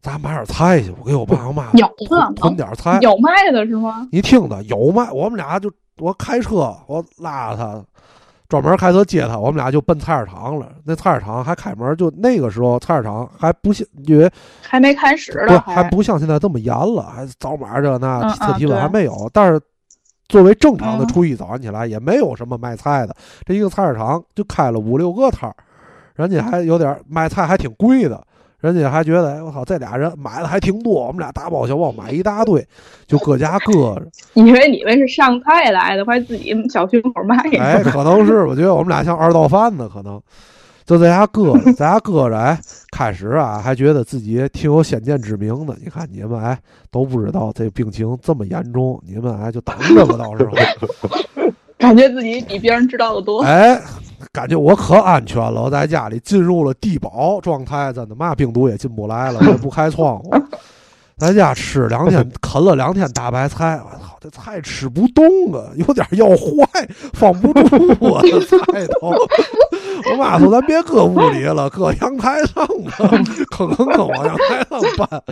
[0.00, 1.88] 咱买点菜去，我给我爸我妈有
[2.34, 4.08] 囤点菜，有卖的是吗？
[4.10, 7.84] 你听的有卖，我们俩就我开车，我拉着他。
[8.60, 10.68] 专门开车接他，我们俩就奔菜市场了。
[10.84, 14.30] 那菜市场还开门，就那个时候菜市场还不像，因为
[14.60, 19.30] 还没开始呢，还不像现在这么严了，还早码这那测体温还没有。
[19.32, 19.58] 但是
[20.28, 23.16] 作为正常的初一早上起来，也没有什么卖菜的。
[23.46, 25.56] 这一个菜市场就开了五六个摊儿，
[26.14, 28.22] 人家还有点卖菜，还挺贵的。
[28.62, 32.64] 人家还觉得，哎，我靠，这俩人买的还挺多，我们俩大包小包买一大堆，
[33.08, 34.06] 就搁家搁着。
[34.40, 37.36] 以为你们是上菜来的，还自己小区门口卖。
[37.58, 40.20] 哎，可能是，我觉得我们俩像二道贩子，可能
[40.86, 42.38] 就在家搁着，在家搁着。
[42.38, 42.56] 哎，
[42.92, 45.76] 开始啊，还觉得自己挺有先见之明的。
[45.82, 46.56] 你看你们哎
[46.88, 50.52] 都不知道这病情这么严重，你们哎就等着吧，到时候。
[51.76, 53.42] 感觉自己比别人知道的多。
[53.44, 53.80] 哎。
[54.32, 60.30] 感觉我可安全了，我在家里进入了低保状态，真的嘛病毒也进不来了， 也不开窗户，
[61.16, 69.08] 在家吃两天， 啃了两天大白菜，我操，这菜吃不动啊，有点要坏，放不住我的菜都。
[70.10, 72.92] 我妈说咱别搁屋里了，搁阳台上吧，
[73.50, 75.22] 坑坑坑往阳台上搬。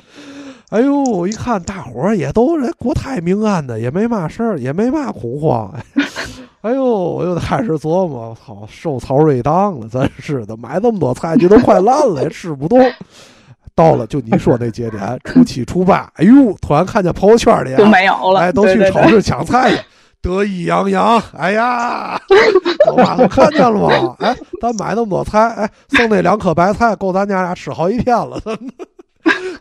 [0.70, 5.72] 哎呦，一看大伙儿也都人国泰民安的，也没嘛事儿，也没嘛恐慌。
[6.62, 12.78] 哎呦，我又开始琢磨，操，受曹睿当了，真是的，买这么多菜，就都快烂了，也吃不动。
[13.74, 19.80] 到了，就你说那节点，初七、初八，哎呦，突然看见朋友圈里都没有了，哎，都去超市抢菜去，
[20.20, 21.20] 得意洋洋。
[21.32, 22.20] 哎呀，
[22.92, 24.14] 我妈都看见了吗？
[24.20, 28.38] 哎，咱买那么多菜，哎，剩那两颗白菜够咱娘俩吃好几天了。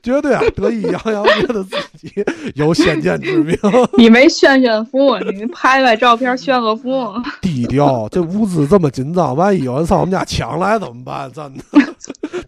[0.02, 2.12] 绝对啊，得意洋洋，觉得自己
[2.56, 3.58] 有先见之明。
[3.98, 7.08] 你没炫炫富，你拍拍照片炫个富。
[7.42, 11.32] 低调，这物资这么紧张，万一有人上我们家抢来怎么办？
[11.32, 11.64] 真的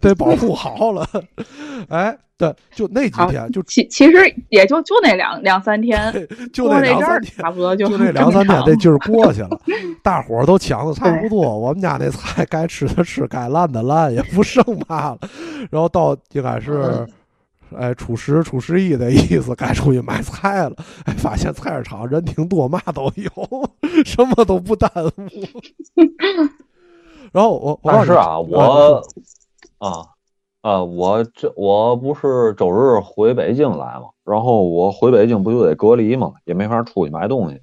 [0.00, 1.06] 得保护好了。
[1.88, 6.12] 哎，对，就那几天，就其其实也就就那两两三天，
[6.52, 9.50] 就那两三天，差不多就那两三天，这劲儿过去了，
[10.02, 11.58] 大伙儿都抢的差不多。
[11.58, 15.18] 我们家那菜该吃的吃，该烂的烂，也不剩嘛了。
[15.70, 17.06] 然后到应该是。
[17.74, 20.76] 哎，初十、初十一的意思，该出去买菜了。
[21.04, 25.10] 哎，发现菜市场人挺多，嘛都有，什么都不耽误。
[27.32, 29.02] 然后我，但是啊，我
[29.78, 30.06] 啊
[30.60, 37.60] 啊，我这我不是周日回北京来嘛，然后我回北京不就得隔离嘛，也没法出去买东西。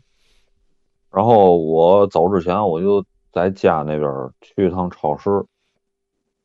[1.11, 4.11] 然后我走之前，我就在家那边
[4.41, 5.29] 去一趟超市。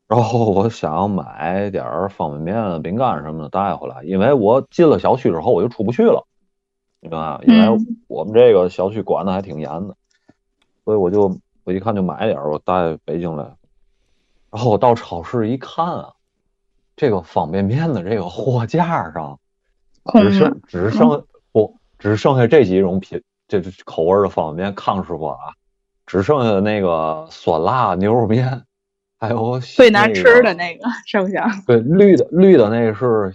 [0.07, 6.27] 然后我想买点方便面、饼干什么的带回来，因为我进了小区之后我就出不去了，
[6.99, 7.77] 你看，因为
[8.07, 9.95] 我们这个小区管的还挺严的，
[10.83, 13.45] 所以我就我一看就买点我带北京来。
[14.51, 16.13] 然后我到超市一看啊，
[16.95, 19.39] 这个方便面的这个货架上
[20.13, 25.37] 只剩只剩不只剩下这几种品，这口味的方便面，康师傅啊，
[26.05, 28.64] 只剩下那个酸辣牛肉面，
[29.27, 31.49] 还有最难吃的那个剩下。
[31.65, 33.31] 对，绿的绿的那个是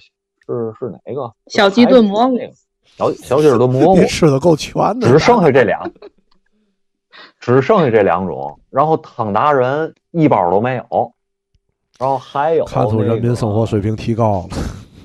[0.47, 1.33] 是是哪个？
[1.49, 2.39] 小鸡炖蘑菇。
[2.85, 4.03] 小小鸡炖蘑 菇。
[4.05, 5.09] 吃的够全的。
[5.09, 5.91] 只剩下这俩，
[7.39, 8.61] 只剩下这两种。
[8.71, 11.13] 然后汤达人一包都没有。
[11.99, 14.57] 然后还有看出人民生活水平提高了。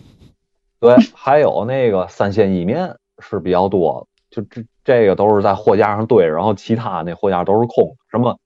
[0.79, 7.95] 对，还有那个三鲜意面是比较多，就这这个都是在货架上堆，然后其他那货架都是空。
[8.11, 8.37] 什么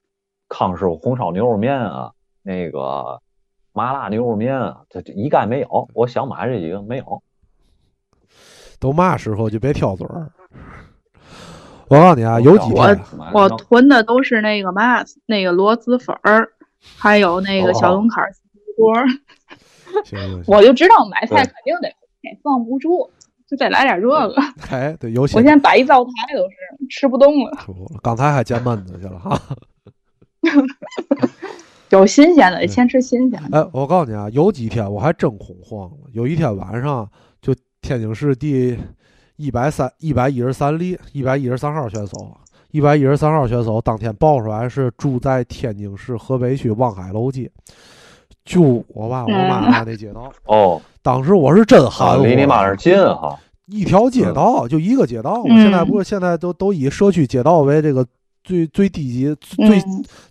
[0.47, 2.11] 康师傅红烧牛肉面啊，
[2.43, 3.21] 那个
[3.73, 5.87] 麻辣牛肉面啊，这这一概没有。
[5.93, 7.21] 我想买这几个没有，
[8.79, 10.31] 都嘛时候就别挑嘴儿。
[11.87, 12.99] 我告诉你啊，有几天
[13.33, 16.49] 我囤的都是那个嘛，那个螺蛳粉儿，
[16.97, 18.31] 还有那个小龙坎儿
[18.77, 18.93] 锅。
[20.45, 21.91] 我就知道买菜肯定得。
[22.43, 23.09] 放不住，
[23.47, 24.35] 就再来点这个。
[24.69, 26.55] 哎，对，有我现在摆一灶台都是
[26.89, 27.57] 吃不动了。
[28.03, 29.39] 刚才还煎焖子去了哈。
[31.89, 33.59] 有新鲜的，先吃新鲜的。
[33.59, 35.97] 哎，我告诉你啊，有几天我还真恐慌了。
[36.13, 37.09] 有一天晚上，
[37.41, 38.77] 就天津市第
[39.37, 42.37] 一百三一百一十三例一百一十三号选手，
[42.71, 47.49] 一百一十三号选手当天报出来是住在天津市河北区望海楼街。
[48.45, 53.37] 就我爸我妈那街道哦，当时我是真寒，离你妈那近哈，
[53.67, 55.55] 一条街道就一个街道嘛。
[55.55, 58.05] 现在不是现在都都以社区街道为这个
[58.43, 59.81] 最最低级最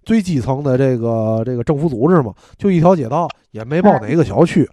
[0.04, 4.68] 最基层的这个这个政府组织嘛，就一条街道也没报哪个小区。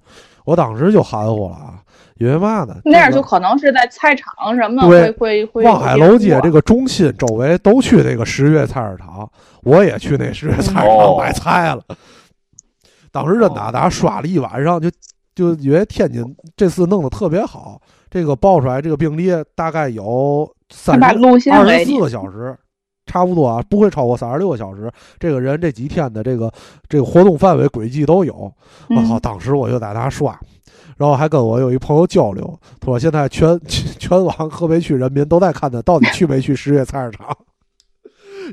[0.45, 1.82] 我当时就含糊了啊，
[2.18, 2.78] 因为嘛呢？
[2.86, 5.64] 那样就可能是在菜场什么会会会。
[5.64, 9.28] 望海楼街这个中心周围都去那个十月菜市场，
[9.64, 11.82] 我也去那十月菜市场买菜了。
[13.12, 14.88] 当时真的，大家刷了一晚上，就
[15.34, 16.24] 就因为天津
[16.56, 17.82] 这次弄得特别好，
[18.12, 21.03] 这个报出来这个病例大概有三十
[21.49, 22.56] 二十四个小时，
[23.06, 24.91] 差不多啊，不会超过三十六个小时。
[25.19, 26.52] 这个人这几天的这个
[26.90, 28.52] 这个活动范围轨迹都有。
[28.90, 29.19] 我靠！
[29.19, 30.38] 当时我就在那刷，
[30.98, 33.60] 然后还跟我有一朋友交流，他说现在全
[33.99, 37.36] 全网河北区人民都在看他到底去没去十月菜市场。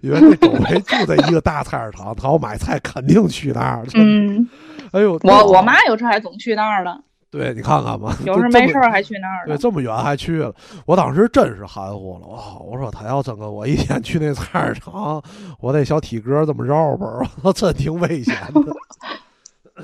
[0.02, 3.84] 因为那周围就在一个大菜市场，他要买菜肯定去那儿。
[3.94, 4.48] 嗯，
[4.92, 6.98] 哎呦，我我妈有时候还总去那儿呢。
[7.32, 9.46] 对，你看看吧，有时没事还去那儿。
[9.46, 10.54] 对，这么远还去了，
[10.84, 12.26] 我当时真是含糊了。
[12.26, 15.22] 哇，我说他要真跟我一天去那菜市场，
[15.59, 17.06] 我那小体格这么绕吧，
[17.42, 18.62] 我真挺危险的。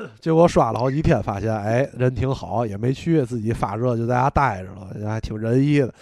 [0.21, 5.93] 结果刷了好几天，发现哎，人挺好，也没去，自己发热就在家待着了，人还挺仁义的。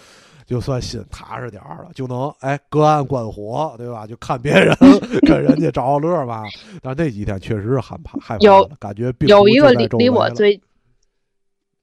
[0.45, 4.07] 就算心踏实点儿了，就能哎隔岸观火，对吧？
[4.07, 4.77] 就看别人
[5.27, 6.45] 跟人家找乐吧。
[6.81, 10.61] 但那几天确实是害怕，害怕，感觉有一个离离我最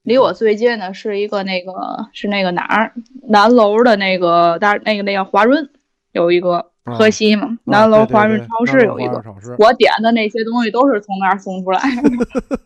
[0.04, 1.72] 离我最近的是一个那个
[2.14, 2.94] 是那个哪儿
[3.28, 5.70] 南楼的那个大那个那个华润
[6.12, 9.24] 有一个河西嘛，南楼华润超市有一个，
[9.58, 12.60] 我点的那些东西都是从那儿送出来 的。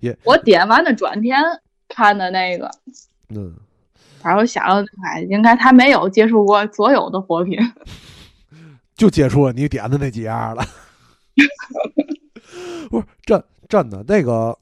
[0.00, 1.40] 也我点完的转天
[1.88, 2.70] 看的那个，
[3.30, 3.54] 嗯。
[4.20, 4.64] 反正我想，
[5.04, 7.56] 哎，应该他没有接触过所有的货品，
[8.96, 10.64] 就接触了你点的那几样了。
[12.90, 14.58] 不是真真的那个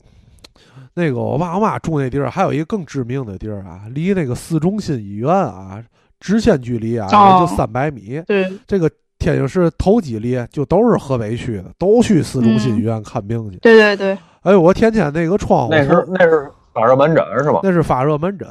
[0.98, 5.85] 那个，我爸我妈住那地儿，还有一个更致命的地儿啊，离那个市中心医院啊，
[6.18, 8.23] 直线距离啊也就三百米。
[8.27, 13.59] 对，这个天津市头几例就都是河北区的，都去市中心医院看病去。
[13.59, 14.18] 对对对。
[14.40, 17.60] 哎呦，我天天那个窗户，那是那是发热门诊是吧？
[17.62, 18.48] 那是发热门诊。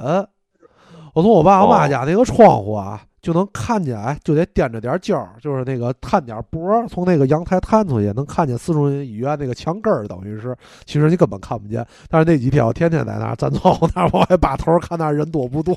[1.16, 11.84] 我从我爸我妈家那个窗户啊，就能看见，哎，就得掂着点焦，就是那个探点脖，从那个阳台探出去，能看见四中心医院那个墙根儿，等于是，其实你根本看不见。
[12.08, 15.76] 但是那几天我天天在那儿站窗户 那儿往外把头看那人多不多。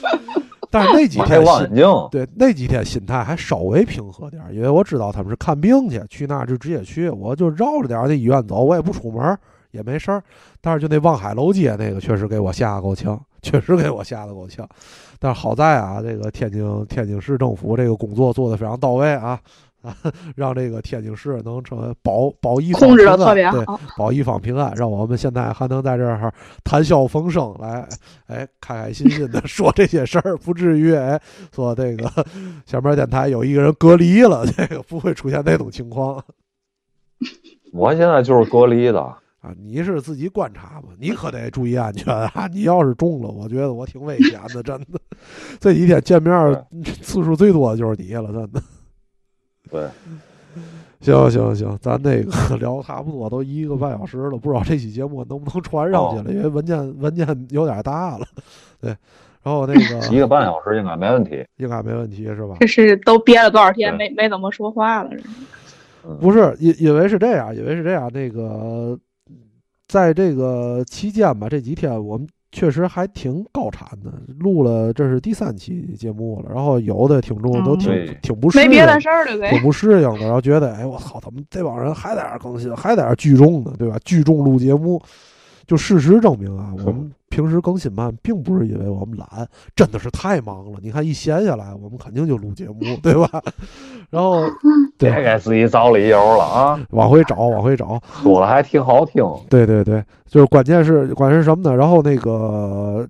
[0.70, 1.68] 但是那几天心
[2.10, 9.38] 对那几天心态还稍微平和点，因为我知道他们是看病去，去那儿就直接去，我就绕着点那医院走，我也不出门，
[9.70, 10.22] 也没事儿。
[10.60, 13.20] 但是就那望海楼街那个，确实给我吓得够呛。
[13.40, 14.68] 确实给我吓得够呛，
[15.20, 19.38] 但是好在啊，这个天津天津市政府这个工作做得非常到位啊，
[20.34, 23.16] 让这个天津市能成为保保一方平安，
[23.52, 23.64] 对，
[23.96, 26.34] 保一方平安，让我们现在还能在这儿
[26.64, 27.88] 谈笑风生，来，
[28.26, 31.18] 哎，开开心心的 说这些事儿，不至于哎
[31.54, 32.10] 说这个
[32.66, 36.20] 下面电台有一个人隔离了，这个不会出现那种情况。
[37.72, 39.16] 我现在就是隔离的。
[39.40, 42.48] 啊，你是自己观察吧，你可得注意安全啊！
[42.52, 45.00] 你要是中了，我觉得我挺危险的，真的。
[45.60, 46.64] 这几天见面
[47.02, 48.60] 次数最多的就是你了，真的。
[49.70, 49.88] 对，
[51.00, 58.26] 行行行，咱那个聊差不多，都一个半小时了，不知道这期节目能不能传上去了，因为文件文件有点大了。
[58.80, 58.90] 对，
[59.42, 61.42] 然然后那个一个半小时应该没问题。
[61.56, 62.56] 应该没问题是吧？
[62.60, 65.10] 这是都憋了多少天没没怎么说话了？
[66.20, 68.98] 不是，因因为是这样，因为是这样，那个
[69.88, 79.62] 在这个期间吧，这几天我们确实还挺高产的，录了这是第三期节目了，然后有的听众都挺、对挺不适应，没别的事儿了呗挺。
[79.62, 83.98] 不适应的，然后觉得，哎，我操，怎么这帮人还在那儿更新，还在那儿聚众呢，对吧？
[84.04, 85.00] 聚众录节目，
[85.68, 89.46] 就事实证明啊，我们平时更新慢，并不是因为我们懒，
[89.76, 90.78] 真的是太忙了。
[90.82, 93.28] 你看一闲下来，我们肯定就录节目，对吧？
[94.08, 94.40] 然后
[94.96, 96.80] 对别给自己找理由了啊！
[96.92, 99.22] 往回找，往回找，说了还挺好听。
[99.50, 101.76] 对对对，就是关键是关键是什么呢？
[101.76, 103.06] 然后那个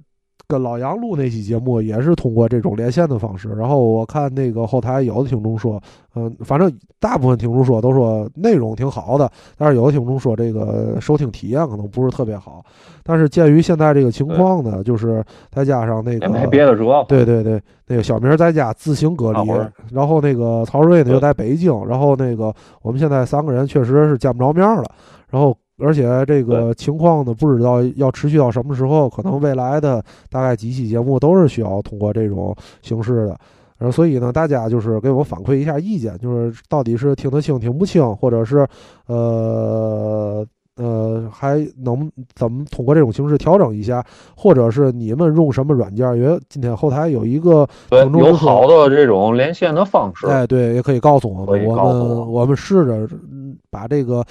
[0.49, 3.51] 跟老杨录那期节目也是通过这种连线的方式。
[3.51, 5.79] 然后我看那个后台有的听众说，
[6.15, 12.65] 嗯、反正大部分听众说都说内容挺好的，但是有的听众说这个收听体验可能不是特别好。
[13.05, 17.05] 但是鉴于现在这个情况呢，就是再加上那个也没别的辙。
[17.07, 19.51] 对对对，那个小明在家自行隔离
[19.93, 24.85] 然后那个曹睿呢又在北京，然后那个我们现在三个人确实是见不着面了，
[25.29, 33.39] 然后而且这个情况呢不知道要持续到什么时候，可能未来的大概几期节目都是需要通过这种形式的。
[33.79, 38.67] 然后，所以呢，大家就是给我反馈一下意见，就是到底是听得清、听不清，或者是
[39.07, 40.45] 呃
[40.75, 44.05] 呃，还能怎么通过这种形式调整一下，
[44.37, 46.13] 或者是你们用什么软件？
[46.17, 50.27] 因为今天后台有一个有好的这种连线的方式。
[50.27, 53.38] 哎，对，也可以告诉我们，我们我们试着嗯
[53.71, 54.25] 把这个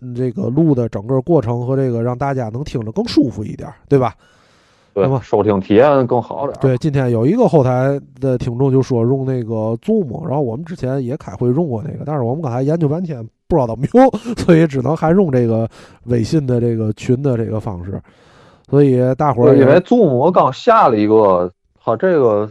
[0.00, 4.14] 嗯这个录的整个过程和这个让大家能听着更舒服一点，对吧？
[4.94, 6.58] 对那么收听体验更好点。
[6.60, 14.10] 对，今天有一个后台的听众就说用那个 Zoom，然后我们之前也开会用过那个，但是我们刚才研究半天不知道怎么用，
[14.44, 15.68] 所以只能还用这个
[16.06, 18.00] 微信的这个群的这个方式。
[18.68, 22.50] 所以大伙儿因为 Zoom 我刚下了一个，它这个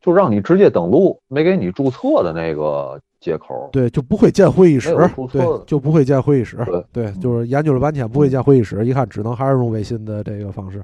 [0.00, 3.70] 就让你直接登录，没给你注册的那个接口。
[3.72, 4.94] 对，就不会建会议室
[5.32, 6.58] 对，就不会建会议室，
[6.92, 10.82] 对对，就是研究了半天不会建会议室，一看只能还是用微信的这个方式，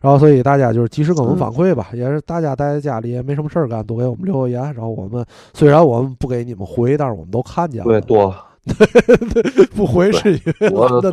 [0.00, 8.34] 然后所以大家就是及时跟我们反馈吧，也是大家待在家里也没什么事儿干，多给我们留个言，然后我们虽然我们不给你们回，但是我们都看见了，对，多。
[9.76, 11.08] 不回是因为多懒得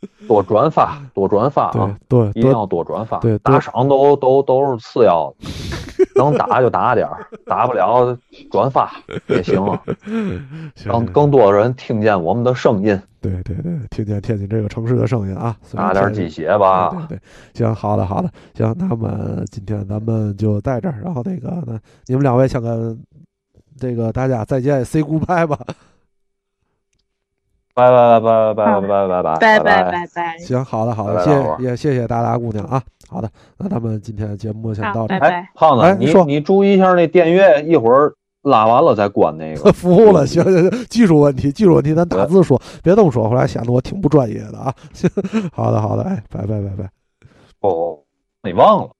[0.28, 1.98] 多转发，多转发对啊！
[2.08, 5.46] 对一定要多多转发，对打赏都都都是次要的，
[6.14, 8.16] 能打就打点儿，打不了
[8.50, 8.92] 转发
[9.26, 16.90] 也行 啊，行行让更多人听见我们的声音，对对对，听见天津这个城市的声音啊，打点天鸡血吧。
[16.90, 17.20] 对对对，
[17.54, 22.96] 行，好的好的，行，那么今天咱们就在这儿，然后那个呢，你们两位先跟
[23.78, 25.58] 这个大家再见，say goodbye 吧。
[27.78, 30.38] 拜拜拜拜拜拜拜拜拜拜拜拜拜。
[30.38, 32.82] 行，好的好的，谢也谢谢达达姑娘啊。
[33.08, 39.70] 好的，那咱们今天的节目先到这儿，哎，胖子，你哎你说你注意一下那电乐，一会儿拉完了再关那个。
[39.72, 44.74] 服务了，行行行，技术问题，技术问题，咱打字说，别这么说，后来显得我挺不专业的啊。
[44.92, 45.08] 行，
[45.54, 46.90] 好的好的，哎，拜拜拜拜。
[47.60, 47.96] 哦，
[48.42, 48.90] 你忘了。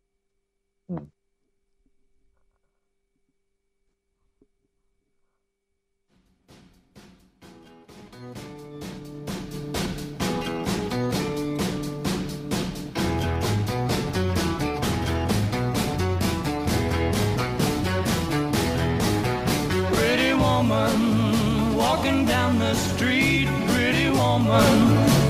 [20.58, 24.70] Woman walking down the street, pretty woman,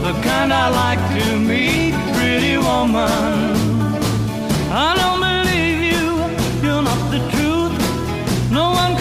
[0.03, 3.53] the kind I like to meet, pretty woman.
[4.87, 6.07] I don't believe you,
[6.65, 7.77] you're not the truth.
[8.51, 8.98] No one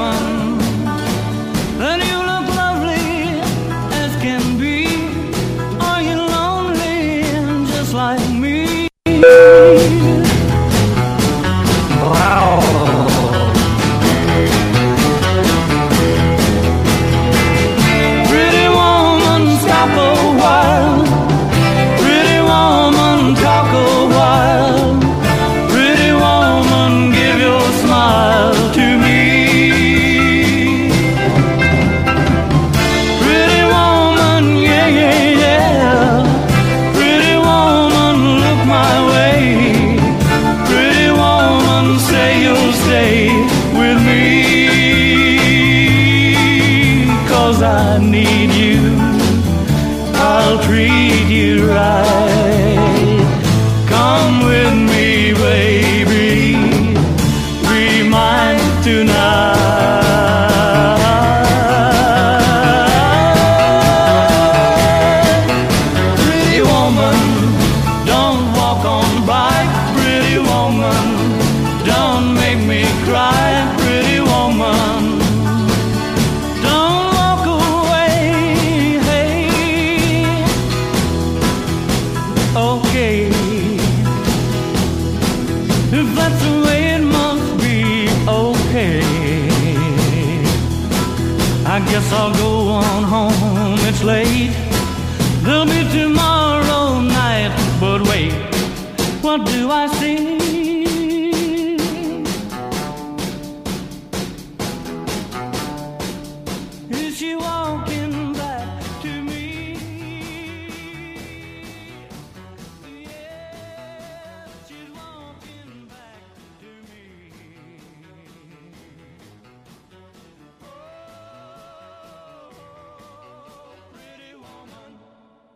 [0.00, 0.29] woman,